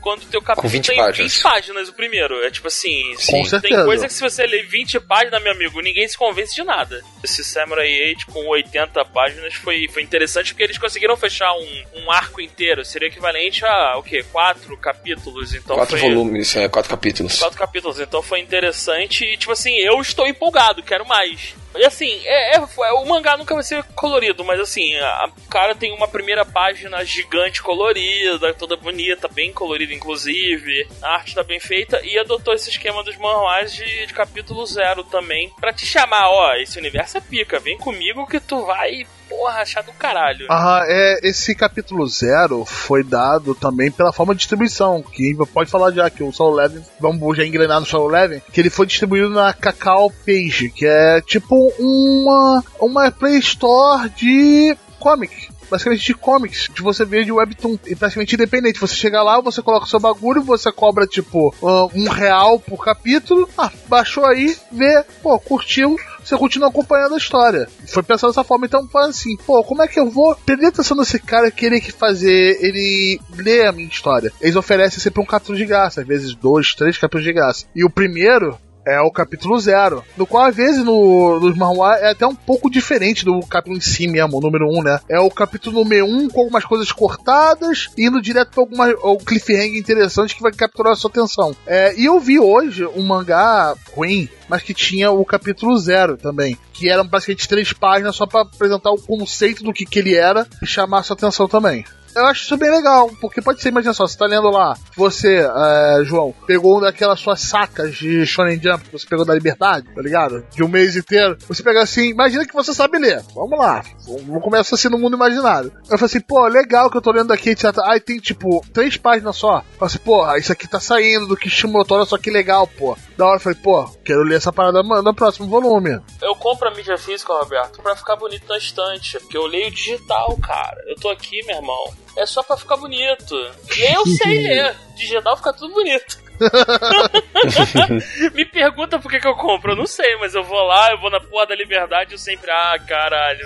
quando 0.07 0.23
o 0.23 0.27
teu 0.27 0.41
capítulo 0.41 0.69
20 0.69 0.87
tem 0.87 0.97
páginas. 0.99 1.33
20 1.33 1.43
páginas 1.43 1.89
o 1.89 1.93
primeiro. 1.93 2.41
É 2.45 2.51
tipo 2.51 2.69
assim. 2.69 3.13
Sim. 3.19 3.43
Tem 3.61 3.75
coisa 3.85 4.07
que 4.07 4.15
se 4.15 4.21
você 4.21 4.47
ler 4.47 4.65
20 4.65 5.01
páginas, 5.01 5.43
meu 5.43 5.51
amigo, 5.51 5.81
ninguém 5.81 6.07
se 6.07 6.17
convence 6.17 6.55
de 6.55 6.63
nada. 6.63 7.03
Esse 7.25 7.43
Samurai 7.43 7.89
8 8.11 8.27
com 8.27 8.47
80 8.47 9.05
páginas 9.07 9.55
foi, 9.55 9.89
foi 9.89 10.03
interessante 10.05 10.53
porque 10.55 10.63
eles 10.63 10.79
conseguiram 10.79 11.17
fechar 11.17 11.53
um, 11.55 11.85
um 12.05 12.11
arco 12.13 12.41
inteiro. 12.41 12.85
Seria 12.85 13.09
equivalente 13.09 13.65
a, 13.65 13.97
o 13.99 14.03
quê? 14.05 14.25
Quatro 14.31 14.77
capítulos. 14.77 15.53
Então 15.53 15.75
quatro 15.75 15.99
foi... 15.99 16.09
volumes, 16.09 16.55
é, 16.55 16.69
quatro 16.69 16.89
capítulos. 16.89 17.41
Quatro 17.41 17.59
capítulos, 17.59 17.99
então 17.99 18.23
foi 18.23 18.39
interessante 18.39 19.25
e, 19.25 19.37
tipo 19.37 19.51
assim, 19.51 19.77
eu 19.79 20.01
estou 20.01 20.29
empolgado, 20.29 20.85
quero 20.85 21.05
mais. 21.05 21.57
E 21.79 21.85
assim, 21.85 22.21
é, 22.25 22.57
é- 22.57 22.59
é- 22.59 22.93
o 22.93 23.05
mangá 23.07 23.37
nunca 23.37 23.55
vai 23.55 23.63
ser 23.63 23.83
colorido, 23.95 24.45
mas 24.45 24.59
assim, 24.61 24.95
a- 24.97 25.31
o 25.47 25.49
cara 25.49 25.75
tem 25.75 25.93
uma 25.93 26.09
primeira 26.09 26.45
página 26.45 27.05
gigante 27.05 27.63
colorida, 27.63 28.55
toda 28.55 28.77
bonita, 28.77 29.29
bem 29.29 29.53
colorida 29.53 29.93
inclusive, 29.93 30.89
a 31.03 31.15
arte 31.15 31.35
tá 31.35 31.43
bem 31.43 31.61
feita, 31.61 32.01
e 32.05 32.19
adotou 32.19 32.55
esse 32.55 32.71
esquema 32.71 33.03
dos 33.03 33.17
manuais 33.17 33.73
de, 33.75 34.07
de 34.07 34.15
capítulo 34.15 34.65
zero 34.67 35.05
também, 35.05 35.53
pra 35.61 35.73
te 35.73 35.85
chamar, 35.87 36.29
ó, 36.31 36.55
esse 36.55 36.79
universo 36.79 37.19
é 37.19 37.21
pica, 37.21 37.59
vem 37.59 37.77
comigo 37.79 38.27
que 38.27 38.41
tu 38.41 38.65
vai, 38.65 39.07
porra, 39.29 39.61
achar 39.61 39.83
do 39.83 39.93
caralho. 39.93 40.47
Aham, 40.51 40.83
é, 40.87 41.21
esse 41.23 41.55
capítulo 41.55 42.07
zero 42.07 42.65
foi 42.65 43.03
dado 43.03 43.55
também 43.55 43.91
pela 43.91 44.13
forma 44.13 44.35
de 44.35 44.39
distribuição, 44.39 45.03
que 45.03 45.35
pode 45.53 45.71
falar 45.71 45.93
já 45.93 46.09
que 46.11 46.23
o 46.23 46.33
Solo 46.33 46.57
Leveling, 46.57 46.85
vamos 47.01 47.37
já 47.37 47.45
engrenar 47.45 47.81
no 47.81 47.87
Solo 47.87 48.09
Leveling, 48.09 48.43
que 48.53 48.61
ele 48.61 48.71
foi 48.71 48.87
distribuído 48.87 49.31
na 49.31 49.53
Cacau 49.53 50.11
Page, 50.25 50.71
que 50.71 50.87
é 50.87 51.21
tipo 51.21 51.73
uma, 51.79 52.65
uma 52.81 53.11
Play 53.11 53.39
Store 53.39 54.09
de 54.11 54.77
comic. 54.99 55.49
Basicamente 55.71 56.05
de 56.05 56.15
comics, 56.15 56.69
de 56.73 56.81
você 56.81 57.05
ver 57.05 57.25
de 57.25 57.33
webtoon, 57.33 57.77
e 57.87 57.97
praticamente 57.97 58.35
independente. 58.35 58.81
Você 58.81 58.95
chega 58.95 59.23
lá, 59.23 59.41
você 59.41 59.61
coloca 59.61 59.87
o 59.87 59.89
seu 59.89 59.99
bagulho, 59.99 60.43
você 60.43 60.71
cobra 60.71 61.07
tipo 61.07 61.53
ah, 61.63 61.89
um 61.95 62.09
real 62.09 62.61
por 62.61 62.85
capítulo. 62.85 63.49
Ah, 63.59 63.71
baixou 63.89 64.25
aí, 64.25 64.57
vê, 64.71 65.05
pô, 65.23 65.39
curtiu, 65.41 65.99
você 66.27 66.37
continua 66.37 66.69
acompanhando 66.69 67.15
a 67.15 67.19
história. 67.19 67.69
Foi 67.87 68.03
pensando 68.03 68.31
dessa 68.31 68.45
forma, 68.45 68.67
então 68.67 68.87
foi 68.89 69.05
assim, 69.05 69.37
pô, 69.39 69.63
como 69.63 69.83
é 69.83 69.89
que 69.89 69.99
eu 69.99 70.11
vou 70.11 70.35
perder 70.35 70.67
atenção 70.67 70.97
nesse 70.97 71.19
cara 71.19 71.51
querer 71.51 71.81
que 71.81 71.93
fazer 71.93 72.59
ele 72.61 73.21
ler 73.37 73.67
a 73.67 73.73
minha 73.73 73.89
história? 73.89 74.33
Eles 74.41 74.57
oferecem 74.57 74.99
sempre 74.99 75.21
um 75.21 75.27
capítulo 75.27 75.59
de 75.59 75.65
graça, 75.65 76.01
às 76.01 76.07
vezes 76.07 76.35
dois, 76.35 76.75
três 76.75 76.97
capítulos 76.97 77.25
de 77.25 77.33
graça. 77.33 77.67
E 77.75 77.85
o 77.85 77.91
primeiro 77.91 78.59
é 78.87 79.01
o 79.01 79.11
capítulo 79.11 79.59
zero. 79.59 80.05
No 80.17 80.27
qual, 80.27 80.45
às 80.45 80.55
vezes, 80.55 80.85
no, 80.85 81.41
manhwa 81.57 81.97
é 81.97 82.13
até 82.13 82.27
um 82.27 82.35
pouco 82.35 82.71
diferente 82.71 83.25
do 83.25 83.41
capítulo 83.41 83.77
em 83.77 83.81
si 83.81 84.07
mesmo, 84.07 84.39
o 84.39 84.41
número 84.41 84.67
um, 84.69 84.83
né? 84.83 85.01
É 85.09 85.19
o 85.19 85.29
capítulo 85.29 85.83
número 85.83 86.07
um 86.07 86.29
com 86.29 86.41
algumas 86.41 86.65
coisas 86.65 86.93
cortadas, 86.93 87.91
indo 87.99 88.23
direto 88.23 88.53
pra 88.53 88.63
alguma, 88.63 88.87
algum 89.03 89.25
cliffhanger 89.25 89.77
interessante 89.77 90.37
que 90.37 90.43
vai 90.43 90.53
capturar 90.53 90.93
a 90.93 90.97
sua 90.97 91.11
atenção. 91.11 91.55
É, 91.67 91.99
e 91.99 92.05
eu 92.05 92.21
vi 92.21 92.39
hoje 92.39 92.87
um 92.87 93.03
mangá 93.03 93.75
ruim, 93.93 94.29
mas 94.49 94.63
que 94.63 94.73
tinha 94.73 95.11
o 95.11 95.25
capítulo 95.25 95.77
zero 95.77 96.17
também. 96.17 96.57
Que 96.73 96.89
eram 96.89 97.07
basicamente 97.07 97.49
três 97.49 97.73
páginas 97.73 98.15
só 98.15 98.27
para 98.27 98.43
apresentar 98.43 98.91
o 98.91 99.01
conceito 99.01 99.65
do 99.65 99.73
que, 99.73 99.85
que 99.85 99.99
ele 99.99 100.15
era 100.15 100.47
e 100.63 100.67
chamar 100.67 101.01
a 101.01 101.03
sua 101.03 101.17
atenção 101.17 101.49
também. 101.49 101.85
Eu 102.17 102.27
acho 102.27 102.45
isso 102.45 102.57
bem 102.57 102.71
legal, 102.71 103.11
porque 103.21 103.43
pode 103.43 103.61
ser, 103.61 103.69
imagina 103.69 103.93
só, 103.93 104.07
você 104.07 104.17
tá 104.17 104.25
lendo 104.25 104.49
lá, 104.51 104.75
você, 104.97 105.47
é, 105.47 106.03
João, 106.03 106.35
pegou 106.47 106.73
uma 106.73 106.87
daquelas 106.87 107.21
suas 107.21 107.41
sacas 107.43 107.95
de 107.95 108.25
Shonen 108.25 108.59
Jump 108.59 108.85
que 108.87 108.93
você 108.93 109.07
pegou 109.07 109.25
da 109.25 109.35
Liberdade, 109.35 109.87
tá 109.95 110.01
ligado? 110.01 110.43
De 110.51 110.65
um 110.65 110.69
mês 110.69 110.97
inteiro. 110.97 111.37
Você 111.47 111.63
pega 111.63 111.83
assim, 111.83 112.09
imagina 112.09 112.47
que 112.47 112.55
você 112.55 112.73
sabe 112.73 112.99
ler. 112.99 113.23
Vamos 113.35 113.59
lá, 113.59 113.83
vamos 114.07 114.43
começar 114.43 114.77
assim 114.77 114.89
no 114.89 114.99
mundo 114.99 115.15
imaginário. 115.15 115.71
Eu 115.91 115.99
falei 115.99 116.07
assim, 116.07 116.21
pô, 116.21 116.47
legal 116.47 116.91
que 116.91 116.97
eu 116.97 117.03
tô 117.03 117.13
lendo 117.13 117.33
aqui, 117.33 117.51
etc. 117.51 117.67
Aí 117.85 118.01
tem, 118.01 118.19
tipo, 118.19 118.65
três 118.73 118.97
páginas 118.97 119.37
só. 119.37 119.59
Eu 119.59 119.79
falei 119.79 119.95
assim, 119.95 119.99
pô, 119.99 120.37
isso 120.37 120.53
aqui 120.53 120.67
tá 120.67 120.81
saindo 120.81 121.27
do 121.27 121.37
Kishimoto, 121.37 121.95
olha 121.95 122.07
só 122.07 122.17
que 122.17 122.31
legal, 122.31 122.67
pô. 122.67 122.97
Da 123.17 123.27
hora 123.27 123.37
eu 123.37 123.41
falei, 123.41 123.59
pô, 123.63 123.85
quero 124.05 124.23
ler 124.23 124.37
essa 124.37 124.53
parada 124.53 124.83
no, 124.83 125.15
próximo 125.15 125.49
volume. 125.49 126.01
Eu 126.23 126.35
compro 126.37 126.69
a 126.69 126.75
mídia 126.75 126.97
física, 126.97 127.33
Roberto, 127.33 127.83
pra 127.83 127.95
ficar 127.95 128.17
bonito 128.17 128.49
na 128.49 128.57
estante. 128.57 129.19
Porque 129.19 129.37
eu 129.37 129.47
leio 129.47 129.71
digital, 129.71 130.37
cara. 130.39 130.77
Eu 130.87 130.97
tô 130.97 131.09
aqui, 131.09 131.45
meu 131.47 131.57
irmão. 131.57 132.06
É 132.17 132.25
só 132.27 132.43
pra 132.43 132.57
ficar 132.57 132.77
bonito. 132.77 133.35
E 133.77 133.95
eu 133.95 134.07
sei 134.07 134.39
ler. 134.49 134.75
Digital 134.95 135.37
fica 135.37 135.53
tudo 135.53 135.75
bonito. 135.75 136.19
Me 138.35 138.45
pergunta 138.45 138.99
por 138.99 139.11
que, 139.11 139.21
que 139.21 139.29
eu 139.29 139.35
compro, 139.35 139.73
eu 139.73 139.77
não 139.77 139.87
sei, 139.87 140.17
mas 140.17 140.35
eu 140.35 140.43
vou 140.43 140.63
lá, 140.63 140.91
eu 140.93 141.01
vou 141.01 141.11
na 141.11 141.21
porra 141.21 141.47
da 141.47 141.55
liberdade 141.55 142.13
eu 142.13 142.19
sempre, 142.19 142.51
ah, 142.51 142.77
caralho, 142.87 143.45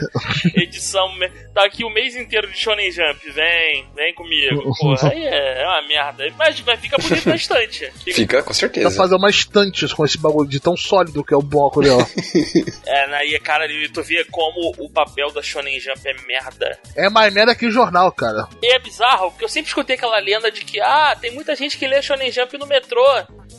edição, 0.56 1.08
tá 1.54 1.64
aqui 1.64 1.84
o 1.84 1.90
mês 1.90 2.16
inteiro 2.16 2.50
de 2.50 2.56
Shonen 2.56 2.90
Jump, 2.90 3.30
vem, 3.32 3.86
vem 3.94 4.14
comigo, 4.14 4.74
porra, 4.78 5.10
aí 5.12 5.24
é, 5.24 5.62
é 5.62 5.66
uma 5.66 5.86
merda, 5.86 6.24
mas 6.38 6.60
vai 6.60 6.76
ficar 6.76 6.98
bonito 6.98 7.28
na 7.28 7.36
estante. 7.36 7.90
Fica, 8.04 8.14
Fica 8.14 8.42
com 8.42 8.54
certeza. 8.54 8.88
Dá 8.88 8.94
pra 8.94 9.04
fazer 9.04 9.14
uma 9.14 9.30
estante 9.30 9.94
com 9.94 10.04
esse 10.04 10.18
bagulho 10.18 10.48
de 10.48 10.60
tão 10.60 10.76
sólido 10.76 11.24
que 11.24 11.34
é 11.34 11.36
o 11.36 11.42
bloco 11.42 11.80
dela. 11.80 12.06
é, 12.86 13.14
aí, 13.16 13.38
cara, 13.40 13.66
tu 13.92 14.02
vê 14.02 14.24
como 14.30 14.72
o 14.78 14.90
papel 14.90 15.30
da 15.30 15.42
Shonen 15.42 15.78
Jump 15.80 16.00
é 16.04 16.14
merda. 16.26 16.78
É 16.96 17.08
mais 17.08 17.32
merda 17.32 17.54
que 17.54 17.66
o 17.66 17.70
jornal, 17.70 18.10
cara. 18.12 18.48
E 18.62 18.74
é 18.74 18.78
bizarro, 18.78 19.30
porque 19.30 19.44
eu 19.44 19.48
sempre 19.48 19.68
escutei 19.68 19.96
aquela 19.96 20.18
lenda 20.18 20.50
de 20.50 20.64
que, 20.64 20.80
ah, 20.80 21.16
tem 21.20 21.32
muita 21.32 21.54
gente 21.54 21.78
que 21.78 21.86
lê 21.86 22.00
Shonen 22.02 22.30
Jump 22.30 22.56
no 22.58 22.66
metrô, 22.80 23.04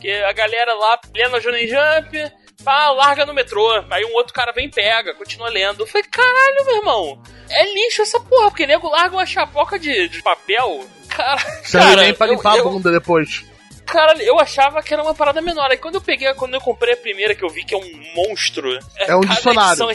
que 0.00 0.10
a 0.10 0.32
galera 0.32 0.74
lá 0.74 0.98
lendo 1.14 1.36
a 1.36 1.40
Shonen 1.40 1.68
Jump, 1.68 2.32
pá, 2.64 2.90
larga 2.90 3.24
no 3.24 3.34
metrô. 3.34 3.70
Aí 3.90 4.04
um 4.04 4.14
outro 4.14 4.32
cara 4.32 4.52
vem 4.52 4.66
e 4.66 4.70
pega, 4.70 5.14
continua 5.14 5.48
lendo. 5.48 5.82
Eu 5.82 5.86
falei, 5.86 6.06
caralho, 6.08 6.66
meu 6.66 6.76
irmão, 6.76 7.22
é 7.50 7.74
lixo 7.74 8.02
essa 8.02 8.20
porra, 8.20 8.50
porque 8.50 8.66
nego 8.66 8.88
larga 8.88 9.16
uma 9.16 9.26
chapoca 9.26 9.78
de, 9.78 10.08
de 10.08 10.22
papel. 10.22 10.84
Cara, 11.08 11.40
Você 11.62 11.78
cara, 11.78 12.02
nem 12.02 12.14
pra 12.14 12.26
limpar 12.26 12.56
eu, 12.56 12.66
a 12.66 12.70
bunda 12.70 12.88
eu, 12.88 12.94
depois. 12.94 13.44
Cara, 13.86 14.14
eu 14.22 14.38
achava 14.38 14.82
que 14.82 14.94
era 14.94 15.02
uma 15.02 15.14
parada 15.14 15.40
menor. 15.40 15.70
Aí 15.70 15.76
quando 15.76 15.96
eu 15.96 16.00
peguei, 16.00 16.32
quando 16.34 16.54
eu 16.54 16.60
comprei 16.60 16.94
a 16.94 16.96
primeira, 16.96 17.34
que 17.34 17.44
eu 17.44 17.50
vi 17.50 17.64
que 17.64 17.74
é 17.74 17.78
um 17.78 18.02
monstro. 18.14 18.78
É 18.96 19.14
um 19.14 19.20
dicionário. 19.26 19.90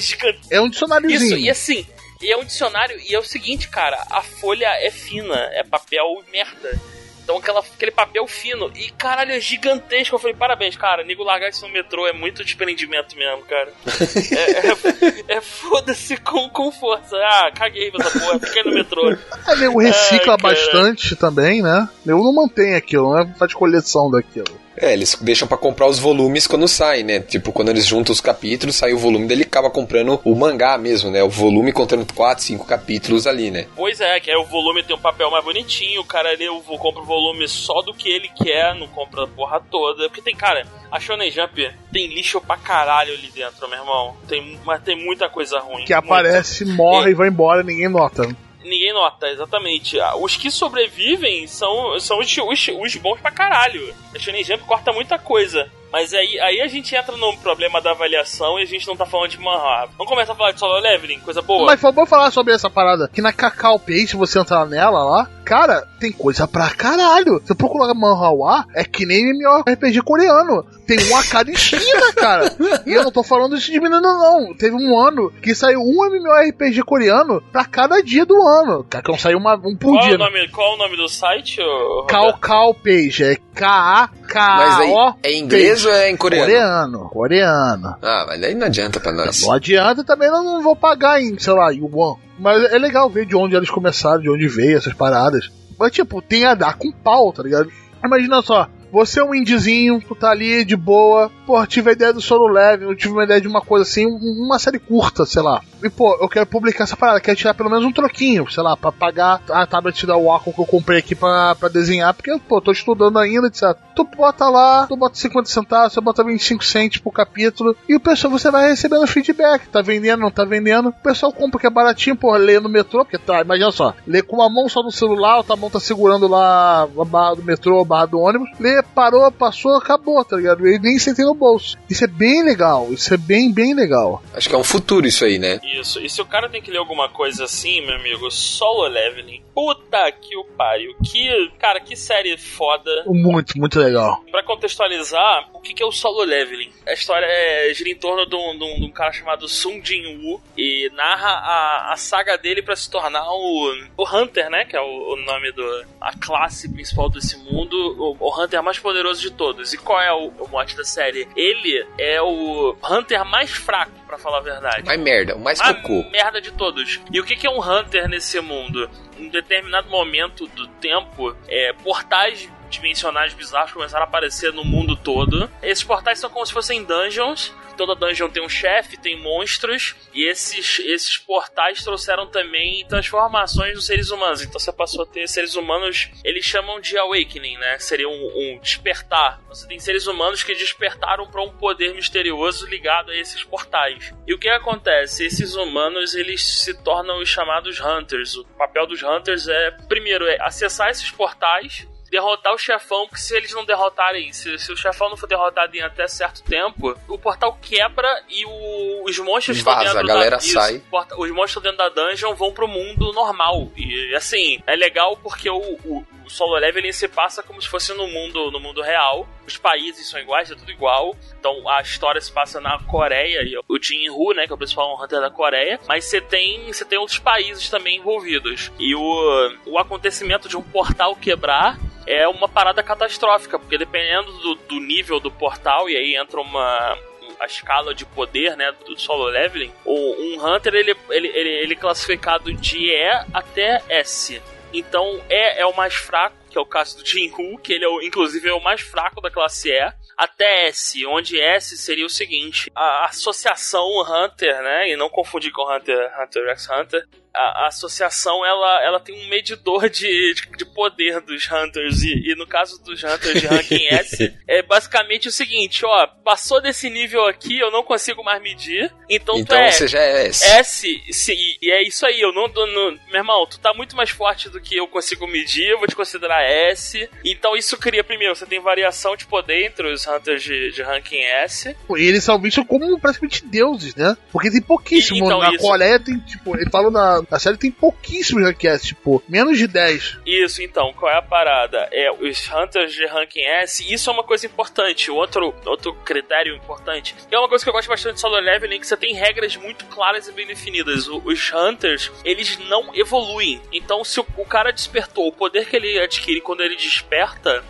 É, 0.52 0.58
é 0.58 0.62
um 0.62 0.70
dicionáriozinho. 0.70 1.38
Isso, 1.38 1.46
e 1.46 1.50
assim, 1.50 1.88
e 2.22 2.32
é 2.32 2.38
um 2.38 2.44
dicionário, 2.44 3.00
e 3.00 3.14
é 3.14 3.20
o 3.20 3.24
seguinte, 3.24 3.70
cara, 3.70 3.98
a 4.10 4.22
folha 4.22 4.68
é 4.80 4.92
fina, 4.92 5.36
é 5.54 5.64
papel 5.64 6.24
merda. 6.32 6.80
Então 7.28 7.40
aquela, 7.40 7.60
aquele 7.60 7.92
papel 7.92 8.26
fino. 8.26 8.72
E 8.74 8.90
caralho, 8.92 9.34
é 9.34 9.42
gigantesco. 9.42 10.16
Eu 10.16 10.20
falei, 10.20 10.34
parabéns, 10.34 10.78
cara. 10.78 11.04
Nego 11.04 11.26
largar 11.26 11.50
isso 11.50 11.68
no 11.68 11.74
metrô 11.74 12.08
é 12.08 12.14
muito 12.14 12.42
desprendimento 12.42 13.18
mesmo, 13.18 13.44
cara. 13.44 13.74
é, 15.28 15.34
é, 15.34 15.38
é 15.38 15.42
foda-se 15.42 16.16
com, 16.16 16.48
com 16.48 16.72
força. 16.72 17.18
Ah, 17.18 17.52
caguei 17.54 17.92
essa 17.94 18.18
porra, 18.18 18.40
fiquei 18.40 18.64
no 18.64 18.74
metrô. 18.74 19.12
É, 19.12 19.56
nego 19.58 19.78
recicla 19.78 20.36
Ai, 20.36 20.38
bastante 20.38 21.18
também, 21.18 21.62
né? 21.62 21.90
Nego 22.06 22.24
não 22.24 22.34
mantém 22.34 22.76
aquilo, 22.76 23.14
né? 23.14 23.36
Faz 23.38 23.54
coleção 23.54 24.10
daquilo. 24.10 24.67
É, 24.80 24.94
eles 24.94 25.18
deixam 25.20 25.48
para 25.48 25.58
comprar 25.58 25.88
os 25.88 25.98
volumes 25.98 26.46
quando 26.46 26.68
sai, 26.68 27.02
né? 27.02 27.20
Tipo, 27.20 27.52
quando 27.52 27.70
eles 27.70 27.86
juntam 27.86 28.14
os 28.14 28.22
capítulos, 28.22 28.76
sai 28.76 28.94
o 28.94 28.98
volume 28.98 29.26
dele 29.26 29.44
acaba 29.44 29.72
comprando 29.72 30.22
o 30.24 30.36
mangá 30.36 30.78
mesmo, 30.78 31.10
né? 31.10 31.24
O 31.24 31.30
volume 31.30 31.72
contando 31.72 32.06
4, 32.14 32.44
5 32.44 32.66
capítulos 32.66 33.26
ali, 33.26 33.50
né? 33.50 33.66
Pois 33.76 34.00
é, 34.00 34.20
que 34.20 34.30
aí 34.30 34.38
o 34.38 34.46
volume 34.46 34.84
tem 34.84 34.96
um 34.96 35.00
papel 35.00 35.32
mais 35.32 35.44
bonitinho, 35.44 36.02
o 36.02 36.06
cara 36.06 36.30
ali 36.30 36.46
eu 36.46 36.62
compra 36.62 37.02
o 37.02 37.06
volume 37.06 37.48
só 37.48 37.82
do 37.82 37.94
que 37.94 38.08
ele 38.08 38.30
quer, 38.30 38.76
não 38.76 38.88
compra 38.88 39.24
a 39.24 39.28
porra 39.28 39.60
toda. 39.72 40.08
Porque 40.08 40.22
tem, 40.22 40.36
cara, 40.36 40.68
a 40.92 41.00
Shonen 41.00 41.32
Jump 41.32 41.72
tem 41.92 42.08
lixo 42.08 42.40
pra 42.40 42.58
caralho 42.58 43.14
ali 43.14 43.32
dentro, 43.34 43.68
meu 43.68 43.80
irmão. 43.80 44.16
Tem, 44.28 44.60
mas 44.64 44.84
tem 44.84 44.96
muita 44.96 45.28
coisa 45.28 45.60
ruim. 45.60 45.86
Que 45.86 45.94
aparece, 45.94 46.66
morre 46.66 47.12
e 47.12 47.16
vai 47.16 47.30
embora, 47.30 47.64
ninguém 47.64 47.90
nota 47.90 48.28
ninguém 48.64 48.94
nota, 48.94 49.28
exatamente. 49.28 50.00
Ah, 50.00 50.16
os 50.16 50.36
que 50.36 50.52
sobrevivem 50.52 51.48
são, 51.48 52.00
são 52.00 52.20
os, 52.20 52.38
os, 52.38 52.68
os 52.68 52.96
bons 52.96 53.20
pra 53.20 53.32
caralho. 53.32 53.94
A 54.14 54.20
Shonen 54.20 54.44
Jump 54.44 54.64
corta 54.64 54.94
muita 54.94 55.18
coisa. 55.18 55.72
Mas 55.92 56.14
aí, 56.14 56.40
aí 56.40 56.62
a 56.62 56.68
gente 56.68 56.96
entra 56.96 57.16
no 57.16 57.36
problema 57.38 57.82
da 57.82 57.92
avaliação 57.92 58.60
e 58.60 58.64
a 58.64 58.66
gente 58.66 58.88
não 58.88 58.96
tá 58.96 59.06
falando 59.06 59.32
de 59.32 59.40
manhwa. 59.40 59.88
Vamos 59.98 60.12
começar 60.12 60.34
a 60.34 60.36
falar 60.36 60.52
de 60.52 60.60
solo 60.60 60.80
leveling, 60.80 61.20
coisa 61.20 61.42
boa. 61.42 61.66
Mas 61.66 61.82
bom 61.82 62.06
falar 62.06 62.32
sobre 62.32 62.54
essa 62.54 62.70
parada. 62.70 63.10
Que 63.12 63.22
na 63.22 63.32
Cacau 63.32 63.80
Page, 63.80 64.16
você 64.16 64.40
entrar 64.40 64.66
nela 64.66 65.04
lá, 65.04 65.30
cara, 65.46 65.88
tem 66.00 66.12
coisa 66.12 66.48
pra 66.48 66.70
caralho. 66.70 67.40
Você 67.40 67.56
procurar 67.56 67.94
manhwa, 67.94 68.66
é 68.76 68.84
que 68.84 69.06
nem 69.06 69.30
MMORPG 69.30 70.02
coreano. 70.02 70.66
Tem 70.86 70.98
um 71.10 71.18
a 71.18 71.24
cada 71.24 71.52
esquina, 71.52 72.14
cara. 72.14 72.54
E 72.86 72.94
eu 72.94 73.04
não 73.04 73.12
tô 73.12 73.24
falando 73.24 73.56
isso 73.58 73.72
de 73.72 73.80
menino, 73.80 74.02
não. 74.02 74.56
Teve 74.56 74.76
um 74.76 75.00
ano 75.00 75.32
que 75.42 75.56
saiu 75.56 75.80
um 75.82 76.06
MMORPG 76.06 76.84
coreano 76.84 77.42
pra 77.52 77.66
cada 77.66 78.02
dia 78.02 78.26
do 78.26 78.42
ano. 78.42 78.84
Cara, 78.90 79.04
que 79.04 79.12
não 79.12 79.18
saiu 79.18 79.38
uma, 79.38 79.56
um 79.56 79.76
por 79.76 79.94
qual 79.94 80.06
dia. 80.06 80.16
O 80.16 80.18
nome, 80.18 80.48
qual 80.50 80.76
o 80.76 80.78
nome 80.78 80.98
do 80.98 81.08
site? 81.08 81.62
Cacau 82.08 82.74
Page. 82.74 83.24
É 83.24 83.36
K-A-K-O. 83.56 84.27
Mas 84.36 84.80
aí, 84.80 84.94
é 85.24 85.32
em 85.32 85.44
inglês 85.44 85.86
ou 85.86 85.92
é 85.92 86.10
em 86.10 86.18
coreano? 86.18 86.46
Coreano, 86.46 87.10
coreano. 87.10 87.96
Ah, 88.02 88.26
mas 88.28 88.56
não 88.56 88.68
adianta 88.68 89.00
pra 89.00 89.12
nós. 89.12 89.42
Não 89.42 89.52
adianta 89.52 90.04
também, 90.04 90.30
não, 90.30 90.44
não 90.44 90.62
vou 90.62 90.76
pagar 90.76 91.22
em, 91.22 91.38
sei 91.40 91.54
lá, 91.54 91.72
yuan. 91.72 92.16
Mas 92.40 92.64
é 92.72 92.78
legal 92.78 93.10
ver 93.10 93.26
de 93.26 93.36
onde 93.36 93.56
eles 93.56 93.70
começaram, 93.70 94.22
de 94.22 94.30
onde 94.30 94.48
veio 94.48 94.78
essas 94.78 94.94
paradas. 94.94 95.52
Mas, 95.80 95.92
tipo, 95.92 96.22
tem 96.22 96.46
a 96.46 96.56
dar 96.56 96.76
com 96.76 96.92
pau, 96.92 97.32
tá 97.32 97.44
ligado? 97.44 97.72
Imagina 98.04 98.42
só, 98.42 98.68
você 98.92 99.20
é 99.20 99.24
um 99.24 99.36
indizinho, 99.36 100.02
tu 100.02 100.16
tá 100.16 100.32
ali 100.32 100.64
de 100.66 100.76
boa. 100.76 101.32
Pô, 101.46 101.66
tive 101.66 101.90
a 101.90 101.94
ideia 101.94 102.14
do 102.14 102.22
solo 102.22 102.48
leve, 102.48 102.86
eu 102.86 102.96
tive 102.96 103.14
uma 103.14 103.24
ideia 103.24 103.42
de 103.42 103.48
uma 103.48 103.62
coisa 103.62 103.84
assim, 103.84 104.06
uma 104.06 104.60
série 104.60 104.80
curta, 104.80 105.26
sei 105.26 105.42
lá. 105.42 105.62
E 105.84 105.90
pô, 105.90 106.18
eu 106.20 106.28
quero 106.28 106.46
publicar 106.46 106.86
essa 106.86 106.98
parada, 106.98 107.20
quero 107.20 107.38
tirar 107.38 107.54
pelo 107.54 107.70
menos 107.70 107.86
um 107.86 107.92
troquinho, 107.92 108.50
sei 108.50 108.64
lá, 108.64 108.76
pra 108.76 108.92
pagar 108.92 109.42
a 109.50 109.66
tablet 109.66 110.06
da 110.06 110.18
Wacom 110.18 110.52
que 110.52 110.60
eu 110.60 110.66
comprei 110.66 111.00
aqui 111.00 111.16
pra, 111.16 111.56
pra 111.56 111.70
desenhar, 111.70 112.14
porque, 112.14 112.36
pô, 112.48 112.60
tô 112.60 112.72
estudando 112.72 113.20
ainda, 113.20 113.48
etc. 113.48 113.78
Tu 113.96 114.04
bota 114.04 114.50
lá, 114.50 114.88
tu 114.88 114.96
bota 114.96 115.16
50 115.16 115.50
centavos, 115.50 115.94
você 115.94 116.02
bota 116.02 116.24
25 116.24 116.66
centos 116.66 116.98
por 116.98 117.12
capítulo, 117.12 117.76
e 117.88 117.96
o 117.96 118.00
pessoal 118.00 118.32
você 118.32 118.50
vai 118.50 118.70
recebendo 118.70 119.06
feedback, 119.08 119.68
tá 119.68 119.82
vendendo, 119.82 120.22
não 120.22 120.32
tá 120.32 120.46
vendendo. 120.46 120.90
O 120.90 120.94
pessoal 120.94 121.32
compra 121.32 121.60
que 121.60 121.68
é 121.68 121.70
baratinho, 121.70 122.16
pô, 122.16 122.36
lê 122.36 122.60
no 122.60 122.70
metrô, 122.70 123.06
porque 123.06 123.18
tá, 123.18 123.42
imagina 123.42 123.72
só, 123.72 123.94
lê 124.06 124.22
com 124.22 124.38
uma 124.38 124.50
mão 124.50 124.68
só 124.68 124.82
no 124.82 124.92
celular, 124.92 125.38
outra 125.38 125.56
mão 125.56 125.70
tá 125.70 125.80
segurando 125.80 126.28
lá 126.28 126.84
a 126.84 127.06
barra 127.06 127.36
do 127.36 127.44
metrô, 127.44 127.82
a 127.82 127.86
barra 127.86 128.06
do 128.08 128.20
ônibus, 128.20 128.50
lê 128.60 128.82
parou, 128.88 129.32
passou, 129.32 129.76
acabou, 129.76 130.24
tá 130.24 130.38
ligado? 130.38 130.66
Ele 130.66 130.80
nem 130.80 131.00
sentei 131.00 131.26
no 131.26 131.34
bolso. 131.34 131.78
Isso 131.90 132.04
é 132.04 132.08
bem 132.08 132.44
legal, 132.44 132.92
isso 132.92 133.14
é 133.14 133.18
bem, 133.18 133.54
bem 133.54 133.74
legal. 133.74 134.22
Acho 134.34 134.50
que 134.50 134.56
é 134.56 134.58
um 134.58 134.64
futuro 134.64 135.08
isso 135.08 135.26
aí, 135.26 135.38
né? 135.38 135.60
Isso, 135.64 136.00
e 136.00 136.10
se 136.10 136.22
o 136.22 136.26
cara 136.26 136.50
tem 136.50 136.62
que 136.62 136.72
ler 136.72 136.78
alguma 136.78 137.10
coisa 137.10 137.46
assim, 137.46 137.86
meu 137.86 137.96
amigo, 137.96 138.30
solo 138.32 138.88
leveling. 138.88 139.42
Puta 139.54 140.12
que 140.12 140.38
o 140.38 140.44
pariu. 140.44 140.96
Que, 141.04 141.52
cara, 141.58 141.80
que 141.80 141.96
série 141.96 142.38
foda. 142.38 142.92
Muito, 143.08 143.58
muito 143.58 143.80
legal. 143.80 144.24
Pra 144.32 144.44
contextualizar, 144.44 145.50
o 145.54 145.60
que, 145.60 145.74
que 145.74 145.82
é 145.82 145.86
o 145.86 145.92
solo 145.92 146.24
leveling? 146.24 146.72
A 146.88 146.94
história 146.94 147.26
é, 147.26 147.74
gira 147.74 147.90
em 147.90 147.96
torno 147.96 148.26
de 148.26 148.36
um, 148.36 148.58
de 148.58 148.64
um, 148.64 148.80
de 148.80 148.86
um 148.86 148.92
cara 148.92 149.12
chamado 149.12 149.48
Sun 149.48 149.82
Jin 149.84 150.18
Woo 150.18 150.42
e 150.56 150.90
narra 150.94 151.30
a, 151.30 151.94
a 151.94 151.98
saga 151.98 152.38
dele 152.38 152.62
para 152.62 152.76
se 152.76 152.90
tornar 152.90 153.28
o, 153.28 153.74
o 153.98 154.16
Hunter, 154.16 154.50
né? 154.50 154.66
Que 154.66 154.76
é 154.76 154.82
o, 154.82 155.14
o 155.14 155.16
nome 155.18 155.52
do 155.52 155.86
a 156.00 156.18
classe 156.18 156.72
principal 156.72 157.10
desse 157.10 157.38
mundo. 157.38 157.76
O, 157.98 158.16
o 158.20 158.40
Hunter 158.40 158.60
mais 158.68 158.80
poderoso 158.80 159.22
de 159.22 159.32
todos. 159.32 159.74
E 159.74 159.78
qual 159.78 160.02
é 160.02 160.12
o, 160.12 160.28
o 160.40 160.48
mote 160.50 160.76
da 160.76 160.84
série? 160.84 161.28
Ele 161.36 161.86
é 161.98 162.22
o 162.22 162.76
Hunter 162.84 163.24
mais 163.26 163.50
fraco, 163.52 163.92
para 164.06 164.18
falar 164.18 164.40
a 164.40 164.42
verdade. 164.42 164.86
Mais 164.86 165.00
merda, 165.00 165.36
o 165.36 165.40
mais 165.40 165.62
cocô. 165.62 166.04
merda 166.12 166.42
de 166.42 166.52
todos. 166.52 167.00
E 167.12 167.20
o 167.20 167.24
que, 167.24 167.36
que 167.36 167.48
é 167.48 167.50
um 167.50 167.62
Hunter 167.62 168.08
nesse 168.10 168.40
mundo? 168.42 168.90
Em 169.18 169.30
determinado 169.30 169.90
momento 169.90 170.48
do 170.48 170.68
tempo, 170.68 171.36
é, 171.48 171.74
portais 171.74 172.50
dimensionais 172.70 173.34
bizarros 173.34 173.72
começaram 173.72 174.06
a 174.06 174.08
aparecer 174.08 174.52
no 174.54 174.64
mundo 174.64 174.96
todo. 174.96 175.50
Esses 175.62 175.84
portais 175.84 176.20
são 176.20 176.30
como 176.30 176.46
se 176.46 176.54
fossem 176.54 176.84
dungeons. 176.84 177.54
Toda 177.78 177.94
dungeon 177.94 178.28
tem 178.28 178.44
um 178.44 178.50
chefe, 178.50 178.98
tem 178.98 179.22
monstros, 179.22 179.96
e 180.12 180.28
esses, 180.28 180.80
esses 180.80 181.16
portais 181.16 181.84
trouxeram 181.84 182.26
também 182.26 182.84
transformações 182.88 183.76
dos 183.76 183.86
seres 183.86 184.10
humanos. 184.10 184.42
Então 184.42 184.60
você 184.60 184.74
passou 184.74 185.04
a 185.04 185.06
ter 185.06 185.28
seres 185.28 185.56
humanos, 185.56 186.10
eles 186.24 186.44
chamam 186.44 186.82
de 186.82 186.98
awakening, 186.98 187.56
né? 187.58 187.78
Seria 187.78 188.10
um, 188.10 188.32
um 188.36 188.60
despertar. 188.60 189.40
Você 189.48 189.68
tem 189.68 189.80
seres 189.80 190.08
humanos 190.08 190.42
que 190.42 190.56
despertaram 190.56 191.28
para 191.28 191.44
um 191.44 191.52
poder 191.52 191.94
misterioso 191.94 192.66
ligado 192.66 193.12
a 193.12 193.16
esses 193.16 193.44
portais. 193.44 194.12
E 194.26 194.34
o 194.34 194.40
que 194.40 194.50
acontece? 194.50 195.26
Esses 195.26 195.54
humanos 195.54 196.16
eles 196.16 196.44
se 196.44 196.74
tornam 196.82 197.22
os 197.22 197.30
chamados 197.30 197.80
hunters. 197.80 198.36
O 198.36 198.44
papel 198.58 198.88
dos 198.88 199.04
hunters 199.04 199.48
é, 199.48 199.72
primeiro, 199.88 200.26
é 200.26 200.42
acessar 200.42 200.90
esses 200.90 201.12
portais 201.12 201.88
derrotar 202.10 202.54
o 202.54 202.58
chefão, 202.58 203.08
porque 203.08 203.22
se 203.22 203.36
eles 203.36 203.52
não 203.54 203.66
derrotarem, 203.66 204.32
se, 204.34 204.58
se 204.58 204.72
o 204.72 204.78
chefão 204.78 205.10
não 205.10 205.18
for 205.18 205.28
derrotado 205.28 205.76
em 205.76 205.82
até 205.82 206.08
certo 206.08 206.42
tempo, 206.44 206.98
o 207.08 207.18
portal 207.18 207.58
quebra 207.62 208.08
e 208.30 208.46
o, 208.46 209.04
os 209.06 209.18
monstros 209.20 209.60
Vaza, 209.62 209.84
estão 209.84 209.94
dentro 209.96 210.12
a 210.12 210.16
galera 210.16 210.38
da, 210.38 210.44
isso, 210.44 210.54
sai. 210.54 210.80
porta- 210.90 211.16
os 211.20 211.30
monstros 211.32 211.64
dentro 211.64 211.78
da 211.78 211.90
dungeon 211.90 212.34
vão 212.36 212.54
pro 212.54 212.68
mundo 212.68 213.12
normal. 213.14 213.70
E 213.76 214.16
assim, 214.16 214.62
é 214.66 214.76
legal 214.76 215.18
porque 215.18 215.50
o, 215.50 215.58
o, 215.58 216.06
o 216.28 216.30
solo 216.30 216.58
leveling 216.58 216.92
se 216.92 217.08
passa 217.08 217.42
como 217.42 217.62
se 217.62 217.68
fosse 217.68 217.94
no 217.94 218.06
mundo, 218.08 218.52
no 218.52 218.60
mundo 218.60 218.82
real. 218.82 219.28
Os 219.46 219.58
países 219.58 220.10
são 220.10 220.20
iguais, 220.20 220.52
é 220.52 220.56
tudo 220.56 220.70
igual. 220.70 221.16
Então 221.40 221.68
a 221.70 221.82
história 221.82 222.20
se 222.20 222.32
passa 222.32 222.60
na 222.60 222.78
Coreia 222.80 223.42
e 223.44 223.58
o 223.58 223.82
Jin-Hu, 223.82 224.34
né, 224.34 224.46
que 224.46 224.52
é 224.52 224.56
o 224.56 224.58
principal 224.58 225.02
hunter 225.02 225.22
da 225.22 225.32
Coreia, 225.32 225.80
mas 225.88 226.06
você 226.06 226.20
tem, 226.20 226.68
você 226.72 226.84
tem 226.84 227.00
outros 227.00 227.18
países 227.18 227.70
também 227.70 227.98
envolvidos. 227.98 228.72
E 228.78 228.94
o, 228.94 229.56
o 229.66 229.80
acontecimento 229.80 230.50
de 230.50 230.58
um 230.58 230.62
portal 230.62 231.16
quebrar 231.16 231.80
é 232.06 232.28
uma 232.28 232.48
parada 232.48 232.84
catastrófica, 232.84 233.58
porque 233.58 233.78
dependendo 233.78 234.32
do, 234.34 234.56
do 234.56 234.80
nível 234.80 235.20
do 235.20 235.32
portal, 235.32 235.90
e 235.90 235.96
aí 235.96 236.16
entra 236.16 236.40
uma, 236.40 236.98
a 237.40 237.46
escala 237.46 237.94
de 237.94 238.06
poder, 238.06 238.56
né, 238.56 238.74
do 238.86 239.00
solo 239.00 239.26
leveling, 239.26 239.72
o, 239.86 239.94
um 239.94 240.46
Hunter, 240.46 240.74
ele, 240.74 240.96
ele, 241.10 241.28
ele, 241.28 241.50
ele 241.50 241.74
é 241.74 241.78
classificado 241.78 242.52
de 242.54 242.78
E 242.78 243.10
até 243.34 243.82
S. 243.90 244.42
Então, 244.74 245.22
E 245.30 245.60
é 245.60 245.66
o 245.66 245.76
mais 245.76 245.94
fraco, 245.94 246.36
que 246.50 246.58
é 246.58 246.62
o 246.62 246.66
caso 246.66 246.98
do 246.98 247.06
Jinhu, 247.06 247.58
que 247.60 247.74
ele 247.74 247.86
é 247.86 247.88
o, 247.88 248.02
inclusive 248.02 248.50
é 248.50 248.54
o 248.54 248.64
mais 248.64 248.82
fraco 248.82 249.22
da 249.22 249.32
classe 249.32 249.70
E, 249.70 249.94
até 250.18 250.68
S, 250.68 251.06
onde 251.06 251.40
S 251.40 251.78
seria 251.78 252.06
o 252.06 252.10
seguinte, 252.10 252.72
a 252.76 253.06
associação 253.06 253.88
Hunter, 254.02 254.62
né, 254.62 254.90
e 254.90 254.98
não 254.98 255.10
confundir 255.10 255.52
com 255.52 255.64
Hunter, 255.72 256.12
Hunter 256.20 256.50
x 256.50 256.70
Hunter, 256.70 257.08
a, 257.38 257.64
a 257.64 257.68
associação 257.68 258.46
ela, 258.46 258.84
ela 258.84 259.00
tem 259.00 259.16
um 259.16 259.28
medidor 259.30 259.90
de, 259.90 260.34
de, 260.34 260.58
de 260.58 260.66
poder 260.66 261.22
dos 261.22 261.48
Hunters 261.52 262.02
e, 262.04 262.32
e 262.32 262.36
no 262.36 262.48
caso 262.48 262.82
dos 262.84 263.04
Hunters 263.04 263.40
de 263.42 263.48
ranking 263.48 263.86
S 263.92 264.34
é 264.48 264.62
basicamente 264.62 265.28
o 265.28 265.32
seguinte, 265.32 265.86
ó, 265.86 266.08
passou 266.24 266.62
desse 266.62 266.90
nível 266.90 267.26
aqui, 267.26 267.58
eu 267.60 267.72
não 267.72 267.84
consigo 267.84 268.24
mais 268.24 268.42
medir, 268.42 268.92
então, 269.10 269.36
tu 269.36 269.42
Então 269.42 269.58
é 269.58 269.72
você 269.72 269.88
já 269.88 270.00
é 270.00 270.28
S. 270.28 270.46
S, 270.46 271.02
se- 271.12 271.58
e 271.62 271.72
é 271.72 271.82
isso 271.84 272.06
aí, 272.06 272.20
eu 272.20 272.34
não, 272.34 272.48
no, 272.48 272.92
meu 272.92 273.16
irmão, 273.16 273.46
tu 273.46 273.60
tá 273.60 273.74
muito 273.74 273.96
mais 273.96 274.10
forte 274.10 274.50
do 274.50 274.60
que 274.60 274.76
eu 274.76 274.88
consigo 274.88 275.28
medir, 275.28 275.68
eu 275.70 275.78
vou 275.80 275.88
te 275.88 275.96
considerar 275.96 276.44
S. 276.44 277.10
Então 277.24 277.56
isso 277.56 277.78
cria 277.78 278.04
primeiro, 278.04 278.36
você 278.36 278.46
tem 278.46 278.60
variação 278.60 279.16
de 279.16 279.26
poder 279.26 279.66
entre 279.66 279.92
os 279.92 280.06
hunters 280.08 280.44
de, 280.44 280.72
de 280.72 280.82
ranking 280.82 281.22
S. 281.22 281.76
E 281.96 282.04
eles 282.08 282.24
são 282.24 282.40
vistos 282.40 282.66
como 282.68 283.00
praticamente 283.00 283.46
deuses, 283.46 283.96
né? 283.96 284.16
Porque 284.32 284.50
tem 284.52 284.62
pouquíssimo. 284.62 285.18
E- 285.18 285.20
então, 285.22 285.40
na 285.40 285.50
isso. 285.50 285.60
Coreia 285.60 286.00
tem, 286.00 286.18
tipo, 286.20 286.56
ele 286.56 286.70
falou 286.70 286.92
na, 286.92 287.22
na 287.30 287.40
série 287.40 287.58
tem 287.58 287.70
pouquíssimos 287.72 288.44
rankings, 288.44 288.86
tipo, 288.88 289.22
menos 289.28 289.58
de 289.58 289.68
10. 289.68 290.18
Isso, 290.26 290.62
então, 290.62 290.94
qual 290.94 291.12
é 291.12 291.18
a 291.18 291.22
parada? 291.22 291.88
É 291.92 292.12
os 292.12 292.50
hunters 292.50 292.94
de 292.94 293.06
ranking 293.06 293.42
S, 293.42 293.84
isso 293.94 294.10
é 294.10 294.14
uma 294.14 294.24
coisa 294.24 294.46
importante. 294.46 295.12
Outro, 295.12 295.54
outro 295.66 295.94
critério 296.06 296.56
importante. 296.56 297.16
E 297.32 297.36
é 297.36 297.38
uma 297.40 297.50
coisa 297.50 297.64
que 297.64 297.70
eu 297.70 297.74
gosto 297.74 297.88
bastante 297.90 298.16
de 298.16 298.22
solo 298.22 298.40
leveling, 298.40 298.80
que 298.80 298.88
você 298.88 298.96
tem 298.98 299.14
regras 299.14 299.56
muito 299.58 299.86
claras 299.86 300.28
e 300.28 300.32
bem 300.32 300.48
definidas. 300.48 301.08
O- 301.08 301.22
os 301.26 301.52
hunters, 301.54 302.12
eles 302.24 302.58
não 302.70 302.94
evoluem. 302.96 303.62
Então, 303.72 304.04
se 304.04 304.20
o, 304.20 304.26
o 304.38 304.46
cara 304.46 304.72
despertou, 304.72 305.28
o 305.28 305.32
poder 305.32 305.66
que 305.68 305.76
ele 305.76 306.00
adquire 306.00 306.40
quando 306.42 306.62
ele 306.62 306.76
desperta 306.76 307.64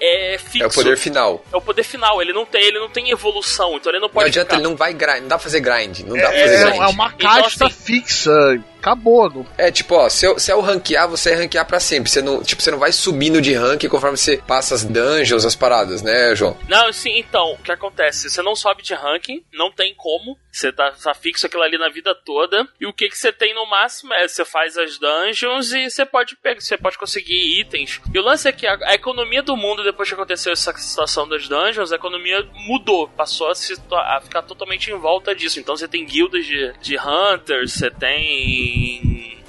é 0.00 0.36
fixo. 0.38 0.62
É 0.64 0.66
o 0.66 0.70
poder 0.70 0.96
final. 0.98 1.44
É 1.52 1.56
o 1.56 1.60
poder 1.60 1.84
final, 1.84 2.20
ele 2.20 2.32
não 2.32 2.44
tem, 2.44 2.62
ele 2.62 2.78
não 2.78 2.88
tem 2.90 3.10
evolução, 3.10 3.76
então 3.76 3.90
ele 3.92 4.00
não 4.00 4.08
Não 4.08 4.14
pode 4.14 4.26
adianta, 4.28 4.46
ficar. 4.50 4.56
ele 4.56 4.64
não 4.68 4.76
vai 4.76 4.92
grind, 4.92 5.20
não 5.20 5.28
dá 5.28 5.36
pra 5.36 5.42
fazer 5.44 5.60
grind. 5.60 6.00
Não 6.00 6.16
dá 6.16 6.28
pra 6.28 6.36
É, 6.36 6.42
fazer 6.42 6.54
é, 6.54 6.64
grind. 6.70 6.82
é 6.82 6.86
uma 6.88 7.06
Então, 7.06 7.18
casta 7.30 7.66
assim- 7.66 7.74
fixa. 8.00 8.62
Acabou. 8.84 9.30
Não... 9.30 9.46
É 9.56 9.70
tipo, 9.72 9.94
ó, 9.94 10.08
se, 10.10 10.26
eu- 10.26 10.38
se 10.38 10.50
é 10.50 10.54
o 10.54 10.60
ranquear, 10.60 11.08
você 11.08 11.30
é 11.30 11.34
ranquear 11.34 11.66
pra 11.66 11.80
sempre. 11.80 12.10
Você 12.10 12.20
não, 12.20 12.42
tipo, 12.42 12.60
você 12.62 12.70
não 12.70 12.78
vai 12.78 12.92
subindo 12.92 13.40
de 13.40 13.54
rank 13.54 13.88
conforme 13.88 14.18
você 14.18 14.36
passa 14.46 14.74
as 14.74 14.84
dungeons, 14.84 15.44
as 15.46 15.56
paradas, 15.56 16.02
né, 16.02 16.34
João? 16.36 16.56
Não, 16.68 16.92
sim, 16.92 17.18
então, 17.18 17.52
o 17.52 17.58
que 17.58 17.72
acontece? 17.72 18.28
Você 18.28 18.42
não 18.42 18.54
sobe 18.54 18.82
de 18.82 18.92
ranking, 18.94 19.42
não 19.52 19.72
tem 19.72 19.94
como. 19.96 20.36
Você 20.52 20.70
tá, 20.70 20.92
tá 20.92 21.12
fixo 21.14 21.46
aquilo 21.46 21.62
ali 21.64 21.76
na 21.78 21.88
vida 21.88 22.14
toda. 22.14 22.68
E 22.80 22.86
o 22.86 22.92
que, 22.92 23.08
que 23.08 23.18
você 23.18 23.32
tem 23.32 23.52
no 23.54 23.66
máximo 23.68 24.12
é 24.14 24.28
você 24.28 24.44
faz 24.44 24.76
as 24.78 24.98
dungeons 24.98 25.72
e 25.72 25.90
você 25.90 26.04
pode 26.06 26.36
pegar, 26.36 26.60
você 26.60 26.76
pode 26.76 26.96
conseguir 26.98 27.60
itens. 27.60 28.00
E 28.14 28.18
o 28.18 28.22
lance 28.22 28.46
é 28.46 28.52
que 28.52 28.64
a, 28.66 28.78
a 28.84 28.94
economia 28.94 29.42
do 29.42 29.56
mundo, 29.56 29.82
depois 29.82 30.08
que 30.08 30.14
aconteceu 30.14 30.52
essa 30.52 30.72
situação 30.76 31.26
das 31.26 31.48
dungeons, 31.48 31.90
a 31.90 31.96
economia 31.96 32.46
mudou. 32.68 33.08
Passou 33.08 33.48
a, 33.50 33.52
to- 33.88 33.96
a 33.96 34.20
ficar 34.22 34.42
totalmente 34.42 34.90
em 34.92 34.94
volta 34.96 35.34
disso. 35.34 35.58
Então 35.58 35.76
você 35.76 35.88
tem 35.88 36.04
guildas 36.06 36.44
de, 36.46 36.72
de 36.80 36.96
hunters, 36.98 37.72
você 37.72 37.90
tem 37.90 38.73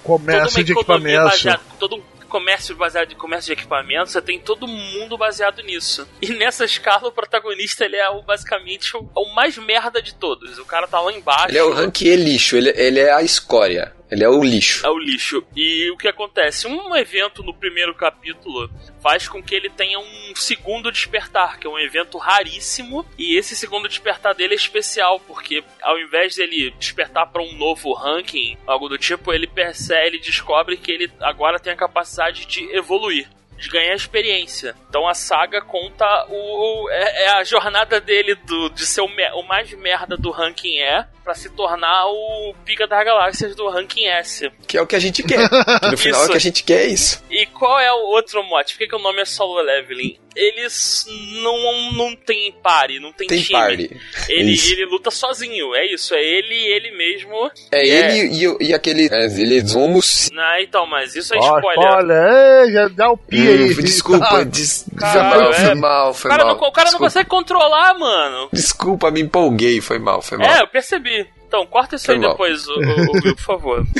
Comércio 0.03 0.63
de 0.63 0.73
toda 0.73 0.93
uma 0.93 0.97
economia 0.99 1.13
equipamento. 1.15 1.29
baseada- 1.45 1.61
todo 1.79 1.95
um 1.97 2.01
comércio 2.27 2.75
baseado 2.75 3.11
em 3.13 3.15
comércio 3.15 3.47
de 3.47 3.53
equipamentos, 3.59 4.11
você 4.11 4.21
tem 4.21 4.37
todo 4.39 4.67
mundo 4.67 5.17
baseado 5.17 5.61
nisso. 5.63 6.05
E 6.21 6.29
nessa 6.33 6.65
escala, 6.65 7.07
o 7.07 7.11
protagonista 7.11 7.85
ele 7.85 7.95
é 7.95 8.09
o, 8.09 8.21
basicamente 8.21 8.95
o, 8.97 9.09
o 9.15 9.33
mais 9.33 9.57
merda 9.57 10.01
de 10.01 10.13
todos. 10.13 10.57
O 10.59 10.65
cara 10.65 10.85
tá 10.85 10.99
lá 10.99 11.13
embaixo. 11.13 11.47
Ele 11.49 11.57
é 11.57 11.63
o 11.63 11.71
rank 11.73 12.01
E 12.01 12.15
lixo, 12.15 12.57
ele, 12.57 12.73
ele 12.75 12.99
é 12.99 13.11
a 13.13 13.21
escória. 13.21 13.93
Ele 14.09 14.23
é 14.23 14.29
o 14.29 14.43
lixo. 14.43 14.85
É 14.85 14.89
o 14.89 14.97
lixo. 14.97 15.43
E 15.55 15.89
o 15.91 15.97
que 15.97 16.07
acontece? 16.07 16.67
Um 16.67 16.95
evento 16.95 17.43
no 17.43 17.53
primeiro 17.53 17.95
capítulo 17.95 18.69
faz 19.01 19.27
com 19.27 19.41
que 19.41 19.55
ele 19.55 19.69
tenha 19.69 19.99
um 19.99 20.35
segundo 20.35 20.91
despertar, 20.91 21.59
que 21.59 21.65
é 21.65 21.69
um 21.69 21.79
evento 21.79 22.17
raríssimo. 22.17 23.05
E 23.17 23.37
esse 23.37 23.55
segundo 23.55 23.87
despertar 23.87 24.35
dele 24.35 24.53
é 24.53 24.57
especial, 24.57 25.19
porque 25.19 25.63
ao 25.81 25.99
invés 25.99 26.35
dele 26.35 26.71
despertar 26.77 27.27
para 27.27 27.41
um 27.41 27.53
novo 27.57 27.93
ranking, 27.93 28.57
algo 28.67 28.87
do 28.87 28.97
tipo, 28.97 29.33
ele 29.33 29.47
percebe, 29.47 30.07
ele 30.07 30.19
descobre 30.19 30.77
que 30.77 30.91
ele 30.91 31.11
agora 31.21 31.59
tem 31.59 31.73
a 31.73 31.77
capacidade 31.77 32.45
de 32.45 32.63
evoluir. 32.75 33.27
De 33.57 33.69
ganhar 33.69 33.95
experiência. 33.95 34.75
Então 34.89 35.07
a 35.07 35.13
saga 35.13 35.61
conta 35.61 36.05
o. 36.29 36.83
o- 36.85 36.89
é, 36.89 37.23
é 37.23 37.27
a 37.33 37.43
jornada 37.43 38.01
dele 38.01 38.35
do, 38.35 38.69
de 38.69 38.85
ser 38.85 39.01
o, 39.01 39.07
me- 39.07 39.31
o 39.31 39.43
mais 39.43 39.71
merda 39.73 40.17
do 40.17 40.29
ranking 40.29 40.77
E 40.79 41.05
pra 41.23 41.33
se 41.33 41.49
tornar 41.49 42.05
o 42.07 42.53
pica 42.65 42.85
das 42.85 43.03
galáxias 43.05 43.55
do 43.55 43.67
ranking 43.69 44.05
S. 44.07 44.51
Que 44.67 44.77
é 44.77 44.81
o 44.81 44.85
que 44.87 44.95
a 44.95 44.99
gente 44.99 45.23
quer. 45.23 45.39
Que 45.79 45.91
no 45.91 45.97
final 45.97 46.21
é 46.23 46.25
o 46.25 46.31
que 46.31 46.37
a 46.37 46.39
gente 46.39 46.63
quer 46.63 46.81
é 46.81 46.87
isso. 46.87 47.23
E 47.29 47.45
qual 47.47 47.79
é 47.79 47.91
o 47.91 48.05
outro 48.07 48.43
mote? 48.43 48.73
Por 48.73 48.79
que, 48.79 48.87
que 48.87 48.95
o 48.95 48.99
nome 48.99 49.21
é 49.21 49.25
solo 49.25 49.61
leveling? 49.61 50.19
Eles 50.35 51.05
não, 51.41 51.91
não 51.93 52.15
tem 52.15 52.51
pare, 52.61 52.99
não 52.99 53.11
tem, 53.13 53.27
Tem 53.27 53.41
time. 53.41 53.57
party. 53.57 54.01
Ele, 54.27 54.51
Isso. 54.51 54.73
ele 54.73 54.85
luta 54.85 55.09
sozinho, 55.09 55.73
é 55.75 55.85
isso. 55.85 56.13
É 56.13 56.21
ele 56.21 56.53
e 56.53 56.67
ele 56.73 56.91
mesmo. 56.91 57.49
É 57.71 57.85
E 57.85 57.89
ele 57.89 58.35
e, 58.35 58.47
o- 58.47 58.57
e 58.59 58.73
aquele. 58.73 59.07
É, 59.11 59.25
eles 59.25 59.71
vamos. 59.71 60.29
Ah, 60.37 60.61
então, 60.61 60.85
mas 60.85 61.15
isso 61.15 61.33
é 61.33 61.37
Ó, 61.37 61.59
spoiler. 61.59 62.65
ei, 62.65 62.71
já 62.73 62.87
dá 62.89 63.09
o 63.11 63.17
pi 63.17 63.37
aí. 63.47 63.71
Hum, 63.71 63.81
desculpa, 63.81 64.27
Ah, 64.39 64.43
des... 64.43 64.85
Caralho, 64.97 65.53
foi 65.53 65.53
mal, 65.53 65.53
foi 65.53 65.71
é. 65.71 65.75
mal, 65.75 66.09
O 66.09 66.13
foi 66.13 66.31
cara, 66.31 66.45
mal. 66.45 66.55
não, 66.55 66.61
o 66.67 66.71
cara 66.71 66.73
não 66.75 66.83
desculpa, 66.91 67.05
consegue 67.05 67.29
controlar, 67.29 67.93
mano. 67.97 68.49
desculpa, 68.51 69.11
me 69.11 69.21
empolguei, 69.21 69.79
foi 69.79 69.99
mal, 69.99 70.21
foi 70.21 70.37
mal. 70.37 70.49
É, 70.49 70.61
eu 70.61 70.67
percebi. 70.67 71.25
Então, 71.55 71.65
corta 71.65 71.95
isso 71.95 72.07
Foi 72.07 72.15
aí 72.15 72.21
mal. 72.21 72.31
depois, 72.31 72.67
o, 72.67 72.73
o, 72.73 72.77
o 72.77 73.11
Will, 73.13 73.35
por 73.35 73.43
favor. 73.43 73.85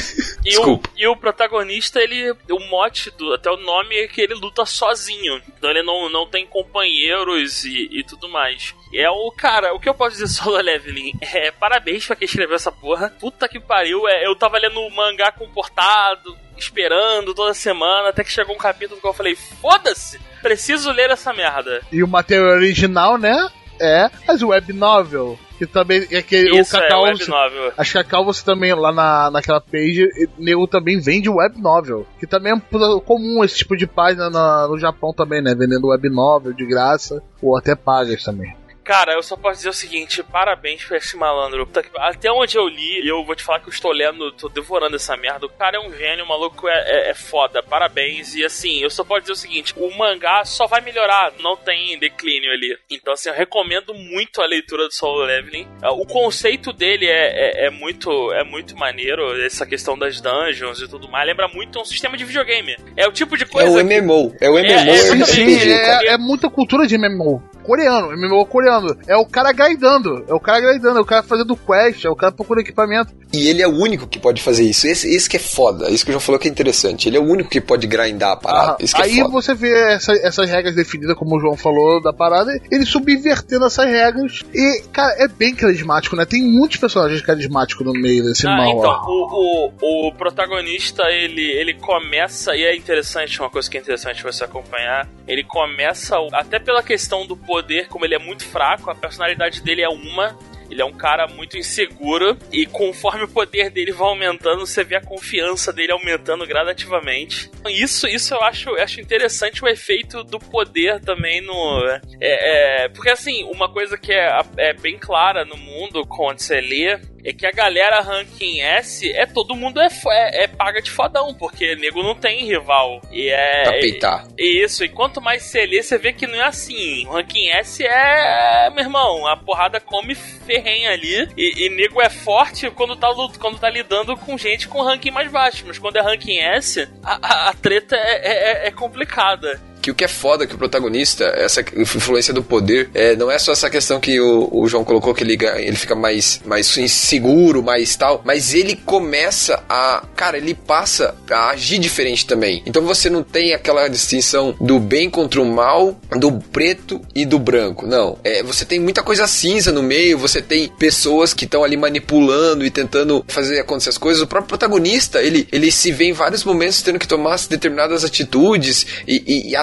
E 0.46 0.50
Desculpa. 0.50 0.89
O, 0.89 0.91
e 0.96 1.08
o 1.08 1.15
protagonista, 1.15 2.00
ele. 2.00 2.32
O 2.52 2.60
mote, 2.70 3.10
do, 3.10 3.34
até 3.34 3.50
o 3.50 3.58
nome 3.58 3.96
é 3.98 4.08
que 4.08 4.22
ele 4.22 4.36
luta 4.36 4.63
sozinho. 4.63 5.41
Então 5.58 5.72
ele 5.72 5.82
não, 5.82 6.08
não 6.08 6.28
tem 6.28 6.46
companheiros 6.46 7.65
e, 7.65 7.89
e 7.91 8.04
tudo 8.04 8.30
mais. 8.30 8.76
E 8.94 9.00
É 9.00 9.10
o 9.10 9.32
cara, 9.32 9.74
o 9.74 9.80
que 9.80 9.89
eu 9.89 9.96
posso 9.96 10.12
dizer 10.12 10.28
solo 10.28 10.58
leveling? 10.58 11.13
É 11.20 11.50
parabéns 11.50 12.06
pra 12.06 12.15
quem 12.15 12.28
escreveu 12.28 12.56
essa 12.56 12.72
porra. 12.72 13.12
Puta 13.20 13.50
que 13.50 13.60
pariu. 13.60 14.08
É, 14.08 14.28
eu 14.28 14.36
tava 14.36 14.60
lendo 14.60 14.80
o 14.82 14.96
mangá 14.96 15.32
comportado, 15.32 16.38
esperando 16.56 17.34
toda 17.34 17.56
semana, 17.56 18.10
até 18.10 18.24
que 18.24 18.32
chegou 18.32 18.54
um 18.54 18.60
capítulo 18.60 19.02
que 19.02 19.08
eu 19.08 19.13
falei: 19.13 19.36
foda-se! 19.36 20.20
Preciso 20.44 20.91
ler 20.91 21.10
essa 21.10 21.34
merda. 21.34 21.82
E 21.91 22.04
o 22.04 22.08
material 22.08 22.50
original, 22.50 23.18
né? 23.18 23.50
É 23.82 24.12
as 24.28 24.44
web 24.44 24.72
novel. 24.74 25.39
Que 25.58 25.65
também 25.65 26.06
é 26.12 26.22
que 26.22 26.36
Isso 26.38 26.76
o 26.76 26.80
Cacau. 26.82 27.08
é 27.08 27.12
web 27.12 27.30
novel. 27.30 27.72
Acho 27.78 27.91
que 27.94 27.98
a 27.98 28.04
Cacau 28.04 28.26
você 28.26 28.44
também, 28.44 28.74
lá 28.74 28.91
na, 28.91 29.32
naquela 29.32 29.62
page, 29.62 30.06
Nego 30.38 30.68
também 30.68 31.00
vende 31.00 31.30
web 31.30 31.62
novel. 31.62 32.06
Que 32.20 32.28
também 32.28 32.51
é 32.51 32.56
um- 32.56 32.99
comum 32.99 33.43
esse 33.43 33.56
tipo 33.58 33.78
de 33.78 33.88
página 33.88 34.30
na- 34.30 34.68
no 34.68 34.78
Japão 34.78 35.14
também, 35.14 35.41
né? 35.41 35.56
Vendendo 35.58 35.88
web 35.88 36.10
novel 36.10 36.51
de 36.51 36.66
graça, 36.66 37.22
ou 37.41 37.58
até 37.58 37.74
pagas 37.76 38.22
também. 38.24 38.53
Cara, 38.86 39.14
eu 39.14 39.24
só 39.24 39.36
posso 39.36 39.58
dizer 39.58 39.70
o 39.70 39.74
seguinte: 39.74 40.22
parabéns 40.22 40.86
pra 40.86 40.98
esse 40.98 41.18
malandro. 41.18 41.68
Até 41.98 42.32
onde 42.32 42.56
eu 42.56 42.68
li, 42.68 43.02
e 43.04 43.08
eu 43.08 43.26
vou 43.26 43.36
te 43.36 43.44
falar 43.44 43.60
que 43.60 43.68
eu 43.68 43.74
estou 43.74 43.92
lendo, 43.92 44.32
tô 44.34 44.48
devorando 44.48 44.96
essa 44.96 45.18
merda. 45.18 45.48
O 45.48 45.50
cara 45.50 45.78
é 45.78 45.80
um 45.80 45.92
gênio, 45.92 46.24
o 46.24 46.28
maluco 46.28 46.68
é, 46.68 46.84
é, 46.86 47.10
é 47.10 47.14
foda. 47.16 47.64
Parabéns. 47.64 48.36
E 48.36 48.46
assim, 48.46 48.80
eu 48.80 48.90
só 48.92 49.04
posso 49.04 49.22
dizer 49.22 49.34
o 49.34 49.36
seguinte: 49.36 49.74
o 49.76 49.90
mangá 49.98 50.46
só 50.46 50.68
vai 50.68 50.82
melhorar, 50.82 51.34
não 51.40 51.58
tem 51.58 51.98
declínio 51.98 52.52
ali. 52.52 52.78
Então, 52.92 53.14
assim, 53.14 53.30
eu 53.30 53.36
recomendo 53.36 53.92
muito 53.96 54.40
a 54.40 54.46
leitura 54.46 54.88
do 54.88 54.94
Solo 54.94 55.24
Leveling. 55.24 55.68
O 55.82 56.06
conceito 56.06 56.72
dele 56.72 57.08
é, 57.08 57.64
é, 57.64 57.66
é 57.66 57.70
muito 57.72 58.32
é 58.34 58.44
muito 58.44 58.78
maneiro, 58.78 59.42
essa 59.44 59.66
questão 59.66 59.98
das 59.98 60.22
dungeons 60.22 60.80
e 60.80 60.88
tudo 60.88 61.10
mais. 61.10 61.26
Lembra 61.26 61.48
muito 61.48 61.82
um 61.82 61.86
sistema 61.86 62.16
de 62.16 62.24
videogame. 62.24 62.78
É 62.96 63.08
o 63.08 63.12
tipo 63.12 63.36
de 63.36 63.48
coisa. 63.48 63.68
É 63.68 63.72
o 63.72 63.84
MMO. 63.84 64.36
É 64.40 64.48
o 64.48 64.54
MMO. 64.54 64.64
É, 64.64 64.90
é, 64.90 64.98
sim, 64.98 65.26
sim, 65.26 65.72
é, 65.72 66.08
é 66.10 66.18
muita 66.20 66.52
cultura 66.52 66.86
de 66.86 66.96
MMO 67.00 67.55
coreano, 67.66 68.16
MMO 68.16 68.45
coreano. 68.45 68.95
É 69.07 69.18
o 69.18 69.26
cara 69.26 69.51
guidando, 69.51 70.24
é 70.28 70.34
o 70.34 70.39
cara 70.39 70.59
guidando, 70.74 70.99
é 70.99 71.01
o 71.01 71.05
cara 71.05 71.24
fazendo 71.24 71.55
quest, 71.55 72.05
é 72.05 72.09
o 72.09 72.16
cara 72.16 72.32
procurando 72.32 72.63
equipamento. 72.63 73.13
E 73.34 73.49
ele 73.49 73.61
é 73.61 73.68
o 73.68 73.76
único 73.76 74.07
que 74.07 74.20
pode 74.20 74.41
fazer 74.41 74.63
isso. 74.63 74.88
Esse, 74.88 75.13
esse 75.13 75.30
que 75.30 75.38
é 75.38 75.39
foda, 75.39 75.89
isso 75.89 76.05
que 76.05 76.11
o 76.11 76.13
João 76.13 76.22
falou 76.22 76.39
que 76.39 76.47
é 76.47 76.51
interessante. 76.51 77.09
Ele 77.09 77.18
é 77.18 77.20
o 77.20 77.24
único 77.24 77.49
que 77.49 77.59
pode 77.59 77.86
grindar 77.86 78.32
a 78.32 78.38
parada. 78.38 78.78
Ah, 78.80 79.01
aí 79.01 79.20
é 79.20 79.28
você 79.28 79.53
vê 79.53 79.93
essa, 79.93 80.13
essas 80.13 80.49
regras 80.49 80.76
definidas, 80.76 81.18
como 81.18 81.36
o 81.36 81.39
João 81.39 81.57
falou 81.57 82.01
da 82.01 82.13
parada, 82.13 82.57
ele 82.72 82.86
subvertendo 82.86 83.66
essas 83.66 83.86
regras. 83.86 84.43
E, 84.53 84.84
cara, 84.93 85.13
é 85.18 85.28
bem 85.28 85.53
carismático, 85.53 86.16
né? 86.16 86.26
Tem 86.26 86.41
muitos 86.43 86.78
personagens 86.78 87.22
carismáticos 87.22 87.86
no 87.86 87.93
meio 87.93 88.24
desse 88.24 88.47
ah, 88.47 88.55
mal. 88.55 88.70
Então, 88.70 89.01
o, 89.07 89.72
o, 89.82 90.07
o, 90.07 90.13
protagonista, 90.13 91.03
ele, 91.09 91.51
ele 91.51 91.74
começa, 91.74 92.55
e 92.55 92.63
é 92.63 92.76
interessante, 92.76 93.39
uma 93.41 93.49
coisa 93.49 93.70
que 93.70 93.78
é 93.78 93.82
interessante 93.82 94.24
você 94.24 94.43
acompanhar, 94.43 95.09
ele 95.28 95.43
começa, 95.43 96.16
até 96.34 96.59
pela 96.59 96.82
questão 96.82 97.26
do 97.26 97.36
poder 97.36 97.55
poder, 97.56 97.88
como 97.88 98.03
ele 98.03 98.16
é 98.16 98.20
muito 98.20 98.43
fraco, 98.45 98.91
a 98.91 98.95
personalidade 98.95 99.62
dele 99.62 99.82
é 99.82 99.88
uma, 99.88 100.38
ele 100.70 100.82
é 100.82 100.86
um 100.86 100.91
cara 100.91 101.26
muito 101.26 101.58
inseguro 101.58 102.38
e 102.51 102.66
conforme 102.66 103.24
o 103.24 103.30
poder 103.30 103.70
dele 103.70 103.93
vai 103.93 104.10
aumentando, 104.10 104.66
você 104.66 104.84
vê 104.84 104.97
a 104.97 105.01
confiança 105.01 105.72
dele 105.72 105.93
aumentando 105.93 106.45
gradativamente. 106.45 107.49
Isso, 107.70 108.08
isso 108.08 108.34
eu 108.34 108.41
acho, 108.43 108.70
eu 108.72 108.84
acho 108.84 108.99
interessante 108.99 109.64
o 109.64 109.70
efeito 109.70 110.22
do 110.22 110.38
poder 110.38 110.99
também 110.99 111.39
no. 111.39 111.82
É, 112.20 112.84
é, 112.84 112.89
porque 112.89 113.10
assim, 113.10 113.45
uma 113.45 113.72
coisa 113.72 113.97
que 113.97 114.12
é, 114.12 114.38
é 114.58 114.74
bem 114.74 114.97
clara 114.97 115.45
no 115.45 115.56
mundo 115.56 116.06
quando 116.06 116.39
você 116.39 116.60
lê 116.60 116.99
é 117.24 117.34
que 117.34 117.47
a 117.47 117.51
galera 117.51 118.01
ranking 118.01 118.62
S 118.62 119.12
é 119.12 119.26
todo 119.26 119.56
mundo 119.56 119.80
é, 119.80 119.88
é, 120.12 120.43
é, 120.43 120.45
paga 120.56 120.82
de 120.82 120.91
fodão, 120.91 121.34
porque 121.34 121.76
nego 121.76 122.01
não 122.01 122.16
tem 122.16 122.45
rival. 122.45 123.01
E 123.12 123.30
é. 123.30 123.64
Pra 123.64 123.74
peitar. 123.74 124.28
E, 124.38 124.64
isso, 124.64 124.84
e 124.84 124.89
quanto 124.89 125.22
mais 125.22 125.43
você 125.43 125.66
lê, 125.66 125.82
você 125.82 125.97
vê 125.97 126.14
que 126.14 126.28
não 126.28 126.36
é 126.36 126.45
assim. 126.45 127.06
O 127.08 127.12
ranking 127.12 127.49
S 127.49 127.86
é, 127.86 128.70
meu 128.72 128.84
irmão, 128.84 129.28
a 129.28 129.38
porrada 129.38 129.80
come 129.80 130.16
ferrenha 130.16 130.91
ali. 130.91 131.30
E, 131.38 131.66
e 131.66 131.70
nego 131.70 132.01
é 132.01 132.10
forte 132.10 132.70
quando 132.72 132.95
tá, 132.95 133.10
quando 133.39 133.60
tá 133.60 133.70
lidando 133.70 134.16
com 134.18 134.38
gente 134.38 134.68
com 134.68 134.82
ranking 134.82 135.12
mais 135.12 135.32
baixo. 135.32 135.64
Mas 135.68 135.78
quando 135.78 135.97
é 135.97 136.01
ranking 136.01 136.39
S, 136.39 136.88
a, 137.03 137.20
a, 137.22 137.49
a 137.49 137.53
treta 137.53 137.95
é, 137.95 138.64
é, 138.64 138.68
é 138.68 138.72
complicada 138.72 139.60
que 139.86 139.92
o 139.92 139.96
que 139.96 140.04
é 140.04 140.08
foda 140.08 140.48
que 140.48 140.56
o 140.56 140.58
protagonista, 140.58 141.26
essa 141.26 141.64
influência 141.76 142.34
do 142.34 142.42
poder, 142.42 142.90
é, 142.92 143.16
não 143.16 143.30
é 143.30 143.38
só 143.38 143.52
essa 143.52 143.70
questão 143.70 144.00
que 144.00 144.20
o, 144.20 144.50
o 144.52 144.68
João 144.68 144.84
colocou, 144.84 145.14
que 145.14 145.24
ele, 145.24 145.38
ele 145.58 145.76
fica 145.76 145.94
mais, 145.94 146.42
mais 146.44 146.76
inseguro, 146.76 147.62
mais 147.62 147.96
tal, 147.96 148.20
mas 148.26 148.56
ele 148.56 148.76
começa 148.76 149.64
a. 149.70 150.04
Cara, 150.16 150.38
ele 150.38 150.56
passa 150.56 151.14
a 151.30 151.50
agir 151.52 151.78
diferente 151.78 152.26
também. 152.26 152.64
Então 152.66 152.82
você 152.82 153.12
não 153.12 153.22
tem 153.22 153.54
aquela 153.54 153.88
distinção 153.88 154.56
do 154.60 154.80
bem 154.80 155.08
contra 155.08 155.40
o 155.40 155.46
mal, 155.46 155.96
do 156.18 156.32
preto 156.32 157.00
e 157.14 157.24
do 157.24 157.38
branco. 157.38 157.86
Não. 157.86 158.18
É, 158.24 158.42
você 158.42 158.66
tem 158.66 158.80
muita 158.80 159.04
coisa 159.04 159.28
cinza 159.28 159.72
no 159.72 159.84
meio, 159.84 160.18
você 160.18 160.42
tem 160.42 160.68
pessoas 160.68 161.32
que 161.32 161.46
estão 161.46 161.64
ali 161.64 161.78
manipulando 161.78 162.66
e 162.66 162.72
tentando 162.72 163.24
fazer 163.28 163.60
acontecer 163.60 163.90
as 163.90 164.00
coisas. 164.00 164.24
O 164.24 164.28
próprio 164.28 164.50
protagonista, 164.50 165.22
ele, 165.22 165.48
ele 165.52 165.72
se 165.72 165.92
vê 165.92 166.06
em 166.06 166.14
vários 166.14 166.44
momentos 166.44 166.82
tendo 166.82 166.98
que 166.98 167.08
tomar 167.08 167.36
determinadas 167.48 168.04
atitudes 168.04 168.88
e, 169.08 169.24
e, 169.28 169.52
e 169.52 169.56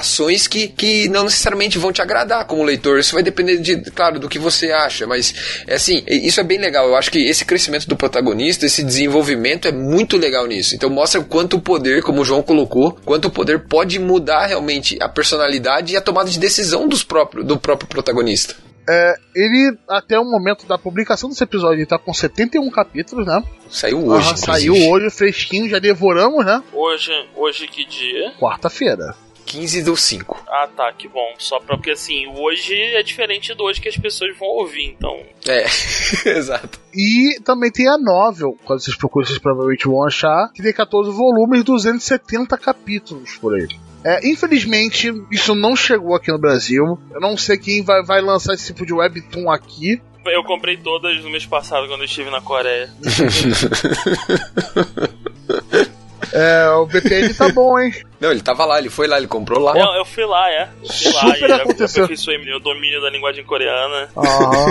que, 0.48 0.68
que 0.68 1.08
não 1.08 1.24
necessariamente 1.24 1.78
vão 1.78 1.92
te 1.92 2.02
agradar 2.02 2.46
como 2.46 2.62
leitor. 2.62 2.98
Isso 2.98 3.14
vai 3.14 3.22
depender, 3.22 3.58
de, 3.58 3.90
claro, 3.90 4.18
do 4.18 4.28
que 4.28 4.38
você 4.38 4.70
acha, 4.70 5.06
mas 5.06 5.62
é 5.66 5.74
assim, 5.74 6.02
isso 6.06 6.40
é 6.40 6.44
bem 6.44 6.58
legal. 6.58 6.86
Eu 6.86 6.96
acho 6.96 7.10
que 7.10 7.18
esse 7.18 7.44
crescimento 7.44 7.88
do 7.88 7.96
protagonista, 7.96 8.66
esse 8.66 8.82
desenvolvimento 8.82 9.68
é 9.68 9.72
muito 9.72 10.16
legal 10.16 10.46
nisso. 10.46 10.74
Então 10.74 10.90
mostra 10.90 11.20
o 11.20 11.24
quanto 11.24 11.56
o 11.56 11.60
poder, 11.60 12.02
como 12.02 12.22
o 12.22 12.24
João 12.24 12.42
colocou, 12.42 12.98
quanto 13.04 13.28
o 13.28 13.30
poder 13.30 13.66
pode 13.66 13.98
mudar 13.98 14.46
realmente 14.46 14.98
a 15.00 15.08
personalidade 15.08 15.92
e 15.92 15.96
a 15.96 16.00
tomada 16.00 16.30
de 16.30 16.38
decisão 16.38 16.88
dos 16.88 17.02
próprio, 17.02 17.44
do 17.44 17.58
próprio 17.58 17.88
protagonista. 17.88 18.54
É, 18.88 19.14
ele, 19.34 19.76
até 19.88 20.18
o 20.18 20.24
momento 20.24 20.66
da 20.66 20.76
publicação 20.76 21.28
desse 21.28 21.44
episódio, 21.44 21.78
ele 21.78 21.86
tá 21.86 21.98
com 21.98 22.12
71 22.12 22.68
capítulos, 22.70 23.26
né? 23.26 23.42
Saiu 23.70 24.04
hoje. 24.06 24.30
Ah, 24.32 24.36
saiu 24.36 24.74
hoje, 24.74 25.08
fresquinho, 25.08 25.68
já 25.68 25.78
devoramos, 25.78 26.44
né? 26.44 26.60
Hoje, 26.72 27.12
hoje 27.36 27.68
que 27.68 27.84
dia? 27.84 28.32
Quarta-feira. 28.40 29.14
15 29.46 29.82
do 29.82 29.96
5. 29.96 30.44
Ah, 30.48 30.68
tá, 30.74 30.92
que 30.92 31.08
bom. 31.08 31.34
Só 31.38 31.60
pra, 31.60 31.76
porque 31.76 31.90
assim, 31.90 32.26
hoje 32.28 32.74
é 32.74 33.02
diferente 33.02 33.54
do 33.54 33.64
hoje 33.64 33.80
que 33.80 33.88
as 33.88 33.96
pessoas 33.96 34.36
vão 34.36 34.48
ouvir, 34.48 34.86
então. 34.86 35.20
É, 35.46 35.64
exato. 36.30 36.80
E 36.94 37.38
também 37.44 37.70
tem 37.70 37.88
a 37.88 37.98
novel, 37.98 38.56
quando 38.64 38.80
vocês 38.80 38.96
procuram, 38.96 39.26
vocês 39.26 39.38
provavelmente 39.38 39.86
vão 39.86 40.04
achar, 40.04 40.50
que 40.54 40.62
tem 40.62 40.72
14 40.72 41.10
volumes, 41.10 41.64
270 41.64 42.56
capítulos 42.58 43.36
por 43.36 43.54
aí. 43.54 43.68
É, 44.04 44.28
infelizmente, 44.28 45.12
isso 45.30 45.54
não 45.54 45.76
chegou 45.76 46.16
aqui 46.16 46.32
no 46.32 46.38
Brasil. 46.38 46.98
Eu 47.12 47.20
não 47.20 47.36
sei 47.36 47.56
quem 47.56 47.82
vai, 47.82 48.02
vai 48.02 48.20
lançar 48.20 48.54
esse 48.54 48.66
tipo 48.66 48.84
de 48.84 48.92
webtoon 48.92 49.50
aqui. 49.50 50.02
Eu 50.26 50.42
comprei 50.44 50.76
todas 50.76 51.22
no 51.22 51.30
mês 51.30 51.46
passado 51.46 51.88
quando 51.88 52.00
eu 52.00 52.06
estive 52.06 52.30
na 52.30 52.40
Coreia. 52.40 52.92
É, 56.32 56.68
o 56.70 56.86
VPN 56.86 57.34
tá 57.34 57.48
bom, 57.50 57.78
hein? 57.78 57.92
Não, 58.18 58.30
ele 58.30 58.40
tava 58.40 58.64
lá, 58.64 58.78
ele 58.78 58.88
foi 58.88 59.06
lá, 59.06 59.18
ele 59.18 59.26
comprou 59.26 59.60
lá. 59.60 59.74
Não, 59.74 59.96
eu 59.96 60.04
fui 60.04 60.24
lá, 60.24 60.48
é. 60.48 60.68
Fui 60.86 61.12
lá 61.12 61.34
super 61.34 61.50
e 61.50 61.52
aconteceu. 61.52 62.04
aperfeiçoei 62.04 62.38
meu 62.44 62.60
domínio 62.60 63.02
da 63.02 63.10
linguagem 63.10 63.44
coreana. 63.44 64.08
Ah. 64.16 64.66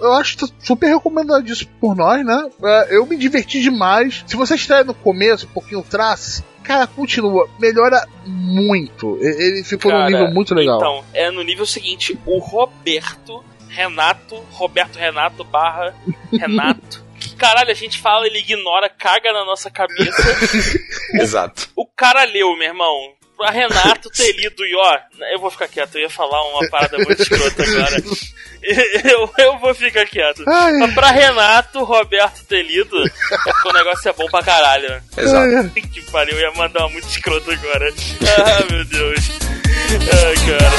eu 0.00 0.12
acho 0.12 0.38
tá 0.38 0.46
super 0.62 0.86
recomendado 0.86 1.46
isso 1.46 1.66
por 1.80 1.96
nós, 1.96 2.24
né? 2.24 2.48
É, 2.62 2.96
eu 2.96 3.04
me 3.04 3.16
diverti 3.16 3.60
demais. 3.60 4.24
Se 4.26 4.36
você 4.36 4.54
está 4.54 4.84
no 4.84 4.94
começo, 4.94 5.46
um 5.46 5.50
pouquinho 5.50 5.82
traço, 5.82 6.44
cara, 6.62 6.86
continua, 6.86 7.48
melhora 7.58 8.06
muito. 8.24 9.18
Ele 9.20 9.64
ficou 9.64 9.90
cara, 9.90 10.04
num 10.04 10.10
nível 10.10 10.32
muito 10.32 10.54
legal. 10.54 10.76
Então, 10.76 11.04
é 11.12 11.30
no 11.30 11.42
nível 11.42 11.66
seguinte, 11.66 12.18
o 12.24 12.38
Roberto 12.38 13.44
Renato, 13.68 14.36
Roberto 14.52 14.96
Renato 14.96 15.44
barra 15.44 15.94
Renato 16.32 17.05
caralho 17.36 17.70
a 17.70 17.74
gente 17.74 18.00
fala, 18.00 18.26
ele 18.26 18.38
ignora, 18.38 18.88
caga 18.88 19.32
na 19.32 19.44
nossa 19.44 19.70
cabeça. 19.70 20.22
Exato. 21.14 21.68
O 21.76 21.86
cara 21.86 22.24
leu, 22.24 22.56
meu 22.56 22.68
irmão. 22.68 23.14
Pra 23.36 23.50
Renato 23.50 24.08
ter 24.08 24.32
lido 24.32 24.64
e 24.64 24.74
ó, 24.74 24.98
eu 25.30 25.38
vou 25.38 25.50
ficar 25.50 25.68
quieto, 25.68 25.96
eu 25.96 26.02
ia 26.02 26.10
falar 26.10 26.42
uma 26.48 26.66
parada 26.70 26.96
muito 26.96 27.20
escrota 27.20 27.62
agora. 27.62 27.96
Eu, 29.04 29.30
eu 29.38 29.58
vou 29.58 29.74
ficar 29.74 30.06
quieto. 30.06 30.42
Ai. 30.48 30.72
Mas 30.78 30.94
pra 30.94 31.10
Renato, 31.10 31.84
Roberto 31.84 32.42
ter 32.44 32.62
lido, 32.62 32.96
é 33.06 33.10
porque 33.44 33.68
o 33.68 33.72
negócio 33.72 34.08
é 34.08 34.12
bom 34.12 34.26
pra 34.26 34.42
caralho. 34.42 35.02
Exato. 35.16 35.70
que 35.70 36.00
pariu, 36.10 36.34
eu 36.34 36.50
ia 36.50 36.56
mandar 36.56 36.80
uma 36.80 36.90
muito 36.90 37.08
escrota 37.08 37.52
agora. 37.52 37.94
Ah, 38.22 38.64
meu 38.72 38.84
Deus. 38.84 39.30
Ai, 40.24 40.34
cara. 40.46 40.72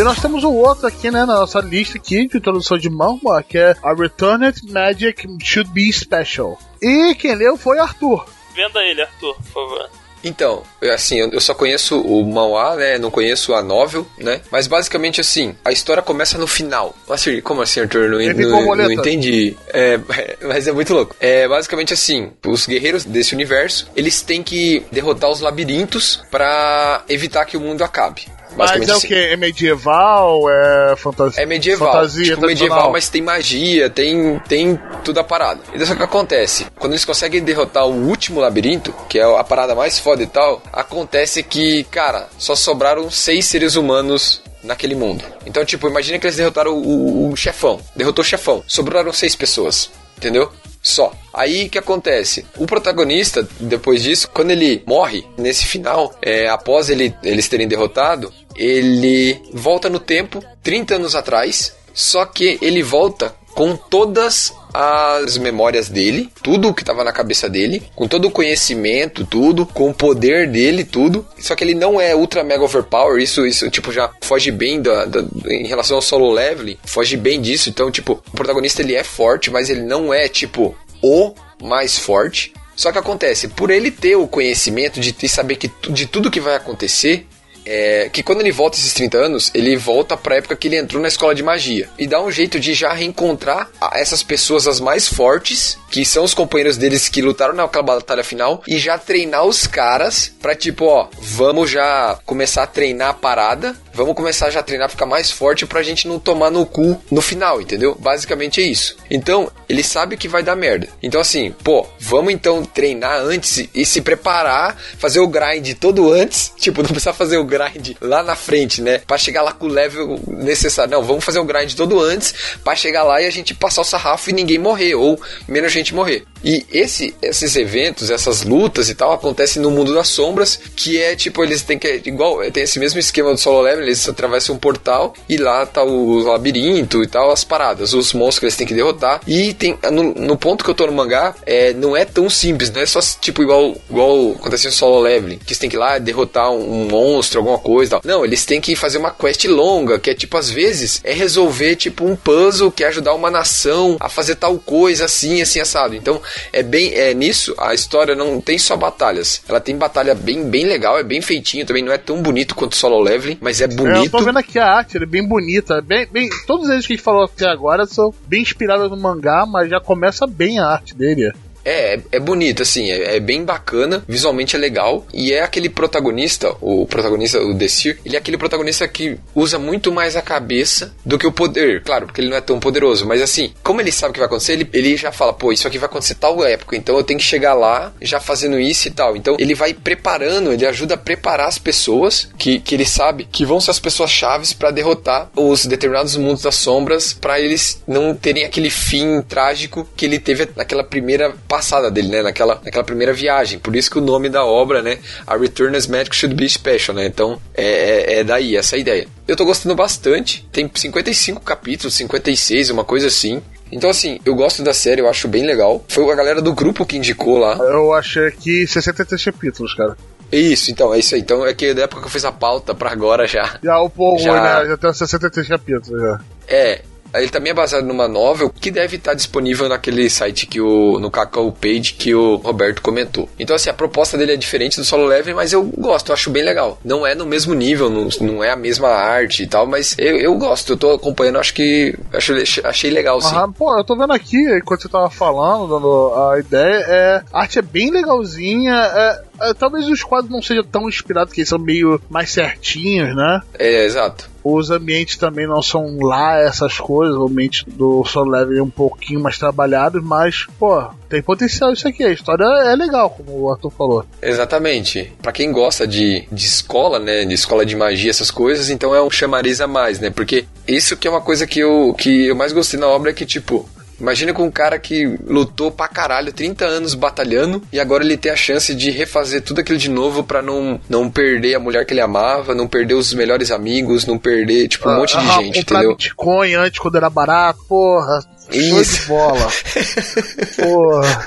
E 0.00 0.02
nós 0.02 0.18
temos 0.18 0.42
o 0.44 0.54
outro 0.54 0.86
aqui, 0.86 1.10
né, 1.10 1.26
na 1.26 1.40
nossa 1.40 1.60
lista 1.60 1.98
aqui 1.98 2.26
de 2.26 2.38
introdução 2.38 2.78
de 2.78 2.88
manga, 2.88 3.42
que 3.46 3.58
é 3.58 3.76
A 3.82 3.92
Returned 3.92 4.58
Magic 4.72 5.28
Should 5.44 5.70
Be 5.72 5.92
Special. 5.92 6.58
E 6.80 7.14
quem 7.16 7.34
leu 7.34 7.54
foi 7.58 7.78
Arthur. 7.78 8.24
Venda 8.56 8.80
ele, 8.82 9.02
Arthur, 9.02 9.34
por 9.34 9.52
favor. 9.52 9.90
Então, 10.24 10.62
assim, 10.90 11.18
eu 11.18 11.38
só 11.38 11.52
conheço 11.52 12.00
o 12.00 12.24
manhwa, 12.24 12.76
né? 12.76 12.96
Não 12.96 13.10
conheço 13.10 13.54
a 13.54 13.62
novel, 13.62 14.06
né? 14.16 14.40
Mas 14.50 14.66
basicamente 14.66 15.20
assim, 15.20 15.54
a 15.62 15.70
história 15.70 16.02
começa 16.02 16.38
no 16.38 16.46
final. 16.46 16.94
Assim, 17.06 17.38
como 17.42 17.60
assim, 17.60 17.80
Arthur? 17.80 18.08
Não, 18.08 18.18
não, 18.18 18.76
não 18.76 18.90
entendi. 18.90 19.54
É, 19.68 20.00
mas 20.40 20.66
é 20.66 20.72
muito 20.72 20.94
louco. 20.94 21.14
É 21.20 21.46
basicamente 21.46 21.92
assim, 21.92 22.32
os 22.46 22.66
guerreiros 22.66 23.04
desse 23.04 23.34
universo, 23.34 23.86
eles 23.94 24.22
têm 24.22 24.42
que 24.42 24.82
derrotar 24.90 25.28
os 25.28 25.40
labirintos 25.40 26.22
para 26.30 27.04
evitar 27.06 27.44
que 27.44 27.58
o 27.58 27.60
mundo 27.60 27.84
acabe. 27.84 28.39
Mas 28.56 28.70
é 28.88 28.92
assim. 28.92 29.06
o 29.06 29.08
que? 29.08 29.14
É 29.14 29.36
medieval? 29.36 30.42
É 30.50 30.94
fantasia? 30.96 31.42
É 31.42 31.46
medieval. 31.46 31.92
Fantasia 31.92 32.24
tipo, 32.24 32.40
tradicional? 32.40 32.68
medieval, 32.76 32.92
mas 32.92 33.08
tem 33.08 33.22
magia, 33.22 33.88
tem, 33.90 34.38
tem 34.48 34.78
tudo 35.04 35.18
a 35.20 35.24
parada. 35.24 35.60
Então, 35.72 35.86
só 35.86 35.94
que 35.94 36.02
acontece? 36.02 36.66
Quando 36.78 36.92
eles 36.92 37.04
conseguem 37.04 37.42
derrotar 37.42 37.86
o 37.86 37.92
último 38.08 38.40
labirinto, 38.40 38.92
que 39.08 39.18
é 39.18 39.22
a 39.38 39.44
parada 39.44 39.74
mais 39.74 39.98
foda 39.98 40.22
e 40.22 40.26
tal, 40.26 40.62
acontece 40.72 41.42
que, 41.42 41.84
cara, 41.84 42.28
só 42.38 42.54
sobraram 42.54 43.10
seis 43.10 43.46
seres 43.46 43.76
humanos 43.76 44.42
naquele 44.62 44.94
mundo. 44.94 45.24
Então, 45.46 45.64
tipo, 45.64 45.88
imagina 45.88 46.18
que 46.18 46.26
eles 46.26 46.36
derrotaram 46.36 46.72
o, 46.72 47.28
o- 47.28 47.32
o 47.32 47.36
chefão. 47.36 47.80
Derrotou 47.96 48.22
o 48.22 48.26
chefão. 48.26 48.62
Sobraram 48.66 49.12
seis 49.12 49.34
pessoas. 49.34 49.90
Entendeu? 50.18 50.52
Só. 50.82 51.12
Aí 51.32 51.68
que 51.68 51.78
acontece? 51.78 52.46
O 52.56 52.66
protagonista, 52.66 53.46
depois 53.60 54.02
disso, 54.02 54.28
quando 54.32 54.50
ele 54.50 54.82
morre, 54.86 55.24
nesse 55.36 55.66
final, 55.66 56.14
é, 56.22 56.48
após 56.48 56.88
ele, 56.88 57.14
eles 57.22 57.48
terem 57.48 57.68
derrotado, 57.68 58.32
ele 58.56 59.40
volta 59.52 59.88
no 59.88 60.00
tempo, 60.00 60.42
30 60.62 60.96
anos 60.96 61.14
atrás, 61.14 61.74
só 61.92 62.24
que 62.24 62.58
ele 62.62 62.82
volta 62.82 63.34
com 63.60 63.76
todas 63.76 64.54
as 64.72 65.36
memórias 65.36 65.90
dele, 65.90 66.30
tudo 66.42 66.72
que 66.72 66.80
estava 66.80 67.04
na 67.04 67.12
cabeça 67.12 67.46
dele, 67.46 67.82
com 67.94 68.08
todo 68.08 68.24
o 68.28 68.30
conhecimento, 68.30 69.26
tudo, 69.26 69.66
com 69.66 69.90
o 69.90 69.94
poder 69.94 70.48
dele, 70.48 70.82
tudo. 70.82 71.26
Só 71.38 71.54
que 71.54 71.62
ele 71.62 71.74
não 71.74 72.00
é 72.00 72.16
ultra 72.16 72.42
mega 72.42 72.64
overpower, 72.64 73.20
isso, 73.20 73.46
isso 73.46 73.68
tipo 73.68 73.92
já 73.92 74.10
foge 74.22 74.50
bem 74.50 74.80
da, 74.80 75.04
da- 75.04 75.22
em 75.50 75.66
relação 75.66 75.96
ao 75.96 76.00
solo 76.00 76.30
leveling, 76.32 76.78
foge 76.86 77.18
bem 77.18 77.38
disso. 77.38 77.68
Então, 77.68 77.90
tipo, 77.90 78.22
o 78.28 78.30
protagonista 78.34 78.80
ele 78.80 78.94
é 78.94 79.04
forte, 79.04 79.50
mas 79.50 79.68
ele 79.68 79.82
não 79.82 80.14
é 80.14 80.26
tipo 80.26 80.74
o 81.02 81.34
mais 81.62 81.98
forte. 81.98 82.54
Só 82.74 82.90
que 82.90 82.96
acontece, 82.96 83.46
por 83.48 83.70
ele 83.70 83.90
ter 83.90 84.16
o 84.16 84.26
conhecimento 84.26 84.98
de, 85.00 85.12
de 85.12 85.28
saber 85.28 85.56
que, 85.56 85.70
de 85.90 86.06
tudo 86.06 86.30
que 86.30 86.40
vai 86.40 86.56
acontecer, 86.56 87.26
é, 87.64 88.08
que 88.12 88.22
quando 88.22 88.40
ele 88.40 88.52
volta 88.52 88.76
esses 88.76 88.94
30 88.94 89.18
anos, 89.18 89.50
ele 89.54 89.76
volta 89.76 90.16
pra 90.16 90.36
época 90.36 90.56
que 90.56 90.68
ele 90.68 90.76
entrou 90.76 91.00
na 91.00 91.08
escola 91.08 91.34
de 91.34 91.42
magia. 91.42 91.88
E 91.98 92.06
dá 92.06 92.20
um 92.20 92.30
jeito 92.30 92.58
de 92.58 92.74
já 92.74 92.92
reencontrar 92.92 93.70
essas 93.92 94.22
pessoas 94.22 94.66
as 94.66 94.80
mais 94.80 95.08
fortes, 95.08 95.78
que 95.90 96.04
são 96.04 96.24
os 96.24 96.34
companheiros 96.34 96.76
deles 96.76 97.08
que 97.08 97.22
lutaram 97.22 97.54
naquela 97.54 97.84
batalha 97.84 98.24
final, 98.24 98.62
e 98.66 98.78
já 98.78 98.98
treinar 98.98 99.44
os 99.44 99.66
caras 99.66 100.32
pra 100.40 100.54
tipo, 100.54 100.86
ó, 100.86 101.08
vamos 101.20 101.70
já 101.70 102.18
começar 102.24 102.62
a 102.62 102.66
treinar 102.66 103.10
a 103.10 103.14
parada, 103.14 103.76
vamos 103.92 104.14
começar 104.14 104.50
já 104.50 104.60
a 104.60 104.62
treinar, 104.62 104.88
ficar 104.90 105.06
mais 105.06 105.30
forte 105.30 105.66
pra 105.66 105.82
gente 105.82 106.06
não 106.08 106.18
tomar 106.18 106.50
no 106.50 106.64
cu 106.66 107.00
no 107.10 107.20
final, 107.20 107.60
entendeu? 107.60 107.96
Basicamente 107.98 108.60
é 108.60 108.64
isso. 108.64 108.96
Então, 109.10 109.50
ele 109.68 109.82
sabe 109.82 110.16
que 110.16 110.28
vai 110.28 110.42
dar 110.42 110.56
merda. 110.56 110.88
Então, 111.02 111.20
assim, 111.20 111.54
pô, 111.64 111.86
vamos 111.98 112.32
então 112.32 112.64
treinar 112.64 113.20
antes 113.20 113.68
e- 113.74 113.84
se 113.84 114.00
preparar, 114.00 114.76
fazer 114.98 115.20
o 115.20 115.26
grind 115.28 115.74
todo 115.78 116.12
antes. 116.12 116.52
Tipo, 116.60 116.82
não 116.82 116.90
precisar 116.90 117.14
fazer 117.14 117.38
o 117.38 117.44
grind 117.44 117.96
lá 118.00 118.22
na 118.22 118.36
frente, 118.36 118.82
né? 118.82 118.98
Pra 119.06 119.16
chegar 119.18 119.42
lá 119.42 119.52
com 119.52 119.66
o 119.66 119.68
level 119.68 120.20
necessário. 120.26 120.90
Não, 120.92 121.02
vamos 121.02 121.24
fazer 121.24 121.38
o 121.38 121.44
grind 121.44 121.72
todo 121.74 121.98
antes 122.00 122.34
pra 122.62 122.76
chegar 122.76 123.02
lá 123.02 123.20
e 123.20 123.26
a 123.26 123.30
gente 123.30 123.54
passar 123.54 123.80
o 123.80 123.84
sarrafo 123.84 124.28
e 124.30 124.32
ninguém 124.32 124.58
morrer, 124.58 124.94
ou 124.94 125.20
menos 125.48 125.72
gente 125.72 125.94
morrer. 125.94 126.24
E 126.44 126.64
esse, 126.70 127.14
esses 127.22 127.56
eventos, 127.56 128.10
essas 128.10 128.42
lutas 128.42 128.88
e 128.88 128.94
tal, 128.94 129.12
acontecem 129.12 129.60
no 129.60 129.70
mundo 129.70 129.94
das 129.94 130.08
sombras, 130.08 130.58
que 130.76 131.00
é 131.00 131.16
tipo, 131.16 131.42
eles 131.42 131.62
têm 131.62 131.78
que. 131.78 132.00
Igual, 132.04 132.50
tem 132.50 132.62
esse 132.62 132.78
mesmo 132.78 132.98
esquema 133.00 133.32
do 133.32 133.38
solo 133.38 133.60
level, 133.62 133.79
eles 133.82 134.08
atravessam 134.08 134.54
um 134.54 134.58
portal 134.58 135.14
e 135.28 135.36
lá 135.36 135.64
tá 135.66 135.82
o 135.82 136.18
labirinto 136.20 137.02
e 137.02 137.06
tal, 137.06 137.30
as 137.30 137.44
paradas, 137.44 137.92
os 137.92 138.12
monstros 138.12 138.38
que 138.38 138.44
eles 138.46 138.56
têm 138.56 138.66
que 138.66 138.74
derrotar. 138.74 139.20
E 139.26 139.54
tem. 139.54 139.78
No, 139.90 140.14
no 140.14 140.36
ponto 140.36 140.64
que 140.64 140.70
eu 140.70 140.74
tô 140.74 140.86
no 140.86 140.92
mangá, 140.92 141.34
é, 141.44 141.72
não 141.74 141.96
é 141.96 142.04
tão 142.04 142.28
simples, 142.30 142.70
não 142.70 142.80
é 142.80 142.86
só 142.86 143.00
tipo 143.20 143.42
igual, 143.42 143.76
igual 143.88 144.32
acontece 144.32 144.70
solo 144.70 145.00
leveling, 145.00 145.38
que 145.38 145.54
você 145.54 145.60
tem 145.60 145.70
que 145.70 145.76
ir 145.76 145.78
lá 145.78 145.98
derrotar 145.98 146.50
um, 146.50 146.82
um 146.82 146.88
monstro, 146.88 147.40
alguma 147.40 147.58
coisa 147.58 147.90
tal. 147.90 148.00
Não, 148.04 148.24
eles 148.24 148.44
têm 148.44 148.60
que 148.60 148.74
fazer 148.74 148.98
uma 148.98 149.10
quest 149.10 149.44
longa, 149.44 149.98
que 149.98 150.10
é 150.10 150.14
tipo, 150.14 150.36
às 150.36 150.48
vezes, 150.48 151.00
é 151.04 151.12
resolver 151.12 151.76
tipo 151.76 152.04
um 152.04 152.16
puzzle 152.16 152.70
que 152.70 152.84
é 152.84 152.88
ajudar 152.88 153.14
uma 153.14 153.30
nação 153.30 153.96
a 154.00 154.08
fazer 154.08 154.36
tal 154.36 154.56
coisa 154.58 155.04
assim, 155.04 155.42
assim, 155.42 155.60
assado. 155.60 155.94
Então, 155.94 156.20
é 156.52 156.62
bem. 156.62 156.94
É 156.94 157.12
nisso, 157.12 157.54
a 157.58 157.74
história 157.74 158.14
não 158.14 158.40
tem 158.40 158.58
só 158.58 158.76
batalhas. 158.76 159.42
Ela 159.48 159.60
tem 159.60 159.76
batalha 159.76 160.14
bem, 160.14 160.44
bem 160.44 160.64
legal, 160.64 160.98
é 160.98 161.02
bem 161.02 161.20
feitinho, 161.20 161.66
também 161.66 161.82
não 161.82 161.92
é 161.92 161.98
tão 161.98 162.22
bonito 162.22 162.54
quanto 162.54 162.76
solo 162.76 163.00
leveling, 163.00 163.38
mas 163.40 163.60
é 163.60 163.66
É, 163.70 163.82
eu 163.82 163.94
bonito. 163.94 164.10
tô 164.10 164.24
vendo 164.24 164.38
aqui 164.38 164.58
a 164.58 164.66
arte, 164.66 164.96
ela 164.96 165.04
é 165.04 165.08
bem 165.08 165.26
bonita. 165.26 165.80
Bem, 165.80 166.06
bem, 166.10 166.28
todos 166.46 166.68
eles 166.68 166.86
que 166.86 166.92
a 166.92 166.96
gente 166.96 167.04
falou 167.04 167.24
até 167.24 167.48
agora 167.48 167.86
são 167.86 168.12
bem 168.26 168.42
inspirados 168.42 168.90
no 168.90 168.96
mangá, 168.96 169.46
mas 169.46 169.70
já 169.70 169.80
começa 169.80 170.26
bem 170.26 170.58
a 170.58 170.66
arte 170.66 170.94
dele. 170.94 171.32
É, 171.64 172.00
é, 172.12 172.18
bonito, 172.18 172.62
assim, 172.62 172.90
é, 172.90 173.16
é 173.16 173.20
bem 173.20 173.44
bacana, 173.44 174.02
visualmente 174.08 174.56
é 174.56 174.58
legal, 174.58 175.06
e 175.12 175.32
é 175.32 175.42
aquele 175.42 175.68
protagonista, 175.68 176.54
o 176.60 176.86
protagonista, 176.86 177.40
o 177.40 177.54
Desir, 177.54 177.98
ele 178.04 178.16
é 178.16 178.18
aquele 178.18 178.38
protagonista 178.38 178.86
que 178.88 179.18
usa 179.34 179.58
muito 179.58 179.92
mais 179.92 180.16
a 180.16 180.22
cabeça 180.22 180.94
do 181.04 181.18
que 181.18 181.26
o 181.26 181.32
poder, 181.32 181.82
claro, 181.82 182.06
porque 182.06 182.20
ele 182.20 182.30
não 182.30 182.36
é 182.36 182.40
tão 182.40 182.58
poderoso, 182.58 183.06
mas 183.06 183.20
assim, 183.20 183.52
como 183.62 183.80
ele 183.80 183.92
sabe 183.92 184.10
o 184.10 184.12
que 184.14 184.20
vai 184.20 184.26
acontecer, 184.26 184.52
ele, 184.52 184.68
ele 184.72 184.96
já 184.96 185.12
fala, 185.12 185.32
pô, 185.32 185.52
isso 185.52 185.66
aqui 185.66 185.78
vai 185.78 185.88
acontecer 185.88 186.14
tal 186.14 186.44
época, 186.44 186.76
então 186.76 186.96
eu 186.96 187.04
tenho 187.04 187.18
que 187.18 187.26
chegar 187.26 187.54
lá 187.54 187.92
já 188.00 188.20
fazendo 188.20 188.58
isso 188.58 188.88
e 188.88 188.90
tal. 188.90 189.16
Então 189.16 189.36
ele 189.38 189.54
vai 189.54 189.74
preparando, 189.74 190.52
ele 190.52 190.66
ajuda 190.66 190.94
a 190.94 190.98
preparar 190.98 191.48
as 191.48 191.58
pessoas 191.58 192.28
que, 192.38 192.60
que 192.60 192.74
ele 192.74 192.84
sabe 192.84 193.28
que 193.30 193.44
vão 193.44 193.60
ser 193.60 193.70
as 193.70 193.80
pessoas 193.80 194.10
chaves 194.10 194.52
para 194.52 194.70
derrotar 194.70 195.30
os 195.36 195.66
determinados 195.66 196.16
mundos 196.16 196.42
das 196.42 196.54
sombras, 196.54 197.12
para 197.12 197.40
eles 197.40 197.82
não 197.86 198.14
terem 198.14 198.44
aquele 198.44 198.70
fim 198.70 199.22
trágico 199.22 199.88
que 199.96 200.04
ele 200.04 200.18
teve 200.18 200.48
naquela 200.56 200.84
primeira 200.84 201.34
passada 201.50 201.90
dele, 201.90 202.06
né? 202.06 202.22
Naquela, 202.22 202.60
naquela 202.64 202.84
primeira 202.84 203.12
viagem. 203.12 203.58
Por 203.58 203.74
isso 203.74 203.90
que 203.90 203.98
o 203.98 204.00
nome 204.00 204.28
da 204.28 204.44
obra, 204.44 204.80
né? 204.80 204.98
A 205.26 205.36
Return 205.36 205.76
as 205.76 205.88
Magic 205.88 206.14
Should 206.14 206.36
Be 206.36 206.48
Special, 206.48 206.94
né? 206.96 207.04
Então 207.06 207.42
é, 207.52 207.64
é, 207.64 208.18
é 208.20 208.24
daí, 208.24 208.56
essa 208.56 208.76
é 208.76 208.78
ideia. 208.78 209.08
Eu 209.26 209.34
tô 209.34 209.44
gostando 209.44 209.74
bastante. 209.74 210.46
Tem 210.52 210.70
55 210.72 211.40
capítulos, 211.40 211.94
56, 211.94 212.70
uma 212.70 212.84
coisa 212.84 213.08
assim. 213.08 213.42
Então, 213.72 213.90
assim, 213.90 214.18
eu 214.24 214.34
gosto 214.34 214.62
da 214.62 214.72
série, 214.72 215.00
eu 215.00 215.08
acho 215.08 215.28
bem 215.28 215.44
legal. 215.44 215.84
Foi 215.88 216.08
a 216.10 216.14
galera 216.14 216.40
do 216.40 216.52
grupo 216.52 216.86
que 216.86 216.96
indicou 216.96 217.38
lá. 217.38 217.56
Eu 217.56 217.92
achei 217.92 218.26
aqui 218.26 218.66
63 218.66 219.24
capítulos, 219.24 219.74
cara. 219.74 219.96
Isso, 220.32 220.70
então, 220.70 220.94
é 220.94 220.98
isso 220.98 221.14
aí. 221.14 221.20
Então, 221.20 221.44
é 221.44 221.52
que 221.52 221.74
da 221.74 221.82
época 221.82 222.00
que 222.02 222.06
eu 222.06 222.10
fiz 222.10 222.24
a 222.24 222.32
pauta 222.32 222.74
pra 222.74 222.90
agora 222.90 223.26
já. 223.26 223.58
Já 223.62 223.80
o 223.80 223.90
povo, 223.90 224.22
Já. 224.22 224.62
né? 224.62 224.68
Já 224.70 224.76
tem 224.76 224.92
63 224.92 225.48
capítulos, 225.48 226.00
já. 226.00 226.20
É. 226.48 226.82
Ele 227.14 227.28
também 227.28 227.50
é 227.50 227.54
baseado 227.54 227.84
numa 227.84 228.06
novel 228.06 228.50
que 228.50 228.70
deve 228.70 228.96
estar 228.96 229.14
disponível 229.14 229.68
naquele 229.68 230.08
site 230.08 230.46
que 230.46 230.60
o. 230.60 230.98
no 231.00 231.10
Cacau 231.10 231.50
Page 231.52 231.94
que 231.94 232.14
o 232.14 232.36
Roberto 232.36 232.82
comentou. 232.82 233.28
Então, 233.38 233.56
assim, 233.56 233.70
a 233.70 233.74
proposta 233.74 234.16
dele 234.16 234.32
é 234.32 234.36
diferente 234.36 234.76
do 234.76 234.84
solo 234.84 235.06
level, 235.06 235.34
mas 235.34 235.52
eu 235.52 235.62
gosto, 235.62 236.10
eu 236.10 236.14
acho 236.14 236.30
bem 236.30 236.42
legal. 236.42 236.78
Não 236.84 237.06
é 237.06 237.14
no 237.14 237.26
mesmo 237.26 237.54
nível, 237.54 237.90
não, 237.90 238.08
não 238.20 238.44
é 238.44 238.50
a 238.50 238.56
mesma 238.56 238.88
arte 238.88 239.42
e 239.42 239.46
tal, 239.46 239.66
mas 239.66 239.94
eu, 239.98 240.16
eu 240.16 240.34
gosto, 240.36 240.72
eu 240.72 240.76
tô 240.76 240.92
acompanhando, 240.92 241.38
acho 241.38 241.54
que. 241.54 241.96
Acho, 242.12 242.34
achei 242.64 242.90
legal, 242.90 243.20
sim. 243.20 243.34
Aham, 243.34 243.52
pô, 243.52 243.76
eu 243.76 243.84
tô 243.84 243.96
vendo 243.96 244.12
aqui, 244.12 244.38
enquanto 244.56 244.82
você 244.82 244.88
tava 244.88 245.10
falando, 245.10 245.68
dando 245.68 246.14
a 246.14 246.38
ideia, 246.38 246.84
é, 246.86 247.22
a 247.32 247.40
arte 247.40 247.58
é 247.58 247.62
bem 247.62 247.90
legalzinha, 247.90 248.74
é, 248.74 249.22
talvez 249.58 249.86
os 249.88 250.02
quadros 250.02 250.30
não 250.30 250.42
sejam 250.42 250.64
tão 250.64 250.88
inspirados, 250.88 251.32
que 251.32 251.40
eles 251.40 251.48
são 251.48 251.58
meio 251.58 252.00
mais 252.08 252.30
certinhos, 252.30 253.14
né? 253.14 253.40
É, 253.58 253.84
exato. 253.84 254.28
Os 254.42 254.70
ambientes 254.70 255.16
também 255.16 255.46
não 255.46 255.60
são 255.60 255.98
lá 256.00 256.38
essas 256.38 256.78
coisas, 256.78 257.14
o 257.14 257.26
ambiente 257.26 257.64
do 257.68 258.04
Solo 258.04 258.30
Level 258.30 258.58
é 258.58 258.62
um 258.62 258.70
pouquinho 258.70 259.20
mais 259.20 259.38
trabalhado, 259.38 260.02
mas, 260.02 260.46
pô, 260.58 260.82
tem 261.10 261.22
potencial 261.22 261.72
isso 261.72 261.86
aqui, 261.86 262.02
a 262.02 262.10
história 262.10 262.44
é 262.44 262.74
legal, 262.74 263.10
como 263.10 263.38
o 263.38 263.50
Arthur 263.50 263.70
falou. 263.70 264.04
Exatamente. 264.22 265.12
Pra 265.20 265.32
quem 265.32 265.52
gosta 265.52 265.86
de, 265.86 266.26
de 266.32 266.46
escola, 266.46 266.98
né, 266.98 267.24
de 267.24 267.34
escola 267.34 267.66
de 267.66 267.76
magia, 267.76 268.10
essas 268.10 268.30
coisas, 268.30 268.70
então 268.70 268.94
é 268.94 269.02
um 269.02 269.10
chamariz 269.10 269.60
a 269.60 269.66
mais, 269.66 270.00
né? 270.00 270.10
Porque 270.10 270.46
isso 270.66 270.96
que 270.96 271.06
é 271.06 271.10
uma 271.10 271.20
coisa 271.20 271.46
que 271.46 271.60
eu, 271.60 271.94
que 271.98 272.26
eu 272.26 272.34
mais 272.34 272.52
gostei 272.52 272.80
na 272.80 272.86
obra 272.86 273.10
é 273.10 273.14
que, 273.14 273.26
tipo, 273.26 273.68
Imagina 274.00 274.32
com 274.32 274.44
um 274.44 274.50
cara 274.50 274.78
que 274.78 275.06
lutou 275.26 275.70
pra 275.70 275.86
caralho 275.86 276.32
30 276.32 276.64
anos 276.64 276.94
batalhando 276.94 277.62
e 277.72 277.78
agora 277.78 278.02
ele 278.02 278.16
tem 278.16 278.32
a 278.32 278.36
chance 278.36 278.74
de 278.74 278.90
refazer 278.90 279.42
tudo 279.42 279.60
aquilo 279.60 279.78
de 279.78 279.90
novo 279.90 280.24
pra 280.24 280.40
não, 280.40 280.80
não 280.88 281.10
perder 281.10 281.54
a 281.54 281.60
mulher 281.60 281.84
que 281.84 281.92
ele 281.92 282.00
amava, 282.00 282.54
não 282.54 282.66
perder 282.66 282.94
os 282.94 283.12
melhores 283.12 283.50
amigos, 283.50 284.06
não 284.06 284.18
perder, 284.18 284.68
tipo, 284.68 284.88
um 284.88 284.96
monte 284.96 285.18
de 285.18 285.28
Ah, 285.28 285.42
gente, 285.42 285.60
entendeu? 285.60 285.96
Bitcoin 285.96 286.54
antes 286.54 286.78
quando 286.78 286.96
era 286.96 287.10
barato, 287.10 287.60
porra, 287.68 288.24
show 288.50 288.80
Isso. 288.80 289.00
de 289.02 289.06
bola. 289.06 289.48
porra. 290.58 291.24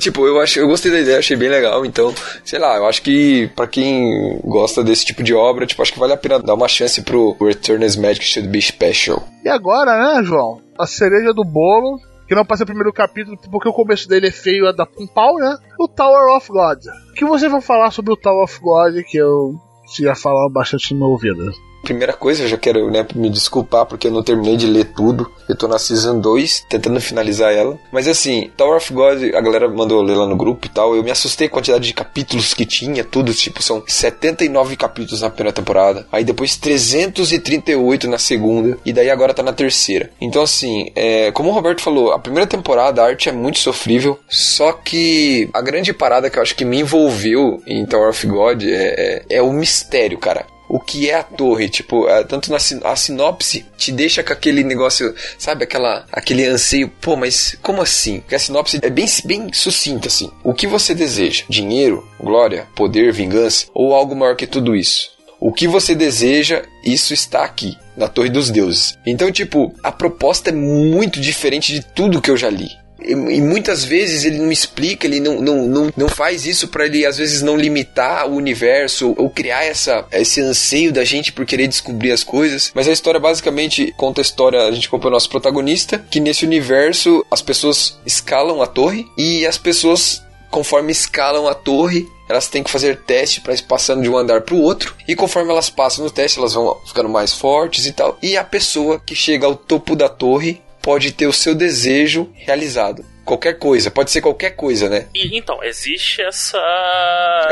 Tipo, 0.00 0.26
eu, 0.26 0.40
acho, 0.40 0.58
eu 0.58 0.66
gostei 0.66 0.90
da 0.90 0.98
ideia, 0.98 1.18
achei 1.18 1.36
bem 1.36 1.48
legal, 1.48 1.84
então, 1.84 2.12
sei 2.44 2.58
lá, 2.58 2.76
eu 2.76 2.86
acho 2.86 3.02
que 3.02 3.48
pra 3.54 3.66
quem 3.66 4.40
gosta 4.44 4.82
desse 4.82 5.04
tipo 5.04 5.22
de 5.22 5.34
obra, 5.34 5.66
tipo, 5.66 5.82
acho 5.82 5.92
que 5.92 5.98
vale 5.98 6.14
a 6.14 6.16
pena 6.16 6.38
dar 6.38 6.54
uma 6.54 6.66
chance 6.66 7.02
pro 7.02 7.36
Return 7.40 7.84
as 7.84 7.96
Magic 7.96 8.24
Should 8.24 8.48
Be 8.48 8.62
Special. 8.62 9.22
E 9.44 9.48
agora, 9.48 10.16
né, 10.16 10.24
João? 10.24 10.60
A 10.78 10.86
cereja 10.86 11.34
do 11.34 11.44
bolo, 11.44 11.98
que 12.26 12.34
não 12.34 12.44
passa 12.44 12.62
o 12.62 12.66
primeiro 12.66 12.92
capítulo 12.92 13.36
porque 13.50 13.68
o 13.68 13.72
começo 13.72 14.08
dele 14.08 14.28
é 14.28 14.32
feio, 14.32 14.66
é 14.66 14.72
da 14.72 14.86
com 14.86 15.06
pau, 15.06 15.36
né? 15.36 15.56
O 15.78 15.86
Tower 15.86 16.34
of 16.34 16.48
God. 16.48 16.78
O 17.10 17.14
que 17.14 17.24
você 17.24 17.48
vai 17.48 17.60
falar 17.60 17.90
sobre 17.90 18.12
o 18.12 18.16
Tower 18.16 18.44
of 18.44 18.60
God 18.60 19.02
que 19.04 19.18
eu 19.18 19.54
já 20.00 20.14
falava 20.14 20.48
bastante 20.50 20.94
no 20.94 21.00
meu 21.00 21.08
ouvido? 21.10 21.52
Primeira 21.82 22.12
coisa, 22.12 22.42
eu 22.42 22.48
já 22.48 22.56
quero 22.56 22.90
né, 22.90 23.06
me 23.14 23.30
desculpar 23.30 23.86
porque 23.86 24.06
eu 24.06 24.10
não 24.10 24.22
terminei 24.22 24.56
de 24.56 24.66
ler 24.66 24.92
tudo. 24.94 25.30
Eu 25.48 25.56
tô 25.56 25.66
na 25.66 25.78
Season 25.78 26.18
2, 26.20 26.66
tentando 26.68 27.00
finalizar 27.00 27.52
ela. 27.52 27.78
Mas 27.90 28.06
assim, 28.06 28.50
Tower 28.56 28.76
of 28.76 28.92
God, 28.92 29.34
a 29.34 29.40
galera 29.40 29.68
mandou 29.68 30.02
ler 30.02 30.16
lá 30.16 30.26
no 30.26 30.36
grupo 30.36 30.66
e 30.66 30.70
tal. 30.70 30.94
Eu 30.94 31.02
me 31.02 31.10
assustei 31.10 31.48
com 31.48 31.56
a 31.56 31.60
quantidade 31.60 31.86
de 31.86 31.94
capítulos 31.94 32.54
que 32.54 32.64
tinha, 32.64 33.02
tudo. 33.02 33.32
Tipo, 33.34 33.62
são 33.62 33.82
79 33.86 34.76
capítulos 34.76 35.22
na 35.22 35.30
primeira 35.30 35.52
temporada. 35.52 36.06
Aí 36.12 36.24
depois 36.24 36.56
338 36.56 38.08
na 38.08 38.18
segunda. 38.18 38.78
E 38.84 38.92
daí 38.92 39.10
agora 39.10 39.34
tá 39.34 39.42
na 39.42 39.52
terceira. 39.52 40.10
Então 40.20 40.42
assim, 40.42 40.90
é, 40.94 41.30
como 41.32 41.50
o 41.50 41.52
Roberto 41.52 41.80
falou, 41.80 42.12
a 42.12 42.18
primeira 42.18 42.46
temporada 42.46 43.02
a 43.02 43.06
arte 43.06 43.28
é 43.28 43.32
muito 43.32 43.58
sofrível. 43.58 44.18
Só 44.28 44.72
que 44.72 45.48
a 45.52 45.60
grande 45.60 45.92
parada 45.92 46.30
que 46.30 46.38
eu 46.38 46.42
acho 46.42 46.54
que 46.54 46.64
me 46.64 46.80
envolveu 46.80 47.62
em 47.66 47.84
Tower 47.86 48.10
of 48.10 48.26
God 48.26 48.62
é, 48.62 49.24
é, 49.30 49.36
é 49.36 49.42
o 49.42 49.52
mistério, 49.52 50.18
cara 50.18 50.46
o 50.70 50.78
que 50.78 51.10
é 51.10 51.16
a 51.16 51.22
torre. 51.24 51.68
Tipo, 51.68 52.08
é, 52.08 52.22
tanto 52.22 52.48
na 52.50 52.58
a 52.84 52.96
sinopse 52.96 53.66
te 53.76 53.90
deixa 53.90 54.22
com 54.22 54.32
aquele 54.32 54.62
negócio, 54.62 55.12
sabe? 55.36 55.64
Aquela, 55.64 56.06
aquele 56.12 56.46
anseio. 56.46 56.88
Pô, 57.00 57.16
mas 57.16 57.56
como 57.60 57.82
assim? 57.82 58.20
Porque 58.20 58.36
a 58.36 58.38
sinopse 58.38 58.78
é 58.80 58.88
bem, 58.88 59.06
bem 59.24 59.52
sucinta, 59.52 60.06
assim. 60.06 60.30
O 60.44 60.54
que 60.54 60.68
você 60.68 60.94
deseja? 60.94 61.44
Dinheiro, 61.48 62.08
glória, 62.20 62.68
poder, 62.76 63.12
vingança? 63.12 63.66
Ou 63.74 63.92
algo 63.92 64.14
maior 64.14 64.36
que 64.36 64.46
tudo 64.46 64.76
isso? 64.76 65.10
O 65.40 65.52
que 65.52 65.66
você 65.66 65.94
deseja, 65.94 66.62
isso 66.84 67.14
está 67.14 67.44
aqui, 67.44 67.76
na 67.96 68.06
Torre 68.06 68.28
dos 68.28 68.50
Deuses. 68.50 68.98
Então, 69.06 69.32
tipo, 69.32 69.74
a 69.82 69.90
proposta 69.90 70.50
é 70.50 70.52
muito 70.52 71.18
diferente 71.18 71.72
de 71.72 71.82
tudo 71.82 72.20
que 72.20 72.30
eu 72.30 72.36
já 72.36 72.50
li. 72.50 72.68
E, 73.02 73.12
e, 73.12 73.40
muitas 73.40 73.84
vezes 73.84 74.24
ele 74.24 74.38
não 74.38 74.52
explica, 74.52 75.06
ele 75.06 75.20
não, 75.20 75.40
não, 75.40 75.66
não, 75.66 75.92
não 75.96 76.08
faz 76.08 76.46
isso 76.46 76.68
para 76.68 76.86
ele, 76.86 77.06
às 77.06 77.18
vezes, 77.18 77.42
não 77.42 77.56
limitar 77.56 78.28
o 78.28 78.34
universo 78.34 79.14
ou, 79.16 79.30
criar 79.30 79.64
essa, 79.64 80.04
esse 80.12 80.40
anseio 80.40 80.92
da 80.92 81.04
gente 81.04 81.32
por 81.32 81.46
querer 81.46 81.66
descobrir 81.66 82.12
as 82.12 82.22
coisas. 82.22 82.70
Mas 82.74 82.88
a 82.88 82.92
história 82.92 83.20
basicamente 83.20 83.94
conta 83.96 84.20
a 84.20 84.22
história, 84.22 84.62
a 84.62 84.72
gente 84.72 84.88
compra 84.88 85.08
o 85.08 85.12
nosso 85.12 85.30
protagonista, 85.30 86.04
que 86.10 86.20
nesse 86.20 86.44
universo 86.44 87.24
as 87.30 87.40
pessoas 87.40 87.98
escalam 88.04 88.60
a 88.62 88.66
torre 88.66 89.06
e 89.16 89.46
as 89.46 89.56
pessoas, 89.56 90.22
conforme 90.50 90.92
escalam 90.92 91.48
a 91.48 91.54
torre, 91.54 92.06
elas 92.30 92.46
têm 92.46 92.62
que 92.62 92.70
fazer 92.70 92.98
teste 92.98 93.40
para 93.40 93.54
ir 93.54 93.62
passando 93.62 94.02
de 94.02 94.08
um 94.08 94.16
andar 94.16 94.42
para 94.42 94.54
o 94.54 94.62
outro. 94.62 94.94
E 95.08 95.16
conforme 95.16 95.50
elas 95.50 95.68
passam 95.68 96.04
no 96.04 96.10
teste, 96.10 96.38
elas 96.38 96.54
vão 96.54 96.76
ficando 96.86 97.08
mais 97.08 97.32
fortes 97.32 97.86
e 97.86 97.92
tal. 97.92 98.16
E 98.22 98.36
a 98.36 98.44
pessoa 98.44 99.00
que 99.04 99.16
chega 99.16 99.46
ao 99.46 99.56
topo 99.56 99.96
da 99.96 100.08
torre 100.08 100.62
pode 100.82 101.12
ter 101.12 101.26
o 101.26 101.32
seu 101.32 101.54
desejo 101.54 102.30
realizado. 102.34 103.04
Qualquer 103.24 103.58
coisa, 103.58 103.90
pode 103.90 104.10
ser 104.10 104.20
qualquer 104.20 104.50
coisa, 104.50 104.88
né? 104.88 105.08
E, 105.14 105.36
então, 105.38 105.62
existe 105.62 106.20
essa. 106.20 106.58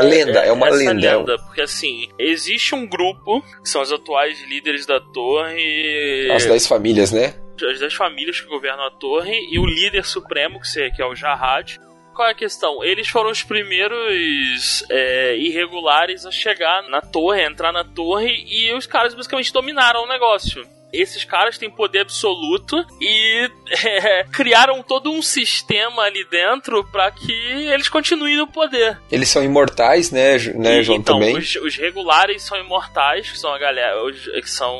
Lenda, 0.01 0.39
é 0.39 0.51
uma 0.51 0.67
essa 0.67 0.77
lenda. 0.77 1.17
lenda. 1.17 1.37
Porque 1.37 1.61
assim, 1.61 2.09
existe 2.17 2.75
um 2.75 2.85
grupo, 2.85 3.41
que 3.63 3.69
são 3.69 3.81
os 3.81 3.91
atuais 3.91 4.41
líderes 4.49 4.85
da 4.85 4.99
torre. 4.99 6.29
As 6.31 6.45
10 6.45 6.67
famílias, 6.67 7.11
né? 7.11 7.33
As 7.71 7.79
10 7.79 7.93
famílias 7.93 8.41
que 8.41 8.47
governam 8.47 8.85
a 8.87 8.91
torre 8.91 9.33
e 9.51 9.57
o 9.57 9.65
líder 9.65 10.03
supremo, 10.03 10.59
que 10.61 11.01
é 11.01 11.05
o 11.05 11.15
Jarrad, 11.15 11.77
qual 12.13 12.27
é 12.27 12.31
a 12.31 12.35
questão? 12.35 12.83
Eles 12.83 13.07
foram 13.07 13.29
os 13.29 13.43
primeiros 13.43 14.83
é, 14.89 15.37
irregulares 15.37 16.25
a 16.25 16.31
chegar 16.31 16.83
na 16.89 16.99
torre, 16.99 17.41
a 17.41 17.49
entrar 17.49 17.71
na 17.71 17.85
torre, 17.85 18.43
e 18.45 18.73
os 18.73 18.85
caras 18.85 19.13
basicamente 19.13 19.53
dominaram 19.53 20.03
o 20.03 20.07
negócio 20.07 20.67
esses 20.91 21.23
caras 21.23 21.57
têm 21.57 21.69
poder 21.69 21.99
absoluto 21.99 22.75
e 22.99 23.49
é, 23.85 24.23
criaram 24.25 24.81
todo 24.81 25.11
um 25.11 25.21
sistema 25.21 26.03
ali 26.03 26.25
dentro 26.25 26.83
para 26.85 27.11
que 27.11 27.31
eles 27.31 27.87
continuem 27.87 28.37
no 28.37 28.47
poder. 28.47 28.97
Eles 29.11 29.29
são 29.29 29.43
imortais, 29.43 30.11
né, 30.11 30.37
né 30.55 30.79
e, 30.79 30.83
João, 30.83 30.97
então, 30.97 31.19
também? 31.19 31.37
Os, 31.37 31.55
os, 31.55 31.75
regulares 31.75 32.41
são 32.41 32.57
imortais, 32.59 33.29
que 33.29 33.37
são 33.37 33.53
a 33.53 33.59
galera, 33.59 34.03
os, 34.03 34.23
que 34.25 34.49
são... 34.49 34.75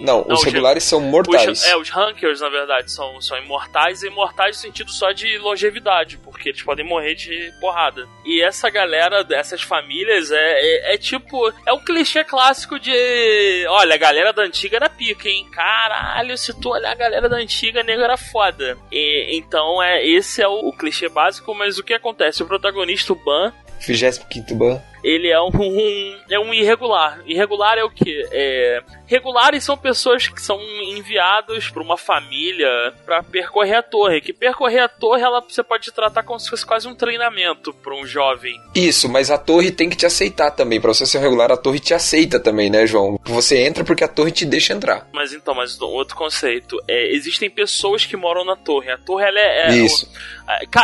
Não, 0.00 0.24
Não 0.24 0.34
os, 0.34 0.40
os 0.40 0.44
regulares 0.44 0.82
são 0.84 1.00
mortais. 1.00 1.60
Os, 1.60 1.66
é, 1.66 1.76
os 1.76 1.88
rankers, 1.88 2.40
na 2.40 2.48
verdade, 2.48 2.90
são, 2.90 3.20
são 3.20 3.38
imortais, 3.38 4.02
e 4.02 4.08
imortais 4.08 4.56
no 4.56 4.62
sentido 4.62 4.90
só 4.90 5.12
de 5.12 5.38
longevidade, 5.38 6.18
porque 6.18 6.48
eles 6.48 6.62
podem 6.62 6.86
morrer 6.86 7.14
de 7.14 7.52
porrada. 7.60 8.08
E 8.24 8.42
essa 8.42 8.68
galera, 8.68 9.22
dessas 9.22 9.62
famílias, 9.62 10.30
é, 10.30 10.36
é, 10.36 10.94
é 10.94 10.98
tipo... 10.98 11.52
É 11.64 11.72
um 11.72 11.80
clichê 11.80 12.24
clássico 12.24 12.78
de... 12.78 13.66
Olha, 13.68 13.94
a 13.94 13.98
galera 13.98 14.32
da 14.32 14.42
antiga 14.42 14.76
era 14.76 14.90
pica, 14.90 15.03
hein? 15.28 15.46
Caralho, 15.50 16.36
se 16.36 16.52
tu 16.54 16.70
olhar 16.70 16.92
a 16.92 16.94
galera 16.94 17.28
da 17.28 17.36
antiga, 17.36 17.82
nego 17.82 18.02
era 18.02 18.16
foda. 18.16 18.78
E, 18.90 19.36
então, 19.36 19.82
é, 19.82 20.06
esse 20.06 20.42
é 20.42 20.48
o, 20.48 20.68
o 20.68 20.72
clichê 20.72 21.08
básico, 21.08 21.54
mas 21.54 21.78
o 21.78 21.82
que 21.82 21.94
acontece? 21.94 22.42
O 22.42 22.46
protagonista, 22.46 23.12
o 23.12 23.16
Ban, 23.16 23.52
25 23.80 24.54
Ban 24.54 24.80
ele 25.04 25.28
é 25.28 25.38
um, 25.38 25.50
um, 25.52 26.18
é 26.30 26.40
um 26.40 26.54
irregular. 26.54 27.20
Irregular 27.26 27.76
é 27.76 27.84
o 27.84 27.90
que? 27.90 28.26
É, 28.32 28.82
regulares 29.06 29.62
são 29.62 29.76
pessoas 29.76 30.26
que 30.26 30.40
são 30.40 30.58
enviados 30.82 31.68
para 31.68 31.82
uma 31.82 31.98
família 31.98 32.68
para 33.04 33.22
percorrer 33.22 33.76
a 33.76 33.82
torre. 33.82 34.22
Que 34.22 34.32
percorrer 34.32 34.80
a 34.80 34.88
torre 34.88 35.20
ela, 35.20 35.42
você 35.42 35.62
pode 35.62 35.92
tratar 35.92 36.22
como 36.22 36.40
se 36.40 36.48
fosse 36.48 36.64
quase 36.64 36.88
um 36.88 36.94
treinamento 36.94 37.74
para 37.74 37.94
um 37.94 38.06
jovem. 38.06 38.58
Isso, 38.74 39.06
mas 39.06 39.30
a 39.30 39.36
torre 39.36 39.70
tem 39.70 39.90
que 39.90 39.96
te 39.96 40.06
aceitar 40.06 40.50
também. 40.50 40.80
Para 40.80 40.94
você 40.94 41.04
ser 41.04 41.18
regular, 41.18 41.52
a 41.52 41.56
torre 41.56 41.80
te 41.80 41.92
aceita 41.92 42.40
também, 42.40 42.70
né, 42.70 42.86
João? 42.86 43.20
Você 43.24 43.58
entra 43.58 43.84
porque 43.84 44.04
a 44.04 44.08
torre 44.08 44.32
te 44.32 44.46
deixa 44.46 44.72
entrar. 44.72 45.06
Mas 45.12 45.34
então, 45.34 45.54
mas 45.54 45.78
outro 45.82 46.16
conceito 46.16 46.82
é 46.88 47.14
existem 47.14 47.50
pessoas 47.50 48.06
que 48.06 48.16
moram 48.16 48.42
na 48.42 48.56
torre. 48.56 48.90
A 48.90 48.96
torre 48.96 49.26
ela 49.26 49.38
é, 49.38 49.66
é 49.68 49.76
isso. 49.76 50.10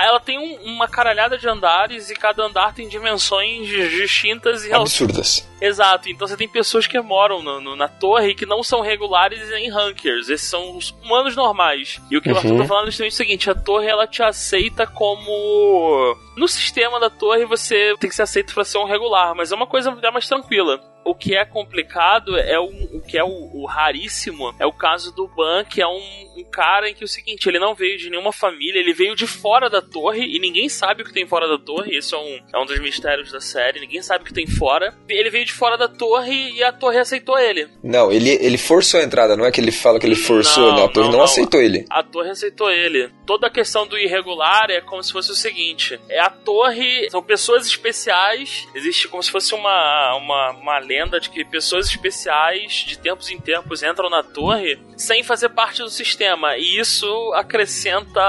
Ela 0.03 0.21
tem 0.21 0.39
um, 0.39 0.75
uma 0.75 0.87
caralhada 0.87 1.39
de 1.39 1.49
andares 1.49 2.11
e 2.11 2.15
cada 2.15 2.45
andar 2.45 2.75
tem 2.75 2.87
dimensões 2.87 3.69
distintas 4.11 4.65
e 4.65 4.73
absurdas. 4.73 5.49
Exato. 5.61 6.09
Então 6.11 6.27
você 6.27 6.37
tem 6.37 6.49
pessoas 6.49 6.87
que 6.87 7.01
moram 7.01 7.43
no, 7.43 7.61
no, 7.61 7.77
na 7.77 7.89
torre 7.89 8.35
que 8.35 8.45
não 8.45 8.63
são 8.63 8.81
regulares 8.81 9.51
em 9.53 9.71
rankers. 9.71 10.29
Esses 10.29 10.49
são 10.49 10.77
os 10.77 10.91
humanos 11.03 11.37
normais. 11.37 12.01
E 12.11 12.17
o 12.17 12.23
que 12.23 12.31
uhum. 12.31 12.37
Arthur 12.37 12.59
tá 12.59 12.65
falando 12.65 12.89
é 12.89 13.07
o 13.07 13.13
seguinte: 13.13 13.49
a 13.49 13.55
torre 13.55 13.87
ela 13.87 14.07
te 14.07 14.23
aceita 14.23 14.87
como. 14.87 16.17
No 16.37 16.49
sistema 16.49 17.01
da 17.01 17.11
torre 17.11 17.45
você 17.45 17.95
tem 17.99 18.09
que 18.09 18.17
ser 18.17 18.23
aceito 18.23 18.55
para 18.55 18.65
ser 18.65 18.79
um 18.79 18.85
regular, 18.85 19.35
mas 19.35 19.53
é 19.53 19.55
uma 19.55 19.67
coisa 19.67 19.91
mais 20.13 20.29
tranquila. 20.29 20.81
O 21.05 21.15
que 21.15 21.35
é 21.35 21.45
complicado 21.45 22.37
é 22.39 22.59
o, 22.59 22.67
o 22.97 23.01
que 23.01 23.19
é 23.19 23.25
o, 23.25 23.51
o, 23.55 23.67
raríssimo 23.67 24.55
é 24.59 24.67
o 24.67 24.73
caso 24.73 25.13
do 25.15 25.27
Ban, 25.27 25.65
que 25.65 25.81
é 25.81 25.87
um, 25.87 26.01
um, 26.37 26.45
cara 26.45 26.91
em 26.91 26.95
que 26.95 27.03
é 27.03 27.07
o 27.07 27.09
seguinte, 27.09 27.49
ele 27.49 27.59
não 27.59 27.75
veio 27.75 27.97
de 27.97 28.11
nenhuma 28.11 28.33
família, 28.33 28.79
ele 28.79 28.93
veio 28.93 29.17
de 29.17 29.27
fora 29.27 29.71
da 29.71 29.81
torre 29.81 30.25
e 30.25 30.39
ninguém 30.39 30.69
sabe 30.69 31.03
o 31.03 31.05
que 31.05 31.13
tem 31.13 31.27
fora 31.27 31.49
da 31.49 31.59
torre. 31.59 31.97
Isso 31.97 32.15
é 32.15 32.19
um, 32.19 32.41
é 32.55 32.63
um 32.63 32.67
dos 32.67 32.79
mistérios 32.81 33.33
da 33.33 33.41
série, 33.41 33.81
ninguém 33.81 34.03
sabe 34.03 34.23
o 34.23 34.27
que 34.27 34.35
tem 34.35 34.47
fora. 34.47 34.95
Ele 35.09 35.31
veio 35.31 35.45
de 35.45 35.53
fora 35.53 35.79
da 35.79 35.89
torre 35.89 36.53
e 36.53 36.63
a 36.63 36.73
torre 36.73 36.99
aceitou 36.99 37.39
ele. 37.39 37.67
Não, 37.83 38.13
ele, 38.13 38.31
ele 38.31 38.59
forçou 38.59 39.01
a 39.01 39.03
entrada, 39.03 39.37
não 39.37 39.47
é 39.47 39.51
que 39.51 39.61
ele 39.61 39.73
fala 39.73 39.99
que 39.99 40.07
ele 40.07 40.15
forçou, 40.15 40.69
não, 40.69 40.77
né? 40.77 40.85
A 40.85 40.89
torre 40.89 41.07
não, 41.07 41.13
não, 41.13 41.19
não 41.19 41.25
aceitou 41.25 41.61
ele. 41.63 41.87
A 41.91 42.03
torre 42.03 42.31
aceitou 42.31 42.71
ele. 42.71 43.11
Toda 43.27 43.47
a 43.47 43.51
questão 43.51 43.87
do 43.87 43.99
irregular 43.99 44.71
é 44.71 44.81
como 44.83 45.03
se 45.03 45.13
fosse 45.13 45.31
o 45.33 45.35
seguinte: 45.35 45.99
é 46.09 46.20
a 46.21 46.31
torre, 46.31 47.09
são 47.11 47.23
pessoas 47.23 47.67
especiais, 47.67 48.67
existe 48.75 49.09
como 49.09 49.23
se 49.23 49.31
fosse 49.31 49.55
uma, 49.55 50.17
uma, 50.17 50.51
uma 50.51 50.79
lenda 50.79 51.19
de 51.19 51.31
que 51.31 51.45
pessoas 51.45 51.87
especiais, 51.87 52.85
de 52.87 52.99
tempos 52.99 53.31
em 53.31 53.39
tempos, 53.39 53.83
entram 53.83 54.11
na 54.11 54.23
torre 54.23 54.79
sem 54.97 55.23
fazer 55.23 55.49
parte 55.51 55.83
do 55.83 55.91
sistema. 55.91 56.57
E 56.57 56.79
isso 56.79 57.07
acrescenta 57.35 58.21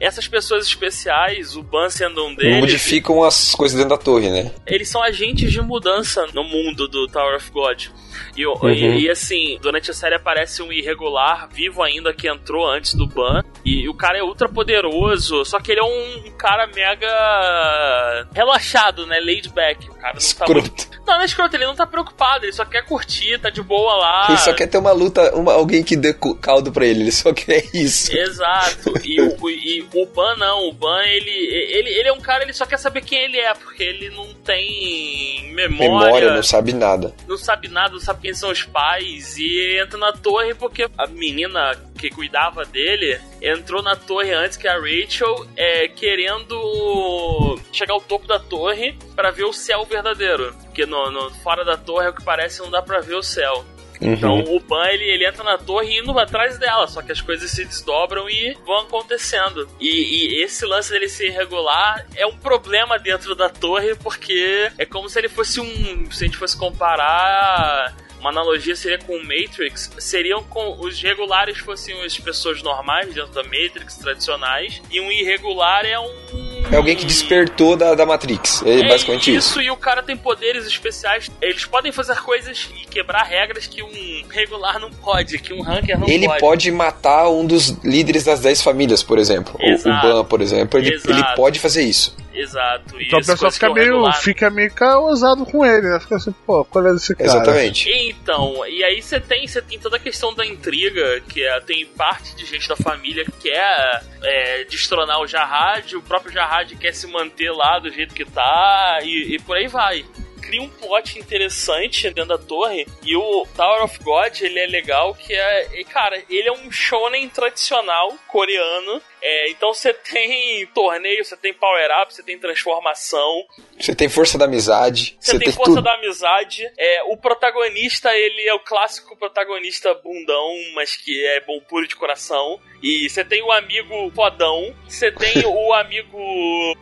essas 0.00 0.28
pessoas 0.28 0.66
especiais, 0.66 1.56
o 1.56 1.62
Ban 1.62 1.90
sendo 1.90 2.24
um 2.26 2.34
deles. 2.34 2.60
Modificam 2.60 3.22
as 3.22 3.54
coisas 3.54 3.76
dentro 3.76 3.96
da 3.96 4.02
torre, 4.02 4.30
né? 4.30 4.52
Eles 4.66 4.88
são 4.88 5.02
agentes 5.02 5.52
de 5.52 5.60
mudança 5.60 6.26
no 6.32 6.44
mundo 6.44 6.88
do 6.88 7.06
Tower 7.08 7.36
of 7.36 7.50
God. 7.50 7.88
E, 8.36 8.46
uhum. 8.46 8.68
e, 8.68 9.04
e, 9.04 9.10
assim, 9.10 9.58
durante 9.60 9.90
a 9.90 9.94
série 9.94 10.14
aparece 10.14 10.62
um 10.62 10.72
irregular 10.72 11.48
vivo 11.48 11.82
ainda 11.82 12.12
que 12.12 12.28
entrou 12.28 12.68
antes 12.68 12.94
do 12.94 13.06
Ban. 13.06 13.42
E, 13.64 13.88
o 13.88 13.94
cara 13.94 14.18
é 14.18 14.22
ultra 14.22 14.48
poderoso, 14.48 15.44
só 15.44 15.60
que 15.60 15.72
ele 15.72 15.80
é 15.80 15.84
um, 15.84 16.28
um 16.28 16.30
cara 16.32 16.66
mega 16.66 18.26
relaxado, 18.32 19.06
né? 19.06 19.20
Laid 19.20 19.48
back. 19.50 19.88
O 19.88 19.94
cara 19.94 20.12
não 20.12 20.18
escroto. 20.18 20.52
tá 20.52 20.60
muito... 20.60 20.94
Não, 21.06 21.14
não 21.14 21.20
é 21.20 21.24
escroto, 21.24 21.56
ele 21.56 21.66
não 21.66 21.74
tá 21.74 21.86
preocupado, 21.86 22.44
ele 22.44 22.52
só 22.52 22.64
quer 22.64 22.84
curtir, 22.84 23.38
tá 23.38 23.50
de 23.50 23.62
boa 23.62 23.94
lá. 23.96 24.26
Ele 24.28 24.38
só 24.38 24.52
quer 24.52 24.66
ter 24.66 24.78
uma 24.78 24.92
luta, 24.92 25.34
uma, 25.34 25.52
alguém 25.52 25.82
que 25.82 25.96
dê 25.96 26.14
caldo 26.40 26.72
pra 26.72 26.86
ele, 26.86 27.02
ele 27.02 27.12
só 27.12 27.32
quer 27.32 27.64
isso. 27.74 28.16
Exato. 28.16 28.92
E 29.04 29.20
o, 29.20 29.36
e 29.50 29.86
o 29.94 30.06
Ban 30.06 30.36
não, 30.36 30.68
o 30.68 30.72
Ban 30.72 31.02
ele, 31.04 31.30
ele, 31.30 31.90
ele 31.90 32.08
é 32.08 32.12
um 32.12 32.20
cara, 32.20 32.42
ele 32.42 32.52
só 32.52 32.64
quer 32.64 32.78
saber 32.78 33.02
quem 33.02 33.24
ele 33.24 33.38
é, 33.38 33.52
porque 33.54 33.82
ele 33.82 34.10
não 34.10 34.32
tem 34.34 35.52
memória. 35.52 36.06
Memória, 36.06 36.34
não 36.34 36.42
sabe 36.42 36.72
nada. 36.72 37.14
Não 37.28 37.36
sabe 37.36 37.68
nada, 37.68 37.94
sabe 38.04 38.20
quem 38.20 38.34
são 38.34 38.50
os 38.50 38.62
pais 38.64 39.36
e 39.38 39.78
entra 39.80 39.98
na 39.98 40.12
torre 40.12 40.54
porque 40.54 40.86
a 40.96 41.06
menina 41.06 41.74
que 41.98 42.10
cuidava 42.10 42.64
dele 42.64 43.18
entrou 43.40 43.82
na 43.82 43.96
torre 43.96 44.32
antes 44.32 44.56
que 44.56 44.68
a 44.68 44.78
Rachel, 44.78 45.46
é, 45.56 45.88
querendo 45.88 47.58
chegar 47.72 47.94
ao 47.94 48.00
topo 48.00 48.26
da 48.26 48.38
torre 48.38 48.96
para 49.16 49.30
ver 49.30 49.44
o 49.44 49.52
céu 49.52 49.84
verdadeiro. 49.84 50.54
Porque 50.64 50.84
no, 50.84 51.10
no, 51.10 51.30
fora 51.36 51.64
da 51.64 51.76
torre, 51.76 52.06
é 52.06 52.10
o 52.10 52.14
que 52.14 52.22
parece, 52.22 52.60
não 52.60 52.70
dá 52.70 52.82
pra 52.82 53.00
ver 53.00 53.14
o 53.14 53.22
céu. 53.22 53.64
Uhum. 54.04 54.12
Então 54.12 54.38
o 54.40 54.60
Ban 54.60 54.86
ele, 54.88 55.04
ele 55.04 55.26
entra 55.26 55.42
na 55.42 55.56
torre 55.56 55.98
indo 55.98 56.16
atrás 56.18 56.58
dela, 56.58 56.86
só 56.86 57.00
que 57.00 57.10
as 57.10 57.22
coisas 57.22 57.50
se 57.50 57.64
desdobram 57.64 58.28
e 58.28 58.54
vão 58.66 58.80
acontecendo. 58.80 59.66
E, 59.80 59.88
e, 59.88 60.42
esse 60.42 60.66
lance 60.66 60.90
dele 60.90 61.08
ser 61.08 61.28
irregular 61.28 62.06
é 62.14 62.26
um 62.26 62.36
problema 62.36 62.98
dentro 62.98 63.34
da 63.34 63.48
torre, 63.48 63.94
porque 63.96 64.70
é 64.76 64.84
como 64.84 65.08
se 65.08 65.18
ele 65.18 65.28
fosse 65.28 65.60
um. 65.60 66.10
Se 66.10 66.24
a 66.24 66.26
gente 66.26 66.36
fosse 66.36 66.56
comparar 66.56 67.94
uma 68.24 68.30
analogia 68.30 68.74
seria 68.74 68.98
com 68.98 69.14
o 69.16 69.22
Matrix, 69.22 69.90
seriam 69.98 70.42
com 70.44 70.80
os 70.80 70.98
regulares 71.02 71.58
fossem 71.58 72.02
as 72.02 72.18
pessoas 72.18 72.62
normais 72.62 73.12
dentro 73.14 73.32
da 73.32 73.42
Matrix, 73.42 73.96
tradicionais, 73.98 74.80
e 74.90 74.98
um 74.98 75.12
irregular 75.12 75.84
é 75.84 75.98
um... 76.00 76.64
É 76.72 76.76
alguém 76.76 76.96
que 76.96 77.04
despertou 77.04 77.76
da, 77.76 77.94
da 77.94 78.06
Matrix, 78.06 78.62
é, 78.64 78.80
É 78.80 78.88
basicamente 78.88 79.34
isso. 79.34 79.50
isso, 79.50 79.60
e 79.60 79.70
o 79.70 79.76
cara 79.76 80.02
tem 80.02 80.16
poderes 80.16 80.66
especiais. 80.66 81.30
Eles 81.42 81.66
podem 81.66 81.92
fazer 81.92 82.16
coisas 82.22 82.70
e 82.80 82.86
quebrar 82.86 83.24
regras 83.24 83.66
que 83.66 83.82
um 83.82 84.26
regular 84.30 84.78
não 84.80 84.90
pode, 84.90 85.38
que 85.38 85.52
um 85.52 85.60
ranker 85.60 85.98
não 86.00 86.08
Ele 86.08 86.26
pode. 86.26 86.40
pode 86.40 86.70
matar 86.70 87.28
um 87.28 87.44
dos 87.46 87.68
líderes 87.84 88.24
das 88.24 88.40
10 88.40 88.62
famílias, 88.62 89.02
por 89.02 89.18
exemplo. 89.18 89.54
O- 89.60 89.66
O, 89.66 89.70
Exato. 89.74 90.06
Ban, 90.06 90.24
por 90.24 90.40
exemplo, 90.40 90.80
ele, 90.80 90.94
Exato. 90.94 91.10
ele 91.10 91.22
pode 91.36 91.58
fazer 91.58 91.82
isso. 91.82 92.16
Exato. 92.34 93.00
E 93.00 93.06
Então 93.06 93.20
o 93.20 93.24
pessoal 93.24 93.50
fica 93.52 93.72
meio, 93.72 93.86
regular- 93.92 94.20
fica 94.20 94.50
meio 94.50 94.74
causado 94.74 95.46
com 95.46 95.64
ele, 95.64 95.88
né? 95.88 96.00
Fica 96.00 96.16
assim, 96.16 96.32
pô, 96.44 96.64
qual 96.64 96.86
é 96.86 96.92
desse 96.92 97.14
cara? 97.14 97.24
Exatamente. 97.30 97.90
Então, 97.90 98.66
e 98.66 98.82
aí 98.82 99.00
você 99.00 99.20
tem, 99.20 99.46
você 99.46 99.62
tem 99.62 99.78
toda 99.78 99.96
a 99.96 100.00
questão 100.00 100.34
da 100.34 100.44
intriga, 100.44 101.20
que 101.28 101.42
é, 101.42 101.60
tem 101.60 101.86
parte 101.86 102.34
de 102.34 102.44
gente 102.44 102.68
da 102.68 102.76
família 102.76 103.24
que 103.24 103.32
quer 103.50 104.02
é, 104.22 104.64
destronar 104.64 105.20
o 105.20 105.26
Jarrad, 105.26 105.92
o 105.94 106.02
próprio 106.02 106.32
Jarrad 106.32 106.72
quer 106.76 106.92
se 106.92 107.06
manter 107.06 107.50
lá 107.52 107.78
do 107.78 107.90
jeito 107.90 108.14
que 108.14 108.24
tá, 108.24 108.98
e, 109.02 109.34
e 109.34 109.38
por 109.38 109.56
aí 109.56 109.68
vai. 109.68 110.04
Cria 110.42 110.60
um 110.60 110.68
plot 110.68 111.18
interessante 111.18 112.02
dentro 112.10 112.26
da 112.26 112.38
torre, 112.38 112.86
e 113.02 113.16
o 113.16 113.46
Tower 113.56 113.82
of 113.84 113.98
God, 114.04 114.42
ele 114.42 114.58
é 114.58 114.66
legal, 114.66 115.14
que 115.14 115.32
é, 115.32 115.82
cara, 115.90 116.20
ele 116.28 116.48
é 116.48 116.52
um 116.52 116.70
shonen 116.70 117.26
tradicional 117.30 118.12
coreano, 118.28 119.00
é, 119.26 119.48
então 119.48 119.72
você 119.72 119.94
tem 119.94 120.66
torneio, 120.66 121.24
você 121.24 121.34
tem 121.34 121.54
power-up, 121.54 122.12
você 122.12 122.22
tem 122.22 122.38
transformação, 122.38 123.46
Você 123.80 123.94
tem 123.94 124.06
força 124.06 124.36
da 124.36 124.44
amizade, 124.44 125.16
você 125.18 125.38
tem 125.38 125.46
tem 125.46 125.52
força 125.52 125.76
tudo. 125.76 125.82
da 125.82 125.94
amizade. 125.94 126.70
É, 126.76 127.02
o 127.04 127.16
protagonista, 127.16 128.14
ele 128.14 128.46
é 128.46 128.52
o 128.52 128.60
clássico 128.60 129.16
protagonista 129.16 129.94
bundão, 129.94 130.52
mas 130.74 130.94
que 130.94 131.24
é 131.26 131.40
bom 131.40 131.58
puro 131.60 131.88
de 131.88 131.96
coração. 131.96 132.60
E 132.82 133.08
você 133.08 133.24
tem 133.24 133.42
o 133.42 133.50
amigo 133.50 134.12
fodão, 134.14 134.76
você 134.86 135.10
tem 135.10 135.42
o 135.48 135.72
amigo 135.72 136.18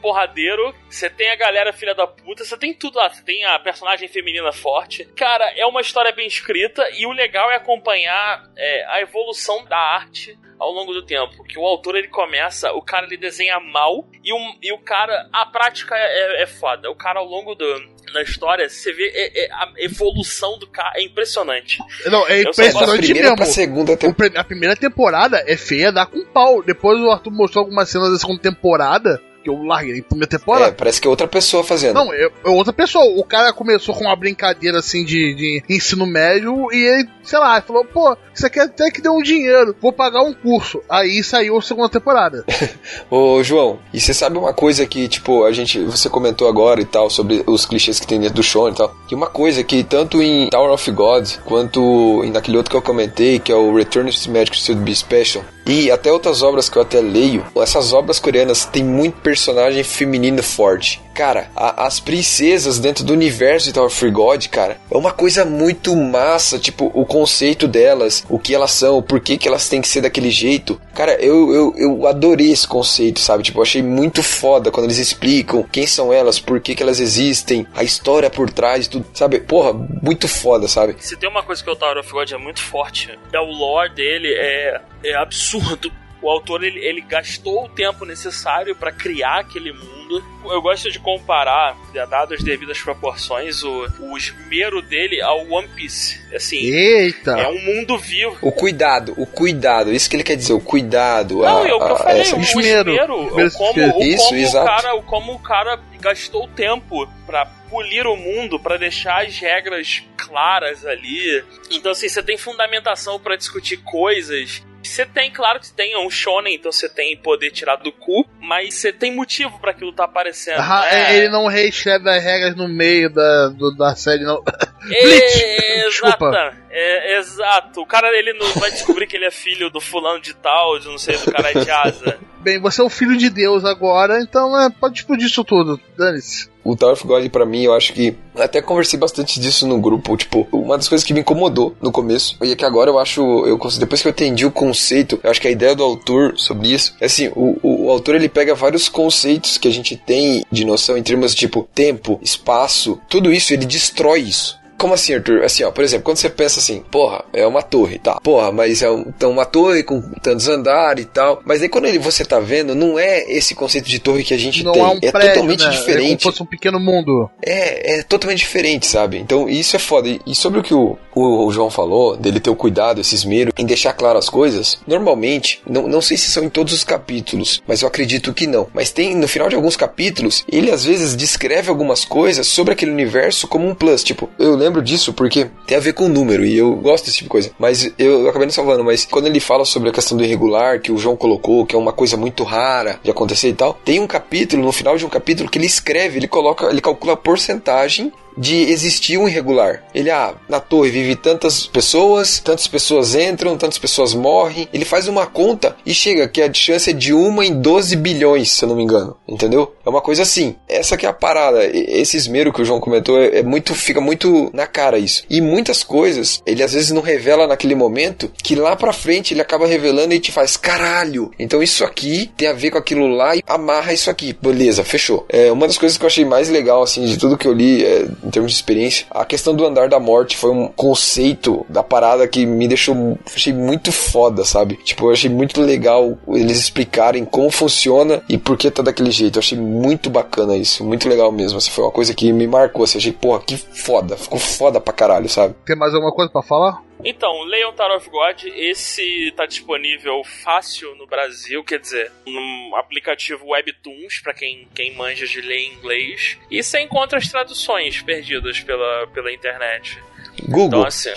porradeiro, 0.02 0.74
você 0.90 1.08
tem 1.08 1.30
a 1.30 1.36
galera 1.36 1.72
filha 1.72 1.94
da 1.94 2.08
puta, 2.08 2.44
você 2.44 2.56
tem 2.58 2.74
tudo 2.74 2.98
lá. 2.98 3.08
Você 3.08 3.22
tem 3.22 3.44
a 3.44 3.56
personagem 3.60 4.08
feminina 4.08 4.50
forte. 4.50 5.04
Cara, 5.14 5.48
é 5.56 5.64
uma 5.64 5.80
história 5.80 6.10
bem 6.10 6.26
escrita 6.26 6.90
e 6.92 7.06
o 7.06 7.12
legal 7.12 7.52
é 7.52 7.54
acompanhar 7.54 8.50
é, 8.56 8.84
a 8.88 9.00
evolução 9.00 9.64
da 9.64 9.78
arte 9.78 10.36
ao 10.62 10.70
longo 10.72 10.92
do 10.92 11.02
tempo. 11.02 11.42
Que 11.44 11.58
o 11.58 11.66
autor 11.66 11.96
ele 11.96 12.08
começa, 12.08 12.72
o 12.72 12.80
cara 12.80 13.06
ele 13.06 13.16
desenha 13.16 13.58
mal 13.60 14.06
e, 14.24 14.32
um, 14.32 14.54
e 14.62 14.72
o 14.72 14.78
cara, 14.78 15.28
a 15.32 15.44
prática 15.46 15.94
é, 15.96 16.40
é, 16.40 16.42
é 16.42 16.46
foda. 16.46 16.90
O 16.90 16.94
cara 16.94 17.18
ao 17.18 17.26
longo 17.26 17.54
do, 17.54 17.66
da 18.12 18.22
história, 18.22 18.68
você 18.68 18.92
vê 18.92 19.10
é- 19.14 19.44
é- 19.46 19.52
a 19.52 19.72
evolução 19.78 20.58
do 20.58 20.66
cara, 20.66 20.92
é 20.96 21.02
impressionante. 21.02 21.78
Não, 22.06 22.26
é 22.28 22.42
impressionante 22.42 22.98
primeira 22.98 23.30
mesmo. 23.30 23.36
pra 23.36 23.46
segunda 23.46 23.92
a 24.36 24.44
primeira 24.44 24.76
temporada 24.76 25.42
é 25.46 25.56
feia, 25.56 25.92
dá 25.92 26.06
com 26.06 26.24
pau. 26.26 26.62
Depois 26.62 27.00
o 27.00 27.10
Arthur 27.10 27.32
mostrou 27.32 27.64
algumas 27.64 27.88
cenas 27.88 28.10
da 28.10 28.18
segunda 28.18 28.40
temporada, 28.40 29.20
que 29.42 29.50
eu 29.50 29.62
larguei 29.62 30.00
a 30.00 30.02
primeira 30.04 30.34
É, 30.34 30.38
temporada. 30.38 30.72
parece 30.72 31.00
que 31.00 31.06
é 31.06 31.10
outra 31.10 31.26
pessoa 31.26 31.64
fazendo. 31.64 31.94
Não, 31.94 32.12
é, 32.12 32.28
é 32.44 32.48
outra 32.48 32.72
pessoa. 32.72 33.04
O 33.18 33.24
cara 33.24 33.52
começou 33.52 33.94
com 33.94 34.04
uma 34.04 34.16
brincadeira 34.16 34.78
assim 34.78 35.04
de, 35.04 35.34
de 35.34 35.62
ensino 35.68 36.06
médio 36.06 36.72
e 36.72 36.76
ele, 36.76 37.08
sei 37.22 37.38
lá, 37.38 37.60
falou: 37.60 37.84
pô, 37.84 38.16
isso 38.34 38.46
aqui 38.46 38.60
até 38.60 38.90
que 38.90 39.00
deu 39.02 39.12
um 39.12 39.22
dinheiro, 39.22 39.74
vou 39.80 39.92
pagar 39.92 40.22
um 40.22 40.32
curso. 40.32 40.80
Aí 40.88 41.22
saiu 41.22 41.58
a 41.58 41.62
segunda 41.62 41.88
temporada. 41.88 42.44
Ô, 43.10 43.42
João, 43.42 43.78
e 43.92 44.00
você 44.00 44.14
sabe 44.14 44.38
uma 44.38 44.52
coisa 44.54 44.86
que, 44.86 45.08
tipo, 45.08 45.44
a 45.44 45.52
gente, 45.52 45.78
você 45.84 46.08
comentou 46.08 46.48
agora 46.48 46.80
e 46.80 46.84
tal, 46.84 47.10
sobre 47.10 47.42
os 47.46 47.66
clichês 47.66 47.98
que 48.00 48.06
tem 48.06 48.20
dentro 48.20 48.36
do 48.36 48.42
show 48.42 48.68
e 48.68 48.74
tal, 48.74 48.94
que 49.08 49.14
uma 49.14 49.26
coisa 49.26 49.62
que 49.64 49.82
tanto 49.84 50.22
em 50.22 50.48
Tower 50.50 50.70
of 50.72 50.90
God, 50.90 51.28
quanto 51.44 52.22
em 52.24 52.30
naquele 52.30 52.56
outro 52.56 52.70
que 52.70 52.76
eu 52.76 52.82
comentei, 52.82 53.38
que 53.38 53.50
é 53.52 53.54
o 53.54 53.74
Return 53.74 54.10
to 54.10 54.30
Magic 54.30 54.56
Should 54.56 54.82
Be 54.82 54.94
Special, 54.94 55.44
e 55.66 55.90
até 55.90 56.12
outras 56.12 56.42
obras 56.42 56.68
que 56.68 56.76
eu 56.76 56.82
até 56.82 57.00
leio, 57.00 57.44
essas 57.56 57.92
obras 57.92 58.18
coreanas 58.18 58.64
têm 58.64 58.84
muito 58.84 59.20
personagem 59.20 59.84
feminino 59.84 60.42
forte. 60.42 61.00
Cara, 61.14 61.50
a- 61.54 61.86
as 61.86 62.00
princesas 62.00 62.78
dentro 62.78 63.04
do 63.04 63.12
universo 63.12 63.66
de 63.66 63.72
Tower 63.72 63.86
of 63.88 64.10
God, 64.10 64.46
cara, 64.48 64.78
é 64.90 64.96
uma 64.96 65.12
coisa 65.12 65.44
muito 65.44 65.94
massa, 65.94 66.58
tipo, 66.58 66.90
o 66.94 67.04
conceito 67.04 67.68
delas, 67.68 68.24
o 68.28 68.38
que 68.38 68.54
elas 68.54 68.70
são, 68.72 68.96
o 68.98 69.02
porquê 69.02 69.36
que 69.36 69.46
elas 69.46 69.68
têm 69.68 69.80
que 69.82 69.88
ser 69.88 70.00
daquele 70.00 70.30
jeito. 70.30 70.80
Cara, 70.94 71.12
eu, 71.20 71.52
eu, 71.52 71.74
eu 71.76 72.06
adorei 72.06 72.50
esse 72.50 72.66
conceito, 72.66 73.20
sabe? 73.20 73.42
Tipo, 73.42 73.58
eu 73.58 73.62
achei 73.62 73.82
muito 73.82 74.22
foda 74.22 74.70
quando 74.70 74.86
eles 74.86 74.98
explicam 74.98 75.62
quem 75.70 75.86
são 75.86 76.12
elas, 76.12 76.38
por 76.40 76.60
que, 76.60 76.74
que 76.74 76.82
elas 76.82 76.98
existem, 77.00 77.66
a 77.74 77.82
história 77.84 78.30
por 78.30 78.50
trás, 78.50 78.86
tudo, 78.88 79.04
sabe? 79.14 79.40
Porra, 79.40 79.72
muito 80.02 80.26
foda, 80.28 80.66
sabe? 80.68 80.96
Se 80.98 81.16
tem 81.16 81.28
uma 81.28 81.42
coisa 81.42 81.62
que 81.62 81.70
o 81.70 81.76
Tower 81.76 81.98
of 81.98 82.10
God 82.10 82.30
é 82.32 82.38
muito 82.38 82.60
forte, 82.62 83.18
é 83.32 83.38
o 83.38 83.44
lore 83.52 83.94
dele, 83.94 84.28
é, 84.34 84.80
é 85.04 85.14
absurdo. 85.14 85.92
O 86.22 86.30
autor 86.30 86.62
ele, 86.62 86.78
ele 86.78 87.00
gastou 87.00 87.64
o 87.64 87.68
tempo 87.68 88.04
necessário 88.04 88.76
pra 88.76 88.92
criar 88.92 89.40
aquele 89.40 89.72
mundo. 89.72 90.22
Eu 90.44 90.60
gosto 90.62 90.90
de 90.90 90.98
comparar, 90.98 91.76
dado 92.08 92.34
as 92.34 92.42
devidas 92.42 92.78
proporções, 92.80 93.62
o, 93.64 93.86
o 94.00 94.16
esmero 94.16 94.80
dele 94.82 95.20
ao 95.20 95.44
One 95.50 95.66
Piece. 95.68 96.20
Assim, 96.34 96.58
Eita! 96.58 97.32
é 97.32 97.48
um 97.48 97.58
mundo 97.60 97.98
vivo. 97.98 98.36
O 98.40 98.52
cuidado, 98.52 99.14
o 99.16 99.26
cuidado, 99.26 99.92
isso 99.92 100.08
que 100.08 100.14
ele 100.16 100.22
quer 100.22 100.36
dizer, 100.36 100.52
o 100.52 100.60
cuidado. 100.60 101.38
Não, 101.38 101.62
a, 101.62 101.68
é 101.68 101.74
o 101.74 101.78
que 101.84 101.90
eu 101.92 101.96
falei, 101.96 102.20
essa- 102.22 102.36
o 102.36 102.40
Esmero. 102.40 102.90
esmero, 102.92 103.16
o 103.16 103.26
Esmero 103.40 103.50
como, 103.52 103.98
o 103.98 104.02
Isso, 104.02 104.24
como 104.26 104.38
o 104.38 104.42
exato. 104.42 104.66
cara, 104.66 104.94
o 104.94 105.02
como 105.02 105.32
o 105.32 105.38
cara 105.38 105.80
gastou 106.00 106.46
tempo 106.48 107.08
pra 107.26 107.46
polir 107.70 108.06
o 108.06 108.16
mundo, 108.16 108.60
pra 108.60 108.76
deixar 108.76 109.24
as 109.24 109.38
regras 109.38 110.02
claras 110.26 110.84
ali. 110.86 111.42
Então 111.70 111.92
assim, 111.92 112.08
você 112.08 112.22
tem 112.22 112.36
fundamentação 112.38 113.18
pra 113.18 113.36
discutir 113.36 113.78
coisas. 113.78 114.62
Você 114.82 115.06
tem, 115.06 115.30
claro 115.30 115.60
que 115.60 115.72
tem 115.72 115.92
é 115.92 115.98
um 115.98 116.10
shonen, 116.10 116.56
então 116.56 116.72
você 116.72 116.88
tem 116.88 117.16
poder 117.16 117.52
tirado 117.52 117.84
do 117.84 117.92
cu, 117.92 118.26
mas 118.40 118.74
você 118.74 118.92
tem 118.92 119.14
motivo 119.14 119.58
pra 119.60 119.70
aquilo 119.70 119.92
tá 119.92 120.04
aparecendo. 120.04 120.58
Ah, 120.58 120.82
né? 120.90 121.16
Ele 121.16 121.28
não 121.28 121.46
reescreve 121.46 122.10
as 122.10 122.22
regras 122.22 122.56
no 122.56 122.66
meio 122.68 123.08
da, 123.08 123.48
do- 123.50 123.76
da 123.76 123.94
série, 123.94 124.24
não. 124.24 124.42
É, 124.90 125.02
Bleach! 125.04 125.62
Exata, 125.86 126.56
é, 126.70 127.18
exato. 127.18 127.80
O 127.80 127.86
cara 127.86 128.08
ele 128.16 128.32
não 128.32 128.46
vai 128.54 128.70
descobrir 128.72 129.06
que 129.06 129.16
ele 129.16 129.24
é 129.26 129.30
filho 129.30 129.70
do 129.70 129.80
fulano 129.80 130.20
de 130.20 130.34
tal, 130.34 130.78
de 130.78 130.88
não 130.88 130.98
sei, 130.98 131.16
do 131.16 131.30
cara 131.30 131.52
de 131.52 131.70
asa. 131.70 132.18
Bem, 132.42 132.58
você 132.60 132.80
é 132.80 132.84
o 132.84 132.88
filho 132.90 133.16
de 133.16 133.30
Deus 133.30 133.64
agora, 133.64 134.20
então 134.20 134.60
é, 134.60 134.68
pode 134.68 134.98
explodir 134.98 135.26
isso 135.26 135.44
tudo. 135.44 135.80
Dane-se. 135.96 136.50
O 136.64 136.74
Tower 136.76 136.94
of 136.94 137.06
God, 137.06 137.28
pra 137.30 137.46
mim, 137.46 137.64
eu 137.64 137.74
acho 137.74 137.92
que. 137.92 138.16
Até 138.36 138.60
conversei 138.60 138.98
bastante 138.98 139.38
disso 139.38 139.66
no 139.66 139.80
grupo. 139.80 140.11
Tipo, 140.16 140.46
uma 140.52 140.76
das 140.76 140.88
coisas 140.88 141.04
que 141.04 141.12
me 141.12 141.20
incomodou 141.20 141.74
no 141.80 141.92
começo. 141.92 142.36
E 142.42 142.52
é 142.52 142.56
que 142.56 142.64
agora 142.64 142.90
eu 142.90 142.98
acho. 142.98 143.20
Eu, 143.46 143.58
depois 143.78 144.02
que 144.02 144.08
eu 144.08 144.12
entendi 144.12 144.46
o 144.46 144.50
conceito, 144.50 145.20
eu 145.22 145.30
acho 145.30 145.40
que 145.40 145.48
a 145.48 145.50
ideia 145.50 145.74
do 145.74 145.82
autor 145.82 146.34
sobre 146.36 146.72
isso. 146.72 146.94
É 147.00 147.06
assim, 147.06 147.28
o, 147.34 147.58
o, 147.62 147.86
o 147.86 147.90
autor 147.90 148.14
ele 148.14 148.28
pega 148.28 148.54
vários 148.54 148.88
conceitos 148.88 149.58
que 149.58 149.68
a 149.68 149.72
gente 149.72 149.96
tem 149.96 150.44
de 150.50 150.64
noção 150.64 150.96
em 150.96 151.02
termos 151.02 151.32
de 151.32 151.38
tipo 151.38 151.68
tempo, 151.74 152.18
espaço, 152.22 153.00
tudo 153.08 153.32
isso, 153.32 153.52
ele 153.52 153.66
destrói 153.66 154.20
isso. 154.20 154.61
Como 154.82 154.94
assim, 154.94 155.14
Arthur? 155.14 155.44
Assim, 155.44 155.62
ó, 155.62 155.70
por 155.70 155.84
exemplo, 155.84 156.04
quando 156.04 156.16
você 156.16 156.28
pensa 156.28 156.58
assim, 156.58 156.80
porra, 156.90 157.24
é 157.32 157.46
uma 157.46 157.62
torre, 157.62 157.98
tá? 158.00 158.18
Porra, 158.20 158.50
mas 158.50 158.82
é 158.82 158.90
um, 158.90 159.04
então 159.06 159.30
uma 159.30 159.44
torre 159.44 159.84
com 159.84 160.00
tantos 160.20 160.48
andares 160.48 161.04
e 161.04 161.08
tal. 161.08 161.40
Mas 161.46 161.62
aí 161.62 161.68
quando 161.68 161.84
ele, 161.86 162.00
você 162.00 162.24
tá 162.24 162.40
vendo, 162.40 162.74
não 162.74 162.98
é 162.98 163.22
esse 163.32 163.54
conceito 163.54 163.88
de 163.88 164.00
torre 164.00 164.24
que 164.24 164.34
a 164.34 164.38
gente 164.38 164.64
Não 164.64 164.72
tem. 164.72 164.82
é 164.82 164.86
um 164.86 164.98
prédio, 165.00 165.20
totalmente 165.34 165.60
né? 165.60 165.66
É 165.66 165.68
como 165.68 165.78
diferente. 165.86 166.18
se 166.22 166.28
fosse 166.28 166.42
um 166.42 166.46
pequeno 166.46 166.80
mundo. 166.80 167.30
É, 167.40 167.98
é 167.98 168.02
totalmente 168.02 168.38
diferente, 168.40 168.86
sabe? 168.86 169.18
Então 169.18 169.48
isso 169.48 169.76
é 169.76 169.78
foda. 169.78 170.08
E- 170.08 170.20
E 170.26 170.34
sobre 170.34 170.58
o 170.58 170.62
que 170.62 170.74
o, 170.74 170.96
o, 171.14 171.46
o 171.46 171.52
João 171.52 171.70
falou, 171.70 172.16
dele 172.16 172.40
ter 172.40 172.50
o 172.50 172.56
cuidado, 172.56 173.00
esse 173.00 173.14
esmero, 173.14 173.52
em 173.56 173.64
deixar 173.66 173.92
claro 173.92 174.18
as 174.18 174.28
coisas, 174.28 174.78
normalmente, 174.86 175.60
não, 175.68 175.86
não 175.86 176.00
sei 176.00 176.16
se 176.16 176.30
são 176.30 176.42
em 176.44 176.48
todos 176.48 176.72
os 176.72 176.84
capítulos, 176.84 177.62
mas 177.66 177.82
eu 177.82 177.88
acredito 177.88 178.32
que 178.32 178.46
não. 178.46 178.66
Mas 178.72 178.90
tem, 178.90 179.14
no 179.14 179.28
final 179.28 179.48
de 179.48 179.54
alguns 179.54 179.76
capítulos, 179.76 180.44
ele 180.50 180.70
às 180.70 180.84
vezes 180.84 181.14
descreve 181.14 181.68
algumas 181.68 182.04
coisas 182.04 182.46
sobre 182.46 182.72
aquele 182.72 182.90
universo 182.90 183.46
como 183.46 183.68
um 183.68 183.74
plus. 183.74 184.02
Tipo, 184.02 184.28
eu 184.38 184.54
lembro 184.56 184.71
disso 184.80 185.12
porque 185.12 185.50
tem 185.66 185.76
a 185.76 185.80
ver 185.80 185.92
com 185.92 186.08
número, 186.08 186.44
e 186.44 186.56
eu 186.56 186.74
gosto 186.76 187.04
desse 187.04 187.18
tipo 187.18 187.26
de 187.26 187.30
coisa. 187.30 187.50
Mas 187.58 187.84
eu, 187.98 188.22
eu 188.22 188.28
acabei 188.28 188.46
não 188.46 188.52
salvando, 188.52 188.84
mas 188.84 189.04
quando 189.04 189.26
ele 189.26 189.40
fala 189.40 189.64
sobre 189.64 189.88
a 189.88 189.92
questão 189.92 190.16
do 190.16 190.24
irregular, 190.24 190.80
que 190.80 190.92
o 190.92 190.98
João 190.98 191.16
colocou, 191.16 191.66
que 191.66 191.74
é 191.74 191.78
uma 191.78 191.92
coisa 191.92 192.16
muito 192.16 192.44
rara 192.44 193.00
de 193.02 193.10
acontecer 193.10 193.48
e 193.48 193.54
tal, 193.54 193.78
tem 193.84 194.00
um 194.00 194.06
capítulo, 194.06 194.62
no 194.62 194.72
final 194.72 194.96
de 194.96 195.04
um 195.04 195.08
capítulo, 195.08 195.50
que 195.50 195.58
ele 195.58 195.66
escreve, 195.66 196.18
ele 196.18 196.28
coloca, 196.28 196.66
ele 196.66 196.80
calcula 196.80 197.14
a 197.14 197.16
porcentagem 197.16 198.12
de 198.36 198.70
existir 198.70 199.18
um 199.18 199.28
irregular. 199.28 199.84
Ele, 199.94 200.10
ah, 200.10 200.34
na 200.48 200.60
torre 200.60 200.90
vive 200.90 201.16
tantas 201.16 201.66
pessoas, 201.66 202.38
tantas 202.38 202.66
pessoas 202.66 203.14
entram, 203.14 203.56
tantas 203.56 203.78
pessoas 203.78 204.14
morrem. 204.14 204.68
Ele 204.72 204.84
faz 204.84 205.08
uma 205.08 205.26
conta 205.26 205.76
e 205.84 205.92
chega 205.92 206.28
que 206.28 206.42
a 206.42 206.52
chance 206.52 206.90
é 206.90 206.92
de 206.92 207.12
uma 207.12 207.44
em 207.44 207.60
12 207.60 207.96
bilhões, 207.96 208.52
se 208.52 208.64
eu 208.64 208.68
não 208.68 208.76
me 208.76 208.82
engano. 208.82 209.16
Entendeu? 209.28 209.74
É 209.84 209.88
uma 209.88 210.00
coisa 210.00 210.22
assim. 210.22 210.56
Essa 210.68 210.96
que 210.96 211.06
é 211.06 211.08
a 211.08 211.12
parada. 211.12 211.64
Esse 211.64 212.16
esmero 212.16 212.52
que 212.52 212.62
o 212.62 212.64
João 212.64 212.80
comentou 212.80 213.18
é, 213.18 213.38
é 213.38 213.42
muito, 213.42 213.74
fica 213.74 214.00
muito 214.00 214.50
na 214.52 214.66
cara 214.66 214.98
isso. 214.98 215.24
E 215.28 215.40
muitas 215.40 215.82
coisas, 215.82 216.42
ele 216.46 216.62
às 216.62 216.72
vezes 216.72 216.90
não 216.90 217.02
revela 217.02 217.46
naquele 217.46 217.74
momento, 217.74 218.30
que 218.42 218.54
lá 218.54 218.76
pra 218.76 218.92
frente 218.92 219.34
ele 219.34 219.40
acaba 219.40 219.66
revelando 219.66 220.14
e 220.14 220.20
te 220.20 220.32
faz, 220.32 220.56
caralho, 220.56 221.30
então 221.38 221.62
isso 221.62 221.84
aqui 221.84 222.30
tem 222.36 222.48
a 222.48 222.52
ver 222.52 222.70
com 222.70 222.78
aquilo 222.78 223.06
lá 223.08 223.36
e 223.36 223.42
amarra 223.46 223.92
isso 223.92 224.10
aqui. 224.10 224.36
Beleza, 224.40 224.84
fechou. 224.84 225.26
É, 225.28 225.50
uma 225.50 225.66
das 225.66 225.78
coisas 225.78 225.98
que 225.98 226.04
eu 226.04 226.08
achei 226.08 226.24
mais 226.24 226.48
legal, 226.48 226.82
assim, 226.82 227.04
de 227.04 227.16
tudo 227.16 227.36
que 227.36 227.46
eu 227.46 227.52
li, 227.52 227.84
é, 227.84 228.06
em 228.22 228.30
termos 228.30 228.52
de 228.52 228.56
experiência. 228.56 229.06
A 229.10 229.24
questão 229.24 229.54
do 229.54 229.64
andar 229.64 229.88
da 229.88 229.98
morte 230.00 230.36
foi 230.36 230.50
um 230.50 230.68
conceito 230.68 231.64
da 231.68 231.82
parada 231.82 232.26
que 232.26 232.46
me 232.46 232.68
deixou. 232.68 233.18
Achei 233.26 233.52
muito 233.52 233.92
foda, 233.92 234.44
sabe? 234.44 234.76
Tipo, 234.76 235.06
eu 235.06 235.12
achei 235.12 235.30
muito 235.30 235.60
legal 235.60 236.16
eles 236.28 236.58
explicarem 236.58 237.24
como 237.24 237.50
funciona 237.50 238.22
e 238.28 238.38
por 238.38 238.56
que 238.56 238.70
tá 238.70 238.82
daquele 238.82 239.10
jeito. 239.10 239.36
Eu 239.36 239.40
achei 239.40 239.58
muito 239.58 240.10
bacana 240.10 240.56
isso, 240.56 240.84
muito 240.84 241.08
legal 241.08 241.32
mesmo. 241.32 241.58
Assim, 241.58 241.70
foi 241.70 241.84
uma 241.84 241.90
coisa 241.90 242.14
que 242.14 242.32
me 242.32 242.46
marcou. 242.46 242.84
Assim, 242.84 242.98
achei, 242.98 243.12
porra, 243.12 243.40
que 243.40 243.56
foda. 243.56 244.16
Ficou 244.16 244.38
foda 244.38 244.80
pra 244.80 244.92
caralho, 244.92 245.28
sabe? 245.28 245.54
Tem 245.64 245.76
mais 245.76 245.94
alguma 245.94 246.12
coisa 246.12 246.30
pra 246.30 246.42
falar? 246.42 246.82
Então, 247.04 247.42
leiam 247.42 247.72
Tower 247.72 247.96
of 247.96 248.08
God. 248.08 248.44
Esse 248.54 249.32
tá 249.36 249.46
disponível 249.46 250.22
fácil 250.24 250.94
no 250.96 251.06
Brasil, 251.06 251.64
quer 251.64 251.80
dizer, 251.80 252.12
no 252.26 252.76
aplicativo 252.76 253.48
Webtoons, 253.48 254.20
para 254.20 254.34
quem, 254.34 254.68
quem 254.74 254.94
manja 254.94 255.26
de 255.26 255.40
ler 255.40 255.66
inglês. 255.72 256.38
E 256.50 256.62
você 256.62 256.80
encontra 256.80 257.18
as 257.18 257.28
traduções 257.28 258.00
perdidas 258.02 258.60
pela, 258.60 259.06
pela 259.08 259.32
internet. 259.32 259.98
Google. 260.42 260.66
Então, 260.66 260.84
assim, 260.84 261.10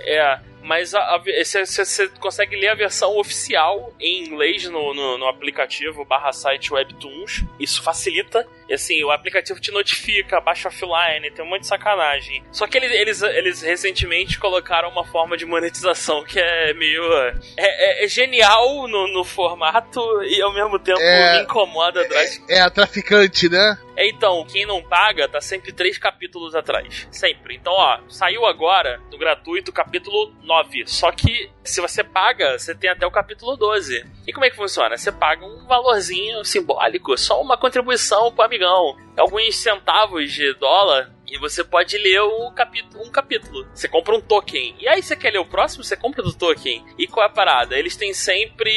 é. 0.00 0.40
Mas 0.62 0.92
você 0.92 2.06
consegue 2.20 2.54
ler 2.54 2.68
a 2.68 2.74
versão 2.74 3.16
oficial 3.16 3.94
em 3.98 4.24
inglês 4.24 4.64
no, 4.64 4.94
no, 4.94 5.18
no 5.18 5.26
aplicativo 5.26 6.04
barra 6.04 6.32
site 6.32 6.72
Webtoons. 6.72 7.44
Isso 7.58 7.82
facilita. 7.82 8.46
E 8.70 8.74
assim, 8.74 9.02
o 9.02 9.10
aplicativo 9.10 9.60
te 9.60 9.72
notifica, 9.72 10.40
baixa 10.40 10.68
offline, 10.68 11.28
tem 11.34 11.44
um 11.44 11.48
monte 11.48 11.62
de 11.62 11.66
sacanagem. 11.66 12.44
Só 12.52 12.68
que 12.68 12.78
eles, 12.78 12.92
eles, 12.92 13.20
eles 13.22 13.62
recentemente 13.62 14.38
colocaram 14.38 14.88
uma 14.88 15.04
forma 15.04 15.36
de 15.36 15.44
monetização 15.44 16.22
que 16.24 16.38
é 16.38 16.72
meio. 16.74 17.02
É, 17.12 17.34
é, 17.56 18.04
é 18.04 18.08
genial 18.08 18.86
no, 18.86 19.08
no 19.08 19.24
formato 19.24 20.00
e 20.22 20.40
ao 20.40 20.54
mesmo 20.54 20.78
tempo 20.78 21.00
É- 21.00 21.38
me 21.38 21.42
incomoda 21.42 22.06
drasticamente. 22.06 22.52
É 22.52 22.60
a 22.60 22.70
traficante, 22.70 23.48
né? 23.48 23.76
É, 23.96 24.08
Então, 24.08 24.46
quem 24.46 24.64
não 24.64 24.80
paga 24.82 25.28
tá 25.28 25.40
sempre 25.40 25.72
três 25.72 25.98
capítulos 25.98 26.54
atrás. 26.54 27.08
Sempre. 27.10 27.56
Então, 27.56 27.72
ó, 27.72 27.98
saiu 28.08 28.46
agora 28.46 29.00
no 29.10 29.18
gratuito 29.18 29.72
capítulo 29.72 30.32
9. 30.42 30.84
Só 30.86 31.10
que 31.10 31.50
se 31.70 31.80
você 31.80 32.04
paga, 32.04 32.58
você 32.58 32.74
tem 32.74 32.90
até 32.90 33.06
o 33.06 33.10
capítulo 33.10 33.56
12. 33.56 34.04
E 34.26 34.32
como 34.32 34.44
é 34.44 34.50
que 34.50 34.56
funciona? 34.56 34.96
Você 34.96 35.10
paga 35.10 35.44
um 35.44 35.66
valorzinho 35.66 36.44
simbólico, 36.44 37.16
só 37.16 37.40
uma 37.40 37.56
contribuição 37.56 38.32
pro 38.32 38.44
amigão. 38.44 38.96
Alguns 39.16 39.56
centavos 39.56 40.32
de 40.32 40.52
dólar. 40.54 41.12
E 41.26 41.38
você 41.38 41.62
pode 41.62 41.96
ler 41.96 42.20
o 42.20 42.50
capítulo, 42.50 43.04
um 43.04 43.10
capítulo. 43.10 43.64
Você 43.72 43.86
compra 43.86 44.16
um 44.16 44.20
token. 44.20 44.74
E 44.80 44.88
aí 44.88 45.00
você 45.00 45.14
quer 45.14 45.30
ler 45.32 45.38
o 45.38 45.46
próximo, 45.46 45.84
você 45.84 45.96
compra 45.96 46.24
do 46.24 46.32
token. 46.32 46.84
E 46.98 47.06
qual 47.06 47.24
é 47.24 47.28
a 47.28 47.32
parada? 47.32 47.78
Eles 47.78 47.96
têm 47.96 48.12
sempre 48.12 48.72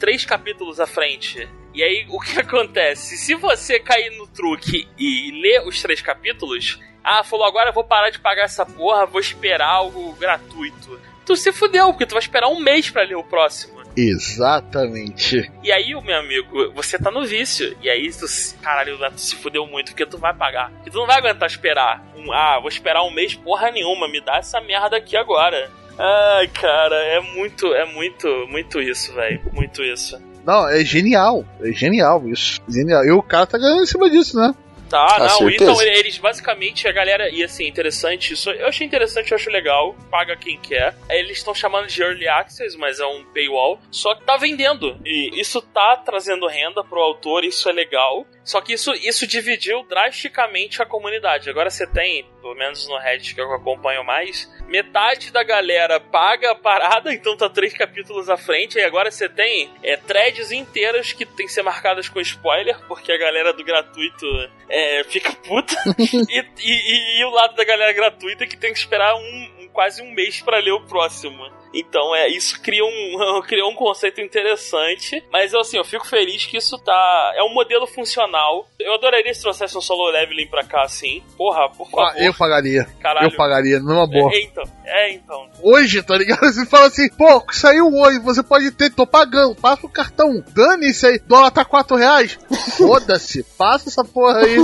três 0.00 0.24
capítulos 0.24 0.80
à 0.80 0.86
frente. 0.86 1.48
E 1.74 1.82
aí, 1.82 2.06
o 2.08 2.18
que 2.20 2.38
acontece? 2.40 3.16
Se 3.16 3.34
você 3.34 3.78
cair 3.80 4.10
no 4.16 4.26
truque 4.26 4.88
e 4.98 5.30
ler 5.40 5.66
os 5.66 5.80
três 5.80 6.00
capítulos, 6.02 6.78
ah, 7.02 7.22
falou, 7.24 7.46
agora 7.46 7.70
eu 7.70 7.74
vou 7.74 7.84
parar 7.84 8.10
de 8.10 8.18
pagar 8.18 8.44
essa 8.44 8.66
porra, 8.66 9.06
vou 9.06 9.20
esperar 9.20 9.68
algo 9.68 10.12
gratuito. 10.14 11.00
Tu 11.26 11.36
se 11.36 11.52
fudeu, 11.52 11.86
porque 11.92 12.06
tu 12.06 12.12
vai 12.14 12.22
esperar 12.22 12.48
um 12.48 12.58
mês 12.60 12.90
pra 12.90 13.02
ler 13.02 13.14
o 13.14 13.22
próximo. 13.22 13.80
Exatamente. 13.96 15.50
E 15.62 15.70
aí, 15.72 15.94
meu 16.02 16.18
amigo, 16.18 16.72
você 16.72 16.98
tá 16.98 17.10
no 17.10 17.24
vício. 17.24 17.76
E 17.82 17.88
aí, 17.90 18.10
tu, 18.12 18.26
se- 18.26 18.54
caralho, 18.58 18.98
tu 18.98 19.20
se 19.20 19.36
fudeu 19.36 19.66
muito, 19.66 19.88
porque 19.92 20.06
tu 20.06 20.18
vai 20.18 20.34
pagar. 20.34 20.72
E 20.86 20.90
tu 20.90 20.98
não 20.98 21.06
vai 21.06 21.18
aguentar 21.18 21.48
esperar. 21.48 22.04
Um, 22.16 22.32
ah, 22.32 22.58
vou 22.58 22.68
esperar 22.68 23.02
um 23.02 23.10
mês, 23.10 23.34
porra 23.34 23.70
nenhuma, 23.70 24.08
me 24.08 24.20
dá 24.20 24.36
essa 24.38 24.60
merda 24.60 24.96
aqui 24.96 25.16
agora. 25.16 25.70
Ai, 25.98 26.48
cara, 26.48 26.96
é 26.96 27.20
muito, 27.20 27.72
é 27.74 27.84
muito, 27.84 28.26
muito 28.48 28.80
isso, 28.80 29.12
velho. 29.14 29.40
Muito 29.52 29.82
isso. 29.82 30.20
Não, 30.46 30.68
é 30.68 30.84
genial. 30.84 31.44
É 31.62 31.72
genial 31.72 32.26
isso. 32.28 32.60
Genial. 32.68 33.04
E 33.04 33.10
o 33.10 33.22
cara 33.22 33.46
tá 33.46 33.58
ganhando 33.58 33.82
em 33.82 33.86
cima 33.86 34.08
disso, 34.10 34.36
né? 34.36 34.54
Tá, 34.88 35.06
Ah, 35.08 35.18
não, 35.20 35.28
certeza. 35.28 35.70
então 35.70 35.82
eles 35.82 36.18
basicamente, 36.18 36.88
a 36.88 36.92
galera, 36.92 37.30
e 37.30 37.44
assim, 37.44 37.64
interessante 37.68 38.32
isso, 38.32 38.50
eu 38.50 38.66
achei 38.66 38.84
interessante, 38.84 39.30
eu 39.30 39.36
acho 39.36 39.48
legal, 39.48 39.94
paga 40.10 40.34
quem 40.34 40.58
quer. 40.58 40.96
Eles 41.08 41.38
estão 41.38 41.54
chamando 41.54 41.86
de 41.86 42.02
Early 42.02 42.26
Access, 42.26 42.76
mas 42.76 42.98
é 42.98 43.06
um 43.06 43.24
paywall, 43.32 43.78
só 43.88 44.16
que 44.16 44.24
tá 44.24 44.36
vendendo. 44.36 44.98
E 45.06 45.40
isso 45.40 45.62
tá 45.62 45.96
trazendo 46.04 46.44
renda 46.48 46.82
pro 46.82 46.98
autor, 47.00 47.44
isso 47.44 47.68
é 47.68 47.72
legal. 47.72 48.26
Só 48.50 48.60
que 48.60 48.72
isso, 48.72 48.92
isso 48.94 49.28
dividiu 49.28 49.84
drasticamente 49.84 50.82
a 50.82 50.84
comunidade. 50.86 51.48
Agora 51.48 51.70
você 51.70 51.86
tem, 51.86 52.26
pelo 52.42 52.56
menos 52.56 52.88
no 52.88 52.98
Reddit 52.98 53.32
que 53.32 53.40
eu 53.40 53.52
acompanho 53.54 54.02
mais, 54.02 54.50
metade 54.66 55.30
da 55.30 55.44
galera 55.44 56.00
paga 56.00 56.50
a 56.50 56.54
parada, 56.56 57.12
então 57.14 57.36
tá 57.36 57.48
três 57.48 57.72
capítulos 57.72 58.28
à 58.28 58.36
frente, 58.36 58.76
e 58.76 58.82
agora 58.82 59.08
você 59.08 59.28
tem 59.28 59.70
é, 59.84 59.96
threads 59.96 60.50
inteiras 60.50 61.12
que 61.12 61.24
tem 61.24 61.46
que 61.46 61.52
ser 61.52 61.62
marcadas 61.62 62.08
com 62.08 62.20
spoiler, 62.20 62.76
porque 62.88 63.12
a 63.12 63.16
galera 63.18 63.52
do 63.52 63.62
gratuito 63.62 64.26
é, 64.68 65.04
fica 65.04 65.32
puta. 65.32 65.76
e, 66.28 66.44
e- 66.58 67.20
e 67.20 67.24
o 67.24 67.30
lado 67.30 67.54
da 67.54 67.62
galera 67.62 67.92
gratuita 67.92 68.48
que 68.48 68.56
tem 68.56 68.72
que 68.72 68.80
esperar 68.80 69.14
um, 69.14 69.20
um- 69.20 69.59
quase 69.72 70.02
um 70.02 70.12
mês 70.12 70.40
pra 70.40 70.58
ler 70.58 70.72
o 70.72 70.86
próximo. 70.86 71.60
Então, 71.72 72.14
é, 72.14 72.28
isso 72.28 72.60
cria 72.60 72.84
um, 72.84 73.40
criou 73.46 73.70
um 73.70 73.74
conceito 73.74 74.20
interessante. 74.20 75.22
Mas 75.32 75.54
assim, 75.54 75.78
eu 75.78 75.84
fico 75.84 76.06
feliz 76.06 76.44
que 76.46 76.56
isso 76.56 76.76
tá. 76.78 77.32
É 77.36 77.42
um 77.42 77.54
modelo 77.54 77.86
funcional. 77.86 78.66
Eu 78.78 78.94
adoraria 78.94 79.32
se 79.32 79.42
trouxesse 79.42 79.76
um 79.76 79.80
solo 79.80 80.10
leveling 80.10 80.48
pra 80.48 80.64
cá, 80.64 80.82
assim. 80.82 81.22
Porra, 81.36 81.68
por 81.70 81.88
favor. 81.88 82.12
Ah, 82.12 82.14
eu 82.18 82.34
pagaria. 82.34 82.84
Caralho. 83.00 83.28
Eu 83.28 83.36
pagaria, 83.36 83.78
numa 83.78 84.06
boa. 84.06 84.32
É, 84.32 84.42
então, 84.42 84.64
é, 84.84 85.12
então. 85.12 85.48
Hoje, 85.62 86.02
tá 86.02 86.16
ligado? 86.16 86.40
Você 86.50 86.66
fala 86.66 86.86
assim, 86.86 87.08
pô, 87.10 87.44
saiu 87.52 87.86
hoje, 87.86 88.18
você 88.18 88.42
pode 88.42 88.70
ter, 88.72 88.90
tô 88.90 89.06
pagando, 89.06 89.54
passa 89.54 89.86
o 89.86 89.90
cartão. 89.90 90.42
Dane-se 90.52 91.06
aí, 91.06 91.18
dólar 91.20 91.50
tá 91.50 91.64
4 91.64 91.96
reais. 91.96 92.38
Foda-se, 92.76 93.44
passa 93.56 93.88
essa 93.88 94.04
porra 94.04 94.40
aí. 94.40 94.56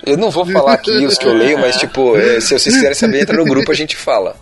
Eu 0.04 0.16
não 0.16 0.30
vou 0.30 0.44
falar 0.44 0.74
aqui 0.74 1.06
os 1.06 1.16
que 1.16 1.26
eu 1.26 1.34
leio, 1.34 1.58
mas 1.58 1.76
tipo, 1.76 2.16
é, 2.16 2.40
se 2.40 2.58
vocês 2.58 2.74
quiserem 2.74 2.94
saber, 2.94 3.22
entra 3.22 3.36
no 3.36 3.44
grupo, 3.44 3.70
a 3.70 3.74
gente 3.74 3.96
fala. 3.96 4.36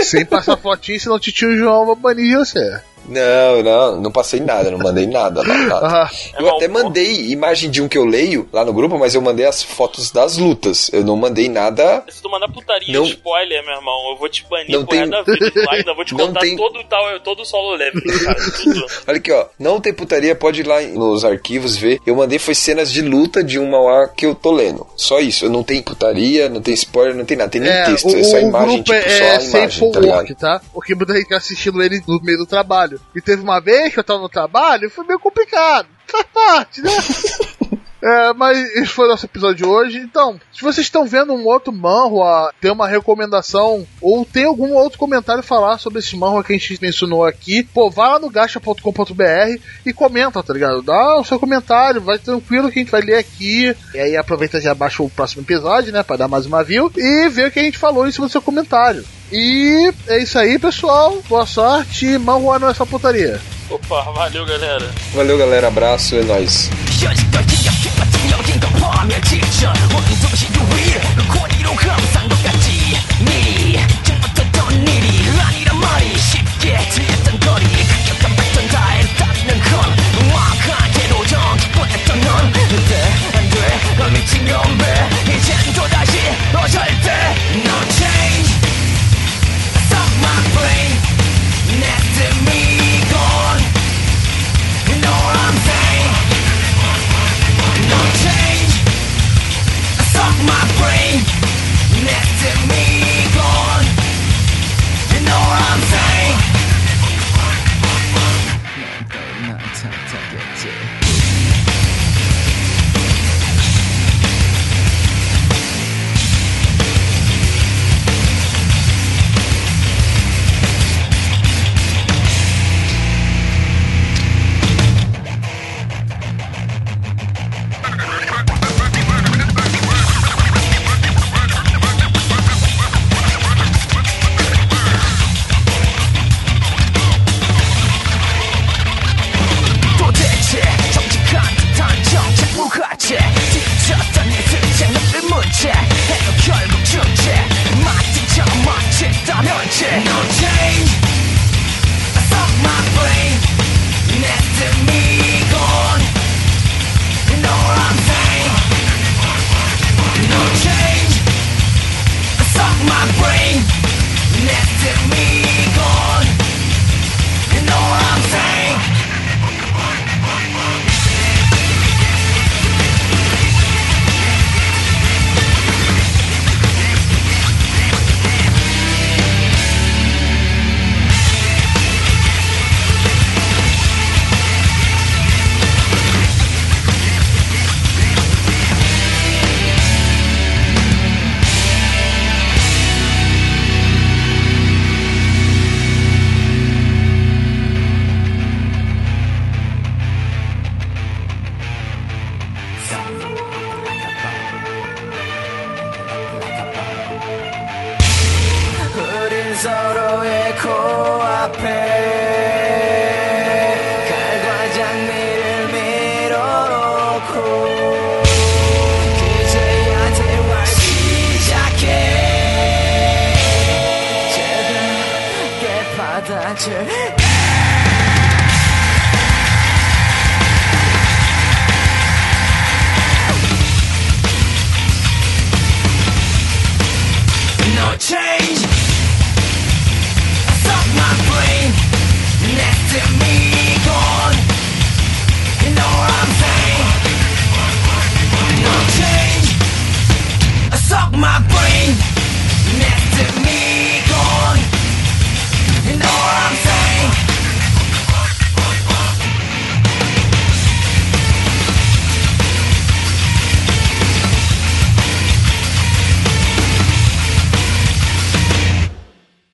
sem 0.00 0.24
passar 0.24 0.56
fotinho, 0.56 1.00
senão 1.00 1.16
o 1.16 1.20
tio 1.20 1.56
João 1.56 1.86
vai 1.86 1.96
banir 1.96 2.38
você. 2.38 2.80
Não, 3.06 3.62
não, 3.62 4.00
não 4.02 4.12
passei 4.12 4.40
nada, 4.40 4.70
não 4.70 4.78
mandei 4.78 5.06
nada. 5.06 5.40
Lá, 5.46 5.56
nada. 5.58 5.86
Ah, 5.86 6.10
Eu 6.38 6.48
até 6.56 6.68
mandei 6.68 7.30
imagem 7.30 7.70
de 7.70 7.80
um 7.82 7.88
que 7.88 7.96
eu 7.98 8.04
leio 8.04 8.48
lá 8.52 8.64
no 8.64 8.72
grupo, 8.72 8.98
mas 8.98 9.14
eu 9.14 9.20
mandei 9.22 9.46
as 9.46 9.62
fotos 9.62 10.10
das 10.10 10.36
lutas. 10.36 10.90
Eu 10.92 11.04
não 11.04 11.16
mandei 11.16 11.48
nada. 11.48 12.04
Se 12.08 12.20
tu 12.22 12.30
mandar 12.30 12.48
putaria 12.48 12.92
Não- 12.92 13.04
spoiler, 13.06 13.64
meu 13.64 13.74
irmão, 13.76 14.10
eu 14.10 14.16
vou 14.16 14.28
te 14.28 14.44
banir 14.48 14.70
Não 14.70 14.84
tem- 14.84 15.08
da 15.08 15.22
vida. 15.22 15.52
Lá 15.64 15.72
ainda 15.74 15.94
vou 15.94 16.04
te 16.04 16.14
Não 16.14 16.26
contar 16.28 16.40
tem- 16.40 16.56
todo, 16.56 16.78
tal, 16.88 17.20
todo 17.20 17.40
o 17.42 17.44
solo 17.44 17.74
level, 17.76 18.02
cara. 18.24 18.38
Tudo. 18.62 18.86
Olha 19.06 19.16
aqui, 19.18 19.32
ó. 19.32 19.46
Não 19.58 19.80
tem 19.80 19.92
putaria, 19.92 20.34
pode 20.34 20.60
ir 20.60 20.66
lá 20.66 20.80
nos 20.82 21.24
arquivos 21.24 21.76
ver. 21.76 22.00
Eu 22.06 22.16
mandei 22.16 22.38
foi 22.38 22.54
cenas 22.54 22.90
de 22.92 23.02
luta 23.02 23.42
de 23.42 23.58
um 23.58 23.68
Mauá 23.70 24.08
que 24.08 24.26
eu 24.26 24.34
tô 24.34 24.50
lendo. 24.52 24.86
Só 24.96 25.18
isso. 25.20 25.44
Eu 25.44 25.50
não 25.50 25.62
tenho 25.62 25.82
putaria, 25.82 26.48
não 26.48 26.60
tem 26.60 26.74
spoiler, 26.74 27.14
não 27.14 27.24
tem 27.24 27.36
nada. 27.36 27.50
Tem 27.50 27.60
nem 27.60 27.70
é, 27.70 27.84
texto. 27.84 28.08
o, 28.08 28.16
é 28.16 28.22
só 28.24 28.36
o 28.36 28.40
imagem, 28.40 28.68
grupo 28.82 28.84
tipo, 28.84 28.92
é, 28.94 29.08
só 29.18 29.24
é 29.24 29.36
a 29.36 29.40
sem 29.40 29.50
imagem, 29.60 29.92
tá 29.92 30.00
work, 30.00 30.34
tá? 30.34 30.60
Porque 30.72 30.94
muita 30.94 31.14
gente 31.14 31.28
tá 31.28 31.36
assistindo 31.36 31.82
ele 31.82 32.02
no 32.06 32.20
meio 32.22 32.38
do 32.38 32.46
trabalho. 32.46 32.87
E 33.14 33.20
teve 33.20 33.42
uma 33.42 33.60
vez 33.60 33.92
que 33.92 33.98
eu 33.98 34.04
tava 34.04 34.20
no 34.20 34.28
trabalho 34.28 34.86
e 34.86 34.90
foi 34.90 35.04
meio 35.04 35.18
complicado. 35.18 35.88
Faz 36.06 36.24
parte, 36.32 36.82
né? 36.82 36.90
É, 38.02 38.32
mas 38.32 38.56
esse 38.76 38.86
foi 38.86 39.06
o 39.06 39.08
nosso 39.08 39.26
episódio 39.26 39.56
de 39.56 39.64
hoje. 39.64 39.98
Então, 39.98 40.40
se 40.52 40.62
vocês 40.62 40.86
estão 40.86 41.04
vendo 41.04 41.32
um 41.32 41.44
outro 41.46 41.72
manhwa, 41.72 42.52
tem 42.60 42.70
uma 42.70 42.86
recomendação, 42.86 43.86
ou 44.00 44.24
tem 44.24 44.44
algum 44.44 44.72
outro 44.72 44.98
comentário 44.98 45.42
falar 45.42 45.78
sobre 45.78 45.98
esse 45.98 46.16
manhwa 46.16 46.44
que 46.44 46.52
a 46.52 46.56
gente 46.56 46.78
mencionou 46.80 47.24
aqui, 47.24 47.62
pô, 47.62 47.90
vai 47.90 48.08
lá 48.08 48.18
no 48.18 48.30
gacha.com.br 48.30 49.60
e 49.84 49.92
comenta, 49.92 50.42
tá 50.42 50.54
ligado? 50.54 50.82
Dá 50.82 51.16
o 51.18 51.24
seu 51.24 51.38
comentário, 51.38 52.00
vai 52.00 52.18
tranquilo 52.18 52.70
que 52.70 52.78
a 52.78 52.82
gente 52.82 52.92
vai 52.92 53.02
ler 53.02 53.16
aqui. 53.16 53.74
E 53.94 53.98
aí 53.98 54.16
aproveita 54.16 54.58
e 54.58 54.60
já 54.60 54.74
baixa 54.74 55.02
o 55.02 55.10
próximo 55.10 55.42
episódio, 55.42 55.92
né, 55.92 56.02
pra 56.02 56.16
dar 56.16 56.28
mais 56.28 56.46
uma 56.46 56.62
view 56.62 56.92
e 56.96 57.28
ver 57.28 57.48
o 57.48 57.50
que 57.50 57.58
a 57.58 57.64
gente 57.64 57.78
falou 57.78 58.06
em 58.06 58.12
cima 58.12 58.26
do 58.26 58.32
seu 58.32 58.42
comentário. 58.42 59.04
E 59.31 59.91
é 60.07 60.21
isso 60.21 60.37
aí, 60.37 60.59
pessoal. 60.59 61.21
Boa 61.27 61.45
sorte. 61.45 62.17
Manhwa 62.17 62.59
não 62.59 62.69
é 62.69 62.73
só 62.73 62.85
putaria. 62.85 63.39
Opa, 63.69 64.03
valeu, 64.11 64.45
galera. 64.45 64.91
Valeu, 65.13 65.37
galera. 65.37 65.67
Abraço, 65.67 66.15
é 66.15 66.23
nóis. 66.23 66.69
현실과 66.99 67.45
지겹게 67.45 67.89
여긴 68.31 68.59
건 68.59 68.71
파멸지션 68.79 69.73
모든 69.91 70.19
도시 70.21 70.53